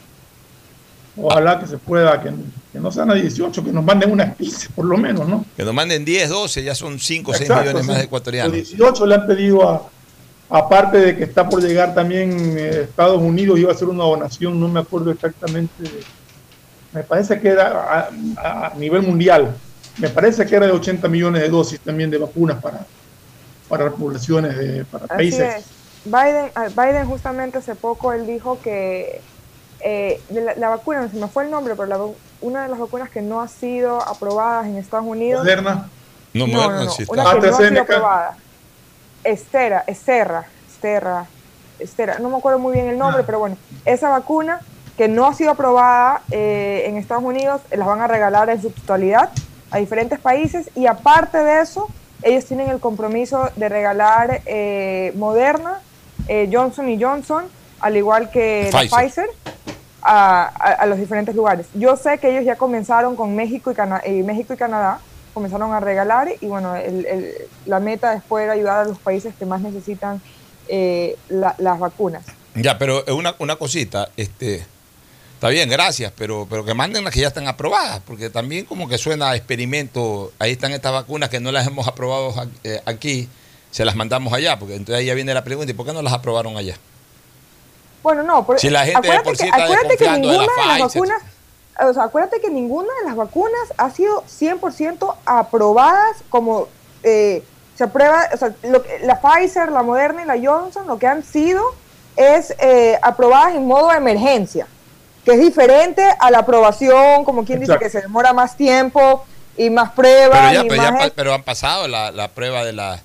[1.16, 2.30] Ojalá que se pueda, que,
[2.72, 5.44] que no sean a 18, que nos manden unas 15 por lo menos, ¿no?
[5.56, 7.88] Que nos manden 10, 12, ya son 5 o 6 Exacto, millones sí.
[7.88, 8.52] más de ecuatorianos.
[8.52, 9.90] 18 le han pedido a,
[10.48, 14.58] aparte de que está por llegar también eh, Estados Unidos, iba a hacer una donación,
[14.58, 15.72] no me acuerdo exactamente,
[16.92, 19.56] me parece que era a, a- a nivel mundial,
[19.98, 22.86] me parece que era de 80 millones de dosis también de vacunas para,
[23.68, 25.56] para poblaciones, de, para Así países.
[25.56, 25.66] es.
[26.04, 29.20] Biden, ah, Biden justamente hace poco él dijo que
[29.84, 31.98] eh, de la, la vacuna, se me fue el nombre, pero la,
[32.40, 35.40] una de las vacunas que no ha sido aprobadas en Estados Unidos.
[35.42, 35.90] Moderna.
[36.34, 37.14] No, No, Moderna no, no, sí está.
[37.14, 38.36] una que no ha sido aprobada.
[39.30, 41.26] Estera, Esterra, Esterra,
[41.78, 44.60] Estera, no me acuerdo muy bien el nombre, pero bueno, esa vacuna
[44.96, 48.60] que no ha sido aprobada eh, en Estados Unidos, eh, las van a regalar en
[48.60, 49.30] su totalidad
[49.70, 51.88] a diferentes países y aparte de eso,
[52.22, 55.80] ellos tienen el compromiso de regalar eh, Moderna,
[56.26, 57.44] eh, Johnson y Johnson,
[57.80, 58.98] al igual que Pfizer.
[58.98, 59.30] Pfizer,
[60.02, 61.66] a, a- a los diferentes lugares.
[61.74, 64.98] Yo sé que ellos ya comenzaron con México y, Cana- México y Canadá,
[65.38, 67.34] comenzaron a regalar y bueno, el- el-
[67.66, 70.20] la meta es poder ayudar a los países que más necesitan
[70.70, 72.24] eh, la- las vacunas.
[72.54, 74.66] Ya, pero es una, una cosita, este,
[75.34, 78.86] está bien, gracias, pero, pero que manden las que ya están aprobadas, porque también como
[78.88, 82.34] que suena a experimento, ahí están estas vacunas que no las hemos aprobado
[82.64, 83.28] eh, aquí,
[83.70, 86.02] se las mandamos allá, porque entonces ahí ya viene la pregunta, ¿y por qué no
[86.02, 86.74] las aprobaron allá?
[88.02, 90.28] Bueno, no, porque Si la gente de acuérdate por sí que, está acuérdate que desconfiando
[90.28, 91.02] de ninguna la de, las Pfizer.
[91.08, 91.22] vacunas,
[91.80, 96.68] o sea, acuérdate que ninguna de las vacunas ha sido 100% aprobadas como
[97.02, 97.42] eh,
[97.76, 101.06] se aprueba, o sea, lo que- la Pfizer, la Moderna y la Johnson, lo que
[101.06, 101.62] han sido
[102.16, 104.66] es eh, aprobadas en modo de emergencia,
[105.24, 109.24] que es diferente a la aprobación, como quien dice que se demora más tiempo
[109.56, 112.72] y más pruebas Pero ya, y pero, ya pero han pasado la, la prueba de
[112.72, 113.00] la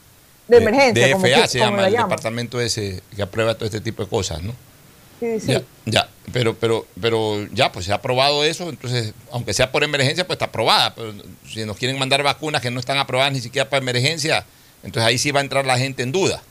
[0.48, 2.10] de emergencia, de como, FA que- se como llama la el llaman.
[2.10, 4.54] departamento ese que aprueba todo este tipo de cosas, ¿no?
[5.48, 9.84] Ya, ya, pero, pero, pero ya, pues se ha aprobado eso, entonces, aunque sea por
[9.84, 10.94] emergencia, pues está aprobada.
[10.96, 11.14] Pero
[11.48, 14.46] si nos quieren mandar vacunas que no están aprobadas ni siquiera para emergencia,
[14.84, 16.42] entonces ahí sí va a entrar la gente en duda.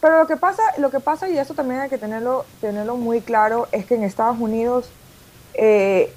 [0.00, 3.20] Pero lo que pasa, lo que pasa y eso también hay que tenerlo, tenerlo muy
[3.20, 4.86] claro es que en Estados Unidos
[5.54, 6.12] eh,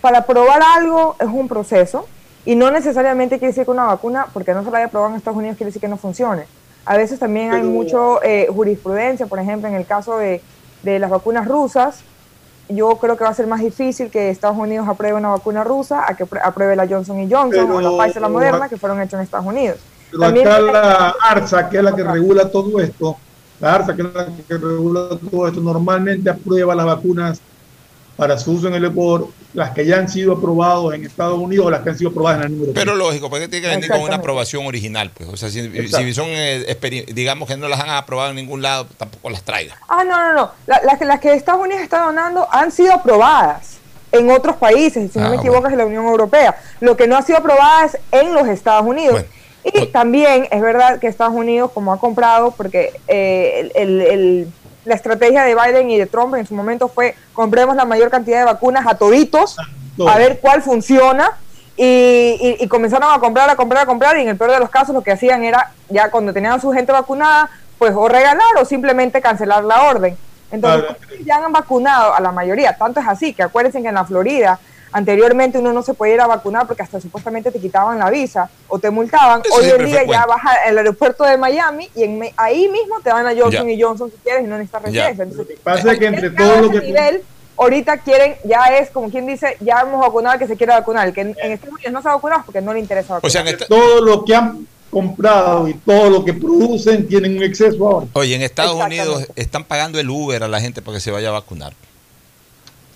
[0.00, 2.06] para probar algo es un proceso
[2.44, 5.18] y no necesariamente quiere decir que una vacuna, porque no se la haya probado en
[5.18, 6.44] Estados Unidos, quiere decir que no funcione.
[6.86, 10.40] A veces también hay mucho eh, jurisprudencia, por ejemplo, en el caso de,
[10.82, 12.00] de las vacunas rusas,
[12.68, 16.04] yo creo que va a ser más difícil que Estados Unidos apruebe una vacuna rusa
[16.08, 19.14] a que pr- apruebe la Johnson Johnson o la Pfizer, la Moderna, que fueron hechos
[19.14, 19.78] en Estados Unidos.
[20.10, 23.16] Pero También- acá la ARSA, que es la que regula todo esto,
[23.60, 27.40] la ARSA, que es la que regula todo esto, normalmente aprueba las vacunas
[28.20, 31.64] para su uso en el Ecuador, las que ya han sido aprobadas en Estados Unidos
[31.66, 32.72] o las que han sido aprobadas en el número.
[32.74, 35.26] Pero lógico, porque tiene que venir con una aprobación original, pues.
[35.30, 36.76] O sea, si, son, eh,
[37.14, 39.74] digamos que no las han aprobado en ningún lado, tampoco las traiga.
[39.88, 40.50] Ah, no, no, no.
[40.66, 43.78] La- las, que, las que Estados Unidos está donando han sido aprobadas
[44.12, 46.54] en otros países, si no Ah, me equivoco es la Unión Europea.
[46.80, 49.24] Lo que no ha sido aprobada es en los Estados Unidos.
[49.64, 54.52] Y también es verdad que Estados Unidos, como ha comprado, porque eh, el- el- el-
[54.84, 58.38] la estrategia de Biden y de Trump en su momento fue compremos la mayor cantidad
[58.38, 59.56] de vacunas a toditos,
[60.08, 61.32] a ver cuál funciona.
[61.76, 64.58] Y, y- y comenzaron a comprar, a comprar, a comprar, y en el peor de
[64.58, 67.48] los casos lo que hacían era, ya cuando tenían a su gente vacunada,
[67.78, 70.14] pues o regalar o simplemente cancelar la orden.
[70.50, 70.90] Entonces,
[71.24, 74.58] ya han vacunado a la mayoría, tanto es así que acuérdense que en la Florida
[74.92, 78.50] anteriormente uno no se podía ir a vacunar porque hasta supuestamente te quitaban la visa
[78.68, 79.42] o te multaban.
[79.44, 83.10] Eso Hoy en día ya vas al aeropuerto de Miami y en, ahí mismo te
[83.12, 83.72] van a Johnson Ya.
[83.72, 85.24] y Johnson si quieres y no necesitas residencia.
[85.24, 86.80] Entonces, Pasa que entre todo lo que...
[86.80, 87.22] nivel,
[87.56, 91.08] ahorita quieren, ya es como quien dice, ya hemos vacunado al que se quiera vacunar.
[91.08, 93.56] El que en, en Estados Unidos no se ha vacunado porque no le interesa vacunar.
[93.68, 98.06] Todo lo que han comprado y todo lo que producen tienen un exceso ahora.
[98.14, 98.74] Oye, en Estados.
[98.74, 101.72] Unidos están pagando el Uber a la gente para que se vaya a vacunar.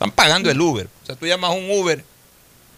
[0.05, 0.89] Están pagando el Uber.
[1.03, 2.05] O sea, tú llamas a un Uber,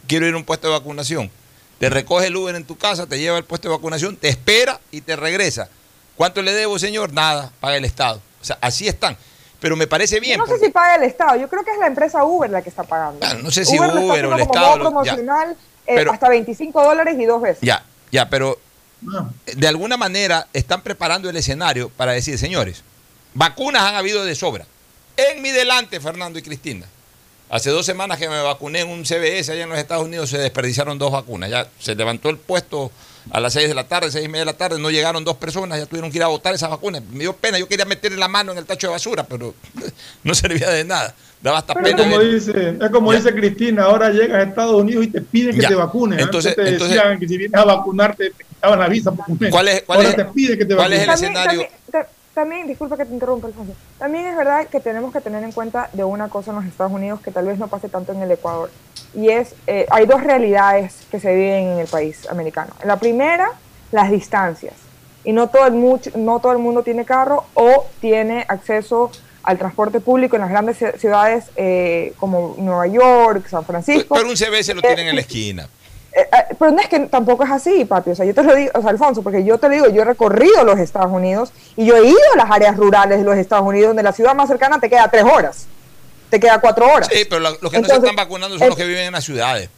[0.06, 1.30] quiero ir a un puesto de vacunación.
[1.78, 4.80] Te recoge el Uber en tu casa, te lleva al puesto de vacunación, te espera
[4.90, 5.68] y te regresa.
[6.16, 7.12] ¿Cuánto le debo, señor?
[7.12, 8.20] Nada, paga el Estado.
[8.40, 9.16] O sea, así están.
[9.60, 10.38] Pero me parece bien.
[10.38, 12.62] Yo no sé si paga el Estado, yo creo que es la empresa Uber la
[12.62, 13.18] que está pagando.
[13.20, 15.14] Claro, no sé si Uber, Uber o el Estado lo- ya.
[15.14, 17.58] promocional eh, hasta 25 dólares y dos veces.
[17.62, 18.58] Ya, ya, pero
[19.46, 22.82] de alguna manera están preparando el escenario para decir, señores,
[23.34, 24.66] vacunas han habido de sobra.
[25.16, 26.86] En mi delante, Fernando y Cristina.
[27.48, 30.38] Hace dos semanas que me vacuné en un CBS allá en los Estados Unidos, se
[30.38, 31.48] desperdiciaron dos vacunas.
[31.48, 32.90] Ya se levantó el puesto
[33.30, 35.36] a las seis de la tarde, seis y media de la tarde, no llegaron dos
[35.36, 37.02] personas, ya tuvieron que ir a votar esas vacunas.
[37.10, 39.54] Me dio pena, yo quería meterle la mano en el tacho de basura, pero
[40.24, 41.14] no servía de nada.
[41.40, 41.98] Daba hasta Es pena.
[41.98, 45.54] como, ver- dice, es como dice Cristina, ahora llegas a Estados Unidos y te piden
[45.54, 45.68] que Ya.
[45.68, 46.18] te vacunes.
[46.20, 49.24] Entonces- Antes te entonces- decían que si vienes a vacunarte te quitaban la visa por
[49.28, 49.50] un mes.
[49.50, 51.20] ¿Cuál es- cuál ahora es- te piden que te cuál es vacunes.
[51.20, 51.68] el escenario?
[51.92, 52.06] También,
[52.36, 53.72] también, disculpa que te interrumpa, Alfonso.
[53.98, 56.92] También es verdad que tenemos que tener en cuenta de una cosa en los Estados
[56.92, 58.70] Unidos que tal vez no pase tanto en el Ecuador.
[59.14, 62.74] Y es, eh, hay dos realidades que se viven en el país americano.
[62.84, 63.48] La primera,
[63.90, 64.74] las distancias.
[65.24, 69.10] Y no todo el, mucho, no todo el mundo tiene carro o tiene acceso
[69.42, 74.14] al transporte público en las grandes ci- ciudades eh, como Nueva York, San Francisco.
[74.14, 75.68] Pero un CBS lo tienen en la esquina.
[76.18, 78.10] Eh, eh, pero no es que tampoco es así, papi.
[78.10, 80.00] O sea, yo te lo digo, o sea, Alfonso, porque yo te lo digo, yo
[80.00, 83.36] he recorrido los Estados Unidos y yo he ido a las áreas rurales de los
[83.36, 85.66] Estados Unidos, donde la ciudad más cercana te queda tres horas,
[86.30, 87.08] te queda cuatro horas.
[87.12, 89.24] Sí, pero la- los que no se están vacunando son los que viven en las
[89.24, 89.68] ciudades.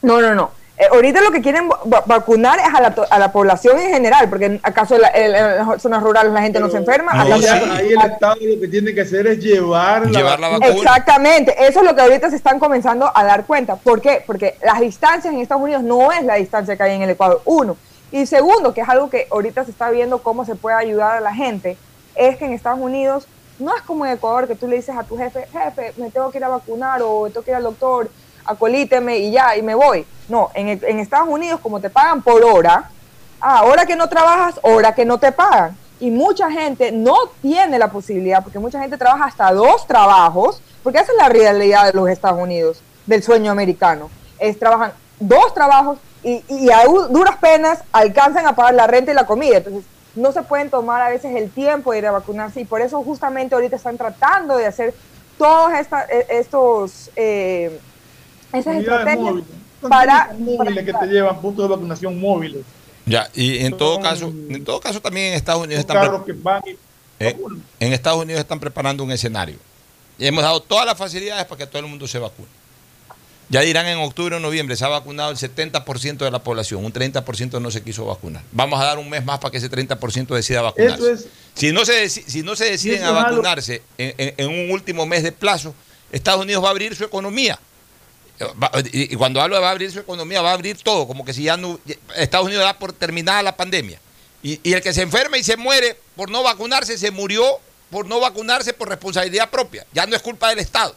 [0.00, 0.52] No, no, no.
[0.80, 3.78] Eh, ahorita lo que quieren va- va- vacunar es a la, to- a la población
[3.80, 6.76] en general, porque acaso en, la- en- en las zonas rurales la gente no se
[6.76, 7.10] enferma.
[7.20, 10.68] Ahí, ¿acaso- ahí el Estado lo que tiene que hacer es llevar, Llevar la vacuna.
[10.68, 13.74] Exactamente, eso es lo que ahorita se están comenzando a dar cuenta.
[13.74, 14.22] ¿Por qué?
[14.24, 17.42] Porque las distancias en Estados Unidos no es la distancia que hay en el Ecuador,
[17.44, 17.76] uno.
[18.12, 21.20] Y segundo, que es algo que ahorita se está viendo cómo se puede ayudar a
[21.20, 21.76] la gente,
[22.14, 23.26] es que en Estados Unidos
[23.58, 26.30] no es como en Ecuador que tú le dices a tu jefe, jefe, me tengo
[26.30, 28.08] que ir a vacunar o tengo que ir al doctor,
[28.48, 30.06] acolíteme y ya, y me voy.
[30.28, 32.90] No, en, en Estados Unidos como te pagan por hora,
[33.40, 35.76] ah, hora que no trabajas, hora que no te pagan.
[36.00, 40.98] Y mucha gente no tiene la posibilidad, porque mucha gente trabaja hasta dos trabajos, porque
[40.98, 44.10] esa es la realidad de los Estados Unidos, del sueño americano.
[44.38, 49.10] Es trabajan dos trabajos y, y a du- duras penas alcanzan a pagar la renta
[49.10, 49.56] y la comida.
[49.56, 49.84] Entonces,
[50.14, 53.02] no se pueden tomar a veces el tiempo de ir a vacunarse y por eso
[53.02, 54.94] justamente ahorita están tratando de hacer
[55.36, 57.80] todos e- estos eh,
[58.52, 59.48] esas estrategias móviles.
[59.88, 62.62] Para, móviles que te llevan puntos de vacunación móviles.
[63.06, 66.32] Ya, y en todo Son- caso, en todo caso también en Estados Unidos están que
[66.32, 66.76] van y
[67.20, 67.36] eh,
[67.80, 69.56] en Estados Unidos están preparando un escenario.
[70.18, 72.48] Y hemos dado todas las facilidades para que todo el mundo se vacune.
[73.50, 76.92] Ya dirán en octubre o noviembre, se ha vacunado el 70% de la población, un
[76.92, 78.42] 30% no se quiso vacunar.
[78.52, 81.12] Vamos a dar un mes más para que ese 30% decida vacunarse.
[81.12, 85.06] Es Si no se, si no se deciden a vacunarse en, en- en un último
[85.06, 85.74] mes de plazo,
[86.12, 87.58] Estados Unidos va a abrir su economía.
[88.92, 91.32] Y, cuando hablo de va a abrir su economía, va a abrir todo, como que
[91.32, 91.78] si ya no.
[92.16, 94.00] Estados Unidos da por terminada la pandemia.
[94.42, 97.58] Y, y el que se enferma y se muere por no vacunarse, se murió
[97.90, 99.86] por no vacunarse por responsabilidad propia.
[99.92, 100.94] Ya no es culpa del Estado.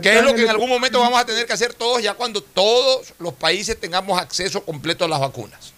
[0.00, 2.40] Que es lo que en algún momento vamos a tener que hacer todos ya cuando
[2.40, 5.72] todos los países tengamos acceso completo a las vacunas.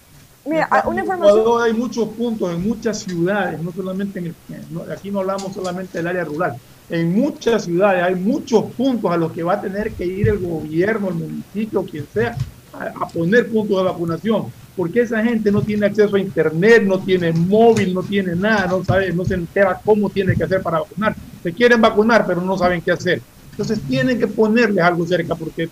[0.45, 5.11] Mira, Acá una información hay muchos puntos en muchas ciudades, no solamente en el, aquí
[5.11, 6.57] no hablamos solamente del área rural.
[6.89, 10.39] En muchas ciudades hay muchos puntos a los que va a tener que ir el
[10.39, 12.37] gobierno, el municipio, quien sea,
[12.73, 17.33] a, poner puntos de vacunación, porque esa gente no tiene acceso a internet, no tiene
[17.33, 21.15] móvil, no tiene nada, no sabe, no se entera cómo tiene que hacer para vacunar.
[21.43, 23.23] Se quieren vacunar, pero no saben qué hacer.
[23.51, 25.71] Entonces tienen que ponerles algo cerca, porque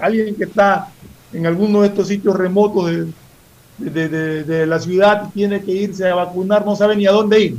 [0.00, 0.88] alguien que está
[1.32, 2.90] en alguno de estos sitios remotos
[3.78, 7.56] de- de la ciudad tiene que irse a vacunar, no sabe ni a dónde ir.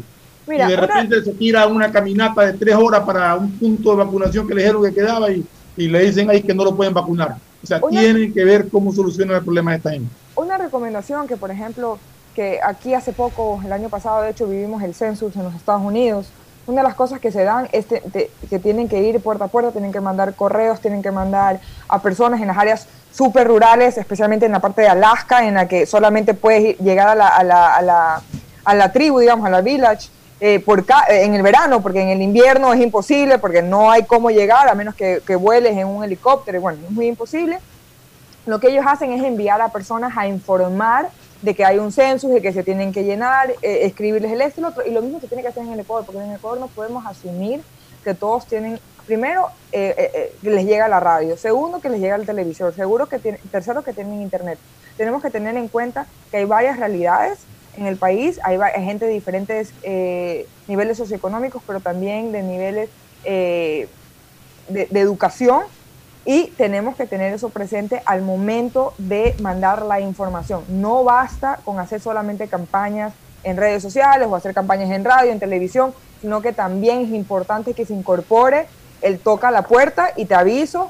[0.47, 3.91] Mira, y de una- repente se tira una caminata de tres horas para un punto
[3.91, 5.45] de vacunación que le dijeron que quedaba y,
[5.75, 7.35] y le dicen ahí que no lo pueden vacunar.
[7.63, 10.09] O sea, Una- tienen que ver cómo solucionan el problema de esta gente.
[10.35, 11.97] una recomendación que, por ejemplo,
[12.35, 15.81] que aquí hace poco, el año pasado, de hecho, vivimos el census en los Estados
[15.83, 16.27] Unidos.
[16.67, 19.45] Una de las cosas que se dan es te- te- que tienen que ir puerta
[19.45, 21.59] a puerta, tienen que mandar correos, tienen que mandar
[21.89, 25.67] a personas en las áreas súper rurales, especialmente en la parte de Alaska, en la
[25.67, 28.21] que solamente puedes llegar a la, a la, a la,
[28.65, 32.01] a la tribu, digamos, a la village, eh, por ca- eh, en el verano, porque
[32.01, 35.75] en el invierno es imposible, porque no hay cómo llegar, a menos que, que vueles
[35.77, 37.59] en un helicóptero, bueno, es muy imposible
[38.45, 41.09] lo que ellos hacen es enviar a personas a informar
[41.41, 44.61] de que hay un census, de que se tienen que llenar, eh, escribirles el este
[44.61, 46.29] y el otro, y lo mismo se tiene que hacer en el Ecuador, porque en
[46.29, 47.61] el Ecuador no podemos asumir
[48.05, 51.99] que todos tienen, primero, eh, eh, eh, que les llega la radio, segundo, que les
[51.99, 54.57] llega el televisor, seguro que tiene, tercero, que tienen internet.
[54.95, 57.39] Tenemos que tener en cuenta que hay varias realidades
[57.77, 62.89] en el país, hay, gente de diferentes eh, niveles socioeconómicos, pero también de niveles
[63.23, 63.87] eh,
[64.67, 65.61] de, educación
[66.25, 70.63] y tenemos que tener eso presente al momento de mandar la información.
[70.67, 73.13] No basta con hacer solamente campañas
[73.43, 77.73] en redes sociales o hacer campañas en radio, en televisión, sino que también es importante
[77.73, 78.65] que se incorpore
[79.01, 80.89] el toca a la puerta y te aviso.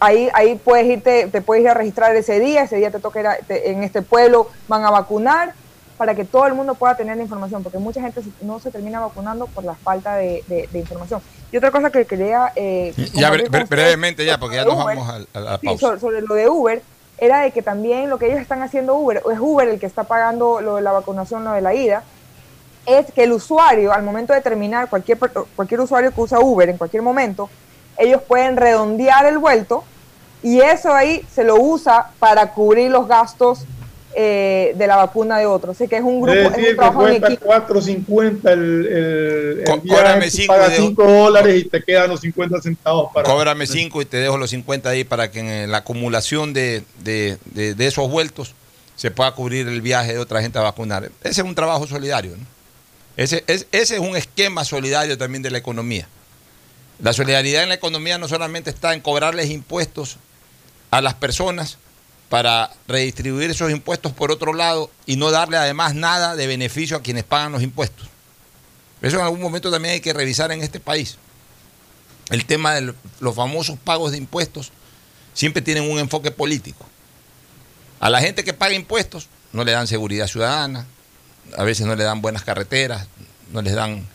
[0.00, 3.20] Ahí, ahí puedes irte, te puedes ir a registrar ese día, ese día te toca
[3.20, 5.54] ir a- en este pueblo, van a vacunar,
[5.98, 9.00] para que todo el mundo pueda tener la información, porque mucha gente no se termina
[9.00, 11.20] vacunando por la falta de, de- de información.
[11.52, 12.52] Y otra cosa que quería...
[12.56, 14.96] eh, Ya bre- brevemente ya, porque ya nos Uber.
[14.96, 16.82] vamos al- a, la Sí, sobre, sobre lo de Uber,
[17.18, 20.04] era de que también lo que ellos están haciendo Uber, es Uber el que está
[20.04, 22.04] pagando lo de la vacunación, lo de la ida,
[22.86, 25.18] es que el usuario, al momento de terminar, cualquier,
[25.56, 27.50] cualquier usuario que usa Uber en cualquier momento,
[27.98, 29.82] ellos pueden redondear el vuelto
[30.44, 33.64] y eso ahí se lo usa para cubrir los gastos
[34.14, 35.72] eh, de la vacuna de otro.
[35.72, 37.46] Así que es un grupo, Es es decir, un que trabajo en cuesta equipo.
[37.50, 43.12] 4.50 el, el, el viaje, cinco dejo- 5 dólares y te quedan los 50 centavos
[43.12, 43.28] para...
[43.28, 47.38] Cóbrame 5 y te dejo los 50 ahí para que en la acumulación de, de-
[47.46, 48.54] de- de esos vueltos
[48.96, 51.04] se pueda cubrir el viaje de otra gente a vacunar.
[51.22, 52.32] Ese es un trabajo solidario.
[52.36, 52.44] ¿no?
[53.16, 56.08] Ese, es, ese es un esquema solidario también de la economía.
[57.00, 60.16] La solidaridad en la economía no solamente está en cobrarles impuestos
[60.90, 61.78] a las personas
[62.28, 67.02] para redistribuir esos impuestos por otro lado y no darle además nada de beneficio a
[67.02, 68.08] quienes pagan los impuestos.
[69.00, 71.18] Eso en algún momento también hay que revisar en este país
[72.30, 74.72] el tema de los famosos pagos de impuestos
[75.34, 76.86] siempre tienen un enfoque político.
[78.00, 80.86] A la gente que paga impuestos no le dan seguridad ciudadana,
[81.56, 83.08] a veces no le dan buenas carreteras,
[83.52, 84.06] no les dan,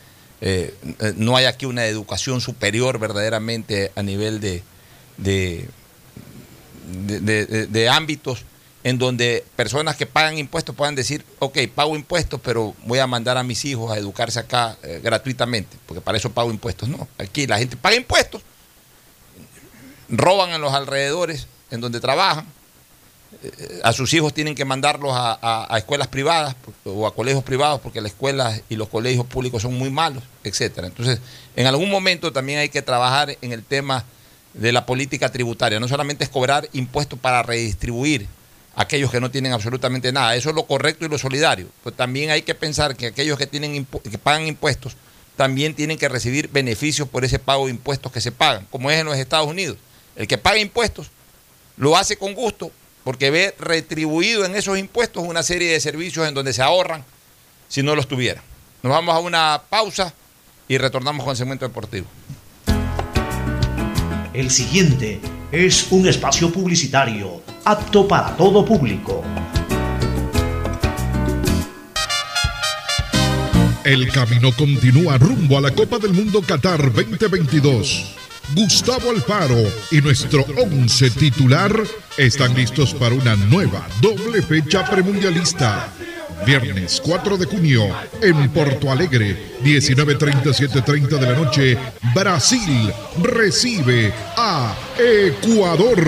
[0.42, 4.64] eh, eh, no hay aquí una educación superior verdaderamente a nivel de,
[5.18, 5.68] de,
[6.84, 8.44] de- ámbitos
[8.84, 13.38] en donde personas que pagan impuestos puedan decir, ok, pago impuestos, pero voy a mandar
[13.38, 16.90] a mis hijos a educarse acá eh, gratuitamente, porque para eso pago impuestos.
[16.90, 18.42] No, aquí la gente paga impuestos,
[20.10, 22.46] roban en los alrededores en donde trabajan,
[23.42, 27.80] eh, a sus hijos tienen que mandarlos a, a- escuelas privadas o a colegios privados
[27.82, 30.88] porque las escuelas y los colegios públicos son muy malos, etcétera.
[30.88, 31.20] Entonces,
[31.56, 34.04] en algún momento también hay que trabajar en el tema
[34.54, 35.80] de la política tributaria.
[35.80, 38.28] No solamente es cobrar impuestos para redistribuir
[38.76, 40.36] aquellos que no tienen absolutamente nada.
[40.36, 41.68] Eso es lo correcto y lo solidario.
[41.84, 44.96] Pues también hay que pensar que aquellos que, tienen que pagan impuestos
[45.36, 49.00] también tienen que recibir beneficios por ese pago de impuestos que se pagan, como es
[49.00, 49.78] en los Estados Unidos.
[50.16, 51.10] El que paga impuestos
[51.78, 52.72] lo hace con gusto
[53.04, 57.04] porque ve retribuido en esos impuestos una serie de servicios en donde se ahorran
[57.68, 58.44] si no los tuviera.
[58.84, 60.14] Nos vamos a una pausa
[60.68, 62.06] y retornamos con el segmento deportivo.
[64.34, 69.24] El siguiente es un espacio publicitario apto para todo público.
[73.84, 78.16] El camino continúa rumbo a la Copa del Mundo Qatar 2022.
[78.56, 79.62] Gustavo Alfaro
[79.92, 81.72] y nuestro once titular
[82.18, 85.94] están listos para una nueva doble fecha premundialista.
[86.46, 87.88] Viernes 4 de junio
[88.22, 91.78] en Porto Alegre, 19.37.30 de la noche,
[92.14, 92.92] Brasil
[93.22, 96.06] recibe a Ecuador.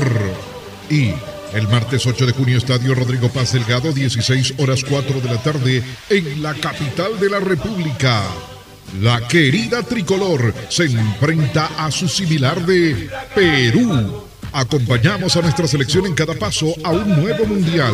[0.90, 1.14] Y
[1.54, 5.84] el martes 8 de junio, Estadio Rodrigo Paz Delgado, 16 horas 4 de la tarde,
[6.10, 8.24] en la capital de la República.
[9.02, 14.24] La querida tricolor se enfrenta a su similar de Perú.
[14.52, 17.94] Acompañamos a nuestra selección en cada paso a un nuevo mundial.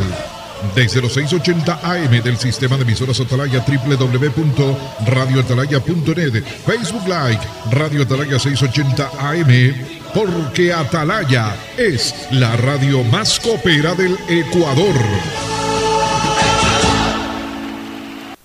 [0.75, 7.39] Desde los 680 AM del sistema de emisoras Atalaya www.radioatalaya.net Facebook Live
[7.71, 9.73] Radio Atalaya 680 AM
[10.13, 15.50] porque Atalaya es la radio más copera del Ecuador.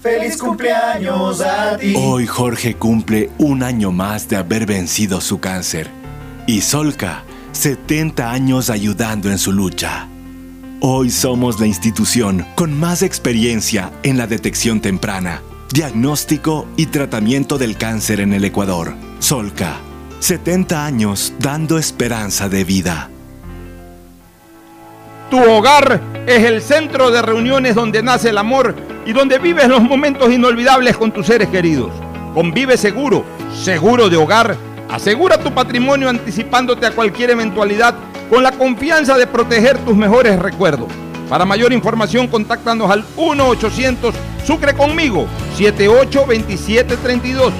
[0.00, 1.94] feliz cumpleaños a ti.
[1.96, 5.90] Hoy Jorge cumple un año más de haber vencido su cáncer.
[6.46, 10.08] Y Solca, 70 años ayudando en su lucha.
[10.80, 15.42] Hoy somos la institución con más experiencia en la detección temprana,
[15.72, 18.94] diagnóstico y tratamiento del cáncer en el Ecuador.
[19.18, 19.80] Solca,
[20.20, 23.10] 70 años dando esperanza de vida.
[25.30, 28.74] Tu hogar es el centro de reuniones donde nace el amor
[29.04, 31.90] y donde vives los momentos inolvidables con tus seres queridos.
[32.32, 33.24] Convive seguro,
[33.62, 34.56] seguro de hogar.
[34.88, 37.94] Asegura tu patrimonio anticipándote a cualquier eventualidad
[38.30, 40.88] con la confianza de proteger tus mejores recuerdos.
[41.28, 44.14] Para mayor información, contáctanos al 1-800
[44.48, 45.26] Sucre conmigo
[45.58, 47.52] 782732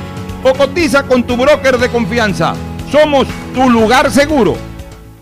[0.42, 2.54] o cotiza con tu broker de confianza.
[2.90, 4.56] Somos tu lugar seguro.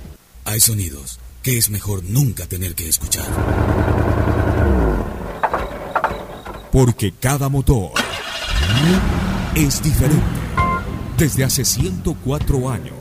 [0.45, 3.25] Hay sonidos que es mejor nunca tener que escuchar.
[6.71, 7.91] Porque cada motor
[9.55, 10.23] es diferente.
[11.17, 12.96] Desde hace 104 años,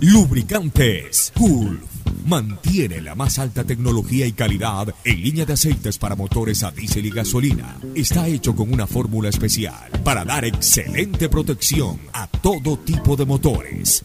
[0.00, 1.80] Lubricantes Cool
[2.26, 7.06] mantiene la más alta tecnología y calidad en línea de aceites para motores a diésel
[7.06, 7.76] y gasolina.
[7.94, 14.04] Está hecho con una fórmula especial para dar excelente protección a todo tipo de motores,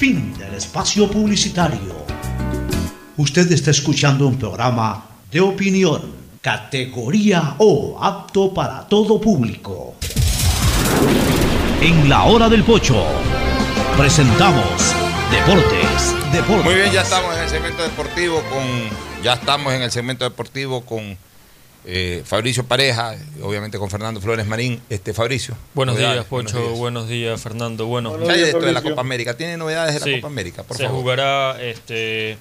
[0.00, 2.06] Fin del espacio publicitario.
[3.18, 6.00] Usted está escuchando un programa de opinión,
[6.40, 9.96] categoría O, apto para todo público.
[11.82, 13.04] En la hora del pocho,
[13.98, 14.94] presentamos
[15.30, 16.64] Deportes, Deportes.
[16.64, 19.22] Muy bien, ya estamos en el segmento deportivo con.
[19.22, 21.18] Ya estamos en el segmento deportivo con
[21.84, 24.80] eh, Fabricio Pareja, obviamente con Fernando Flores Marín.
[24.90, 25.56] Este Fabricio.
[25.74, 26.70] Buenos días, Pocho.
[26.76, 27.86] Buenos días, Fernando.
[27.86, 29.36] Bueno, ¿Qué hay de esto de la Copa América?
[29.36, 30.62] ¿Tiene novedades de la Copa América?
[30.62, 31.00] Por se favor.
[31.00, 32.36] jugará este,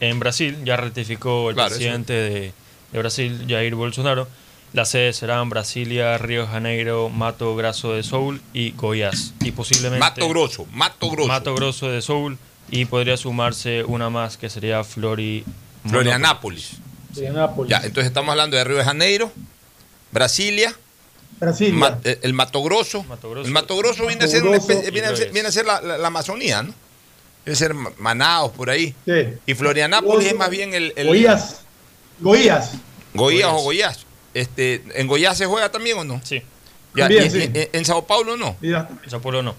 [0.00, 2.52] en Brasil, ya ratificó el Claro, presidente de,
[2.92, 4.26] de Brasil, Jair Bolsonaro.
[4.72, 9.34] Las sedes serán Brasilia, Río de Janeiro, Mato Grosso de Soul y Goiás.
[9.40, 9.98] Y posiblemente.
[9.98, 11.28] Mato Grosso, Mato Grosso.
[11.28, 12.38] Mato Grosso de Soul.
[12.70, 15.44] Y podría sumarse una más que sería Flori.
[15.88, 16.76] Florianápolis.
[17.68, 19.30] Ya, entonces estamos hablando de Río de Janeiro,
[20.12, 20.74] Brasilia,
[21.38, 21.74] Brasilia.
[21.78, 23.04] Ma- eh, el Mato Grosso.
[23.46, 25.98] El Mato Grosso viene a ser, especie- viene a ser, viene a ser la, la-
[25.98, 26.74] la Amazonía, ¿no?
[27.44, 28.94] Debe ser Ma- Manaos por ahí.
[29.06, 29.12] Sí.
[29.46, 30.92] Y Florianápolis es más bien el.
[30.96, 31.62] el Goiás.
[32.20, 32.72] Goiás.
[33.14, 34.06] Goiás o Goiás.
[34.34, 36.20] Este, ¿En Goiás se juega también o no?
[36.24, 36.42] Sí.
[36.94, 37.50] Ya, También, y- sí.
[37.54, 38.56] y- en Sao Paulo no.
[38.60, 39.54] Mira, En Sao Paulo no.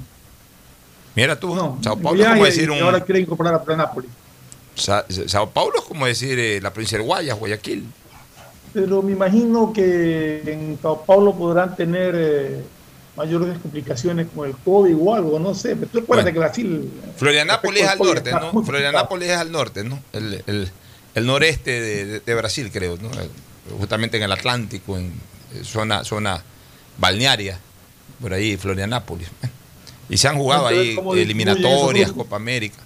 [1.15, 2.81] Mira tú, Sao Paulo es como y- decir y un.
[2.83, 4.09] ahora quieren incorporar a Planápolis.
[4.75, 7.85] Sa- Sao Paulo es como decir eh, la provincia del Guayas, Guayaquil.
[8.73, 12.61] Pero me imagino que en Sao Paulo podrán tener eh,
[13.17, 15.75] mayores complicaciones con el COVID o algo, no sé.
[15.75, 16.89] Pero tú que Brasil.
[17.17, 18.63] Florianápolis es al norte, ¿no?
[18.63, 19.99] Florianápolis es al norte, ¿no?
[20.13, 20.71] El, el-
[21.13, 23.09] el noreste de, de- de Brasil, creo, ¿no?
[23.21, 23.29] Eh,
[23.77, 25.13] Justamente en el Atlántico, en
[25.63, 26.41] zona, zona
[26.97, 27.59] balnearia,
[28.21, 29.27] por ahí, Florianápolis.
[30.09, 32.11] Y se han jugado Entonces, ahí ¿cómo distribuyen eliminatorias?
[32.13, 32.77] Copa América.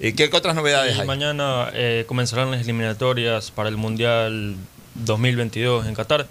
[0.00, 1.06] Eh, ¿Qué, qué otras novedades Y hay?
[1.06, 4.56] mañana eh, comenzarán las eliminatorias para el Mundial
[4.96, 6.26] 2022 en Qatar,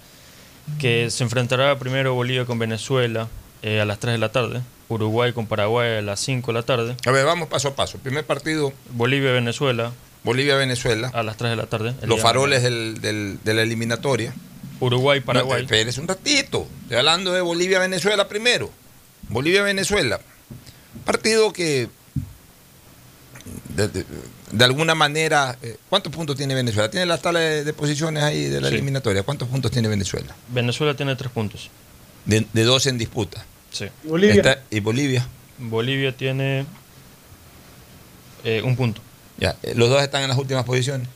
[0.78, 3.28] que se enfrentará primero Bolivia con Venezuela
[3.62, 6.62] eh, a las 3 de la tarde, Uruguay con Paraguay a las 5 de la
[6.62, 6.96] tarde.
[7.06, 7.98] A ver, vamos paso a paso.
[7.98, 8.72] Primer partido.
[8.90, 9.92] Bolivia-Venezuela.
[10.24, 11.10] Bolivia-Venezuela.
[11.14, 11.94] A las 3 de la tarde.
[12.02, 14.34] Los faroles del- del- de la eliminatoria.
[14.80, 15.62] Uruguay-Paraguay.
[15.62, 16.66] No, espérese un ratito.
[16.82, 18.70] Estoy hablando de Bolivia-Venezuela primero.
[19.28, 20.20] Bolivia-Venezuela.
[21.04, 21.88] Partido que
[23.74, 24.04] de, de-
[24.52, 25.56] de alguna manera.
[25.62, 26.90] eh, ¿Cuántos puntos tiene Venezuela?
[26.90, 28.74] ¿Tiene la tabla de, de posiciones ahí de la Sí.
[28.74, 29.22] eliminatoria?
[29.22, 30.34] ¿Cuántos puntos tiene Venezuela?
[30.48, 31.70] Venezuela tiene 3 puntos.
[32.24, 33.44] De, de dos en disputa.
[33.70, 33.86] Sí.
[34.04, 34.34] ¿Y Bolivia?
[34.36, 35.26] Está- ¿Y Bolivia?
[35.58, 36.64] Bolivia tiene
[38.44, 39.00] eh, un punto.
[39.38, 41.08] Ya, eh, los dos están en las últimas posiciones.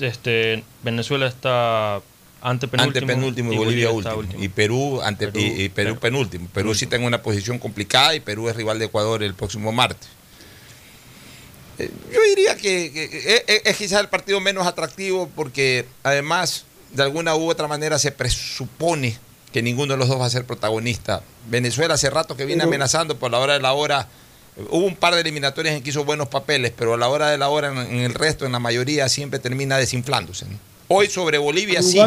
[0.00, 2.00] Este, Venezuela está
[2.40, 4.24] ante penúltimo, Ante penúltimo y Bolivia, último.
[4.42, 6.48] Y Perú, ante, Perú, y, y Perú penúltimo.
[6.52, 9.70] Perú sí está en una posición complicada y Perú es rival de Ecuador el próximo
[9.70, 10.08] martes.
[12.12, 17.02] Yo diría que, que- que es, es quizás el partido menos atractivo porque además de
[17.02, 19.18] alguna u otra manera se presupone
[19.52, 21.22] que ninguno de los dos va a ser protagonista.
[21.48, 24.08] Venezuela hace rato que viene Pero- amenazando por la hora de la hora.
[24.70, 27.38] Hubo un par de eliminatorias en que hizo buenos papeles, pero a la hora de
[27.38, 30.44] la hora en, el resto, en la mayoría, siempre termina desinflándose.
[30.46, 30.58] ¿no?
[30.88, 31.98] Hoy sobre Bolivia sí,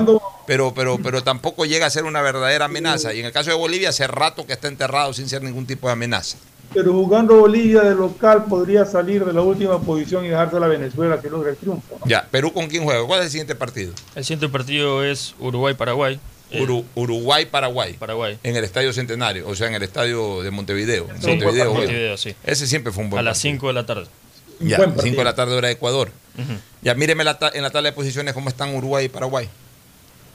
[0.45, 3.15] pero, pero, pero tampoco llega a ser una verdadera amenaza.
[3.15, 5.87] Y en el caso de Bolivia, hace rato que está enterrado sin ser ningún tipo
[5.87, 6.37] de amenaza.
[6.75, 10.67] Pero jugando Bolivia de local podría salir de la última posición y dejarse a la
[10.67, 11.97] Venezuela si logra el triunfo.
[11.99, 12.05] ¿no?
[12.05, 13.03] Ya, Perú con quién juega.
[13.07, 13.93] ¿Cuál es el siguiente partido?
[14.15, 16.19] El siguiente partido es Uruguay-Paraguay.
[16.51, 17.93] Eh, Uru- Uruguay-Paraguay.
[17.93, 18.37] Paraguay.
[18.43, 21.07] En el Estadio Centenario, o sea, en el estadio de Montevideo.
[21.09, 21.73] En Sí, Montevideo.
[21.73, 22.35] Montevideo, sí.
[22.43, 23.53] Ese siempre fue un buen a las partido.
[23.53, 24.05] 5 de la tarde.
[24.59, 25.17] Ya, Buen 5 partido.
[25.17, 26.11] de la tarde hora de Ecuador.
[26.81, 29.49] Ya, míreme la ta- en la tabla de posiciones cómo están Uruguay y Paraguay.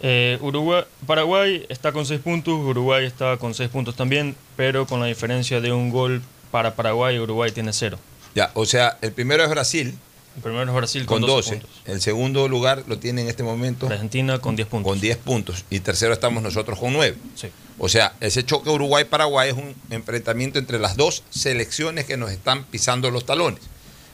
[0.02, 5.01] Eh, Uruguay, Paraguay está con 6 puntos, Uruguay está con 6 puntos también, pero con
[5.01, 7.98] la diferencia de un gol para Paraguay, Uruguay tiene 0.
[8.35, 9.98] Ya, o sea, el primero es Brasil
[10.36, 11.60] El primero es Brasil con con, 12 12.
[11.66, 11.82] puntos.
[11.85, 14.90] El segundo lugar lo tiene en este momento Argentina con 10 puntos.
[14.90, 15.64] con 10 puntos.
[15.68, 17.16] Y tercero estamos nosotros con 9.
[17.35, 17.48] Sí.
[17.78, 22.64] O sea, ese choque Uruguay-Paraguay es un enfrentamiento entre las dos selecciones que nos están
[22.64, 23.60] pisando los talones.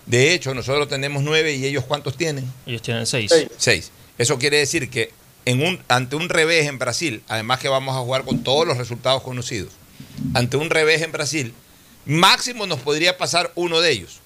[0.07, 2.51] De hecho, nosotros tenemos 9 y ellos cuántos tienen?
[2.65, 3.31] Ellos tienen 6.
[3.31, 3.49] Seis.
[3.57, 3.91] 6.
[4.19, 5.11] Eso quiere decir que
[5.47, 8.77] en un, ante un revés en Brasil, además que vamos a jugar con todos los
[8.77, 9.73] resultados conocidos,
[10.35, 11.55] ante un revés en Brasil,
[12.05, 14.21] máximo nos podría pasar uno de ellos.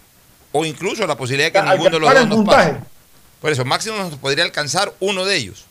[0.52, 2.74] O incluso la posibilidad de que ninguno de los dos nos pase.
[3.40, 5.66] Por eso, máximo nos podría alcanzar uno de ellos.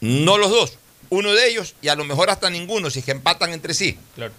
[0.00, 0.78] No los dos.
[1.10, 3.96] Uno de ellos y a lo mejor hasta ninguno, si es que empatan entre sí.
[4.16, 4.32] Claro.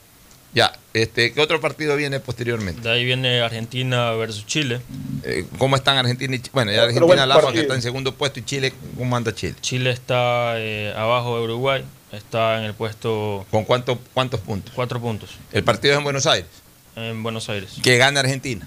[0.55, 2.81] Ya, este, ¿qué otro partido viene posteriormente?
[2.81, 4.79] De ahí viene Argentina versus Chile.
[5.23, 6.51] Eh, ¿Cómo están Argentina y Chile?
[6.53, 9.55] Bueno, ya Argentina Lafa, que está en segundo puesto, y Chile, ¿cómo anda Chile?
[9.59, 11.83] Chile está eh, abajo de Uruguay,
[12.13, 14.71] está en el puesto ¿Con cuánto, cuántos puntos?
[14.73, 16.47] 4 puntos El partido es en Buenos Aires.
[16.95, 17.71] en Buenos Aires.
[17.83, 18.65] que gane Argentina.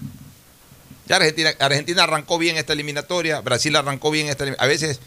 [1.07, 4.63] Ya Argentina, Argentina arrancó bien esta eliminatoria, Brasil arrancó bien esta eliminatoria.
[4.63, 4.99] A veces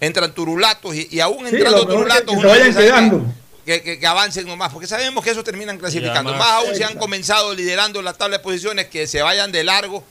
[0.00, 3.26] entran turulatos y, y aún Sí, entrando que- turulatos que se vayan quedando.
[3.66, 6.30] Que, que- que avancen nomás, porque sabemos que esos terminan clasificando.
[6.30, 9.64] además- más aún si han comenzado liderando la tabla de posiciones, que se vayan de
[9.64, 10.04] largo.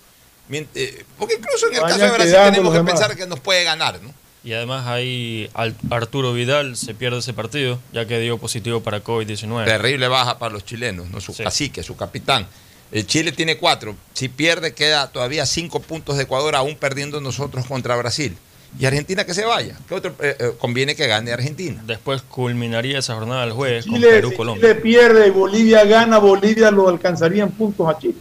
[0.52, 3.99] eh, Porque incluso en el caso de Brasil tenemos que pensar que nos puede ganar,
[4.03, 4.14] ¿no?
[4.44, 5.49] Y además ahí
[5.90, 9.65] Arturo Vidal se pierde ese partido, ya que dio positivo para COVID-19.
[9.65, 11.19] Terrible baja para los chilenos, ¿no?
[11.19, 11.41] Su Sí.
[11.44, 12.45] cacique, su capitán.
[12.91, 13.95] El Chile tiene cuatro.
[14.14, 18.38] Si pierde, queda todavía cinco puntos de Ecuador, aún perdiendo nosotros contra Brasil.
[18.77, 19.77] Y Argentina que se vaya.
[19.88, 20.14] ¿Qué otro?
[20.22, 21.81] Eh, eh, conviene que gane Argentina.
[21.85, 24.61] Después culminaría esa jornada del jueves con Chile, si Perú-Colombia.
[24.69, 28.15] Chile pierde y Bolivia gana, Bolivia lo alcanzaría en puntos a Chile.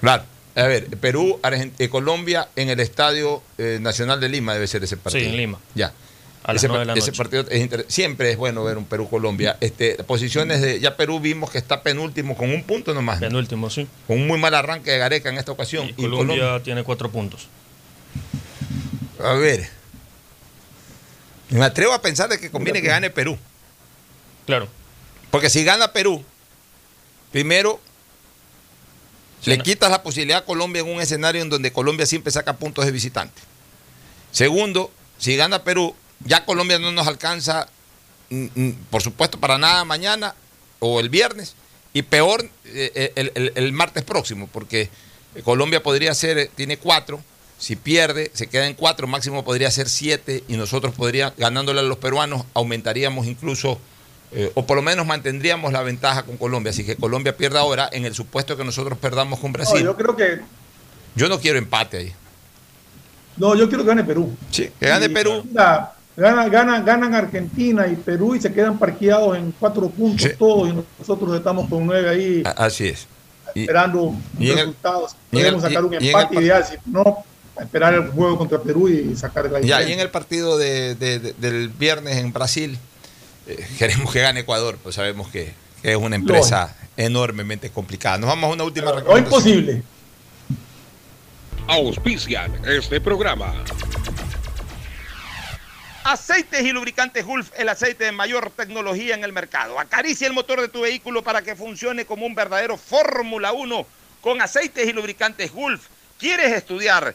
[0.00, 0.24] Claro.
[0.54, 4.84] A ver, Perú, Argent- eh, Colombia en el Estadio eh, Nacional de Lima debe ser
[4.84, 5.24] ese partido.
[5.24, 5.58] Sí, en Lima.
[5.74, 5.92] Ya.
[6.44, 7.12] A las ese, de la ese noche.
[7.16, 9.56] partido es inter- siempre es bueno ver un Perú-Colombia.
[9.60, 10.80] Este, posiciones de.
[10.80, 13.20] Ya Perú vimos que está penúltimo con un punto nomás.
[13.20, 13.28] ¿no?
[13.28, 13.86] Penúltimo, sí.
[14.06, 15.88] Con un muy mal arranque de Gareca en esta ocasión.
[15.88, 17.48] Y Colombia tiene 4 puntos.
[19.20, 19.68] A ver.
[21.50, 23.38] Me atrevo a pensar de que conviene que gane Perú.
[24.46, 24.68] Claro.
[25.30, 26.24] Porque si gana Perú,
[27.30, 27.80] primero
[29.44, 32.84] le quitas la posibilidad a Colombia en un escenario en donde Colombia siempre saca puntos
[32.86, 33.40] de visitante.
[34.30, 35.94] Segundo, si gana Perú,
[36.24, 37.68] ya Colombia no nos alcanza,
[38.30, 40.34] mm, mm, por supuesto, para nada mañana
[40.78, 41.54] o el viernes.
[41.92, 44.88] Y peor eh, el, el- el martes próximo, porque
[45.44, 47.22] Colombia podría ser, eh, tiene cuatro.
[47.62, 51.84] Si pierde, se queda en cuatro, máximo podría ser siete, y nosotros podría, ganándole a
[51.84, 53.78] los peruanos, aumentaríamos incluso,
[54.32, 56.70] eh, o por lo menos mantendríamos la ventaja con Colombia.
[56.70, 59.80] Así que Colombia pierda ahora en el supuesto que nosotros perdamos con No, Brasil.
[59.84, 60.40] yo creo que.
[61.14, 62.12] Yo no quiero empate ahí.
[63.36, 64.34] No, yo quiero que gane Perú.
[64.50, 65.44] Sí, que gane Y, Perú.
[65.48, 70.36] mira, Gana, gana, ganan Argentina y Perú y se quedan parqueados en cuatro puntos Sí.
[70.38, 73.06] todos y nosotros estamos con nueve ahí Así es.
[73.54, 75.12] Y- esperando y en el- resultados.
[75.30, 77.24] y Podemos sacar un el empate ideal, si no,
[77.60, 81.18] esperar el juego contra Perú y sacar la Ya, y en el partido de- de-
[81.18, 82.78] de- del viernes en Brasil,
[83.46, 85.52] eh, queremos que gane Ecuador, pues sabemos que,
[85.82, 88.18] que es una empresa enormemente complicada.
[88.18, 89.34] Nos vamos a una última No recomendación.
[89.58, 89.82] imposible.
[91.68, 93.54] Auspician este programa.
[96.04, 99.78] Aceites y lubricantes Gulf, el aceite de mayor tecnología en el mercado.
[99.78, 103.86] Acaricia el motor de tu vehículo para que funcione como un verdadero Fórmula 1
[104.20, 105.86] con aceites y lubricantes Gulf.
[106.18, 107.14] ¿Quieres estudiar,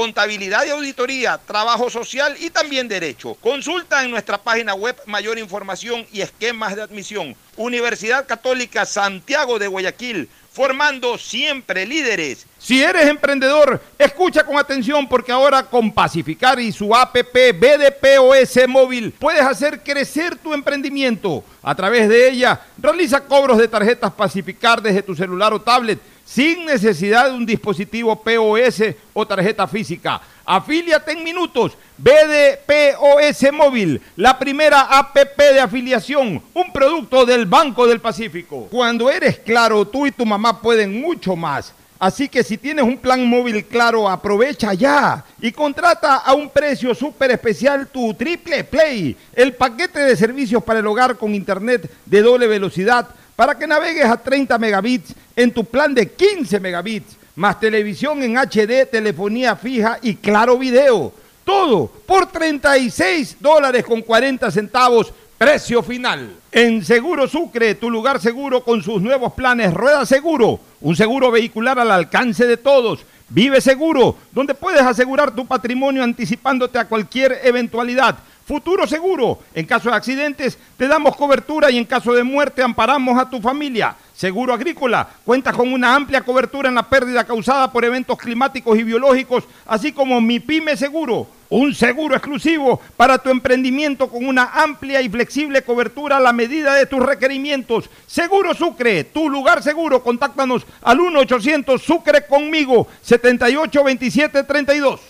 [0.00, 3.34] contabilidad y auditoría, trabajo social y también derecho.
[3.34, 7.36] Consulta en nuestra página web mayor información y esquemas de admisión.
[7.58, 12.46] Universidad Católica Santiago de Guayaquil, formando siempre líderes.
[12.58, 19.12] Si eres emprendedor, escucha con atención porque ahora con Pacificar y su APP BDPOS móvil
[19.12, 21.44] puedes hacer crecer tu emprendimiento.
[21.62, 25.98] A través de ella, realiza cobros de tarjetas Pacificar desde tu celular o tablet
[26.32, 28.82] sin necesidad de un dispositivo POS
[29.12, 30.20] o tarjeta física.
[30.44, 31.72] Afíliate en minutos.
[31.98, 38.68] BDPOS Móvil, la primera APP de afiliación, un producto del Banco del Pacífico.
[38.70, 41.74] Cuando eres claro, tú y tu mamá pueden mucho más.
[41.98, 46.94] Así que si tienes un plan móvil claro, aprovecha ya y contrata a un precio
[46.94, 52.22] súper especial tu Triple Play, el paquete de servicios para el hogar con internet de
[52.22, 53.06] doble velocidad
[53.40, 58.36] para que navegues a 30 megabits en tu plan de 15 megabits, más televisión en
[58.36, 61.10] HD, telefonía fija y claro video.
[61.42, 66.34] Todo por 36 dólares con 40 centavos Precio final.
[66.52, 71.78] En Seguro Sucre, tu lugar seguro con sus nuevos planes Rueda Seguro, un seguro vehicular
[71.78, 73.06] al alcance de todos.
[73.32, 78.18] Vive Seguro, donde puedes asegurar tu patrimonio anticipándote a cualquier eventualidad.
[78.44, 83.16] Futuro Seguro, en caso de accidentes te damos cobertura y en caso de muerte amparamos
[83.16, 83.94] a tu familia.
[84.12, 88.82] Seguro Agrícola cuenta con una amplia cobertura en la pérdida causada por eventos climáticos y
[88.82, 95.00] biológicos, así como Mi Pyme Seguro, un seguro exclusivo para tu emprendimiento con una amplia
[95.00, 97.90] y flexible cobertura a la medida de tus requerimientos.
[98.06, 100.02] Seguro Sucre, tu lugar seguro.
[100.02, 102.86] Contáctanos al 1-800 Sucre conmigo,
[103.20, 105.00] 782732.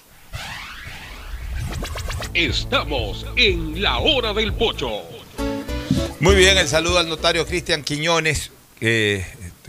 [2.35, 4.89] Estamos en la hora del pocho.
[6.21, 9.25] Muy bien, el saludo al notario Cristian Quiñones, que,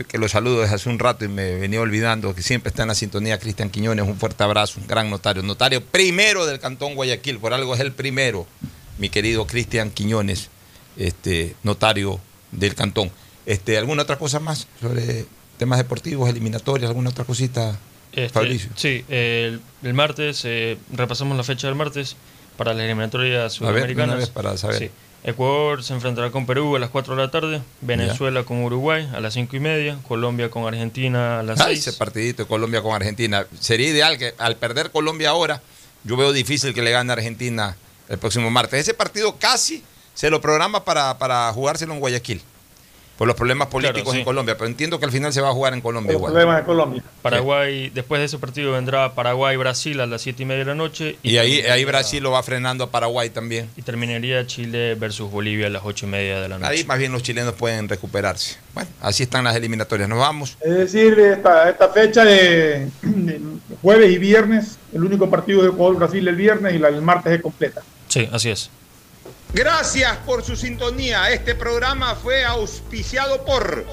[0.06, 2.88] que lo saludo desde hace un rato y me venía olvidando que siempre está en
[2.88, 4.06] la sintonía Cristian Quiñones.
[4.06, 5.42] Un fuerte abrazo, un gran notario.
[5.42, 8.46] Notario primero del Cantón Guayaquil, por algo es el primero,
[8.98, 10.50] mi querido Cristian Quiñones,
[10.96, 12.20] este, notario
[12.52, 13.10] del Cantón.
[13.46, 15.26] Este, ¿Alguna otra cosa más sobre
[15.58, 17.78] temas deportivos, eliminatorias, alguna otra cosita,
[18.12, 18.70] Este, Fabricio?
[18.76, 22.16] Sí, el, el martes, eh, repasamos la fecha del martes
[22.56, 24.08] para las eliminatorias A ver, sudamericanas.
[24.08, 24.78] una vez para saber.
[24.78, 24.90] Sí.
[25.24, 29.20] Ecuador se enfrentará con Perú a las 4 de la tarde, Venezuela con Uruguay a
[29.20, 31.86] las 5 y media, Colombia con Argentina a las Ay, 6.
[31.88, 33.46] ese partidito Colombia con Argentina.
[33.60, 35.62] Sería ideal que al perder Colombia ahora,
[36.02, 37.76] yo veo difícil que le gane a Argentina
[38.08, 38.80] el próximo martes.
[38.80, 42.42] Ese partido casi se lo programa para, para jugárselo en Guayaquil,
[43.16, 44.18] por los problemas políticos sí.
[44.20, 46.32] en Colombia, pero entiendo que al final se va a jugar en Colombia Los igual.
[46.32, 47.02] problemas de Colombia.
[47.22, 51.16] Paraguay, después de ese partido vendrá Paraguay-Brasil a las 7 y media de la noche.
[51.22, 53.68] Y ahí, ahí Brasil lo va frenando a Paraguay también.
[53.76, 56.70] Y terminaría Chile versus Bolivia a las 8 y media de la noche.
[56.72, 58.56] Ahí más bien los chilenos pueden recuperarse.
[58.74, 60.08] Bueno, así están las eliminatorias.
[60.08, 60.56] Nos vamos.
[60.60, 63.40] Es decir, esta, esta fecha de, de
[63.82, 67.42] jueves y viernes, el único partido de Ecuador-Brasil el viernes y la del martes es
[67.42, 67.82] completa.
[68.08, 68.70] Sí, así es.
[69.54, 71.30] Gracias por su sintonía.
[71.30, 73.84] Este programa fue auspiciado por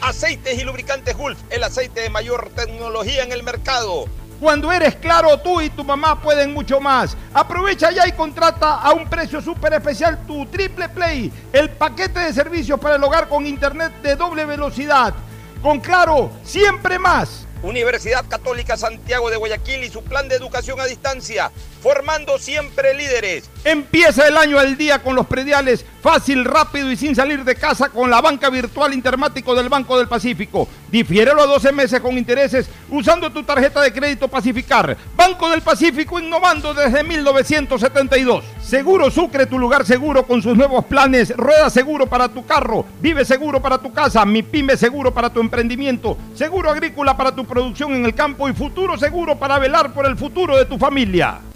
[0.00, 4.04] Aceites y lubricantes Gulf, el aceite de mayor tecnología en el mercado.
[4.38, 7.16] Cuando eres claro, tú y tu mamá pueden mucho más.
[7.34, 12.32] Aprovecha ya y contrata a un precio súper especial tu Triple Play, el paquete de
[12.32, 15.14] servicios para el hogar con internet de doble velocidad.
[15.60, 17.44] Con claro, siempre más.
[17.62, 21.50] Universidad Católica Santiago de Guayaquil y su plan de educación a distancia,
[21.82, 23.50] formando siempre líderes.
[23.64, 27.88] Empieza el año al día con los prediales, fácil, rápido y sin salir de casa
[27.88, 30.68] con la banca virtual intermático del Banco del Pacífico.
[30.90, 34.96] Difiérelo a 12 meses con intereses usando tu tarjeta de crédito Pacificar.
[35.16, 38.44] Banco del Pacífico innovando desde 1972.
[38.62, 41.34] Seguro Sucre, tu lugar seguro con sus nuevos planes.
[41.36, 45.40] Rueda seguro para tu carro, vive seguro para tu casa, mi pyme seguro para tu
[45.40, 50.06] emprendimiento, seguro agrícola para tu producción en el campo y futuro seguro para velar por
[50.06, 51.49] el futuro de tu familia.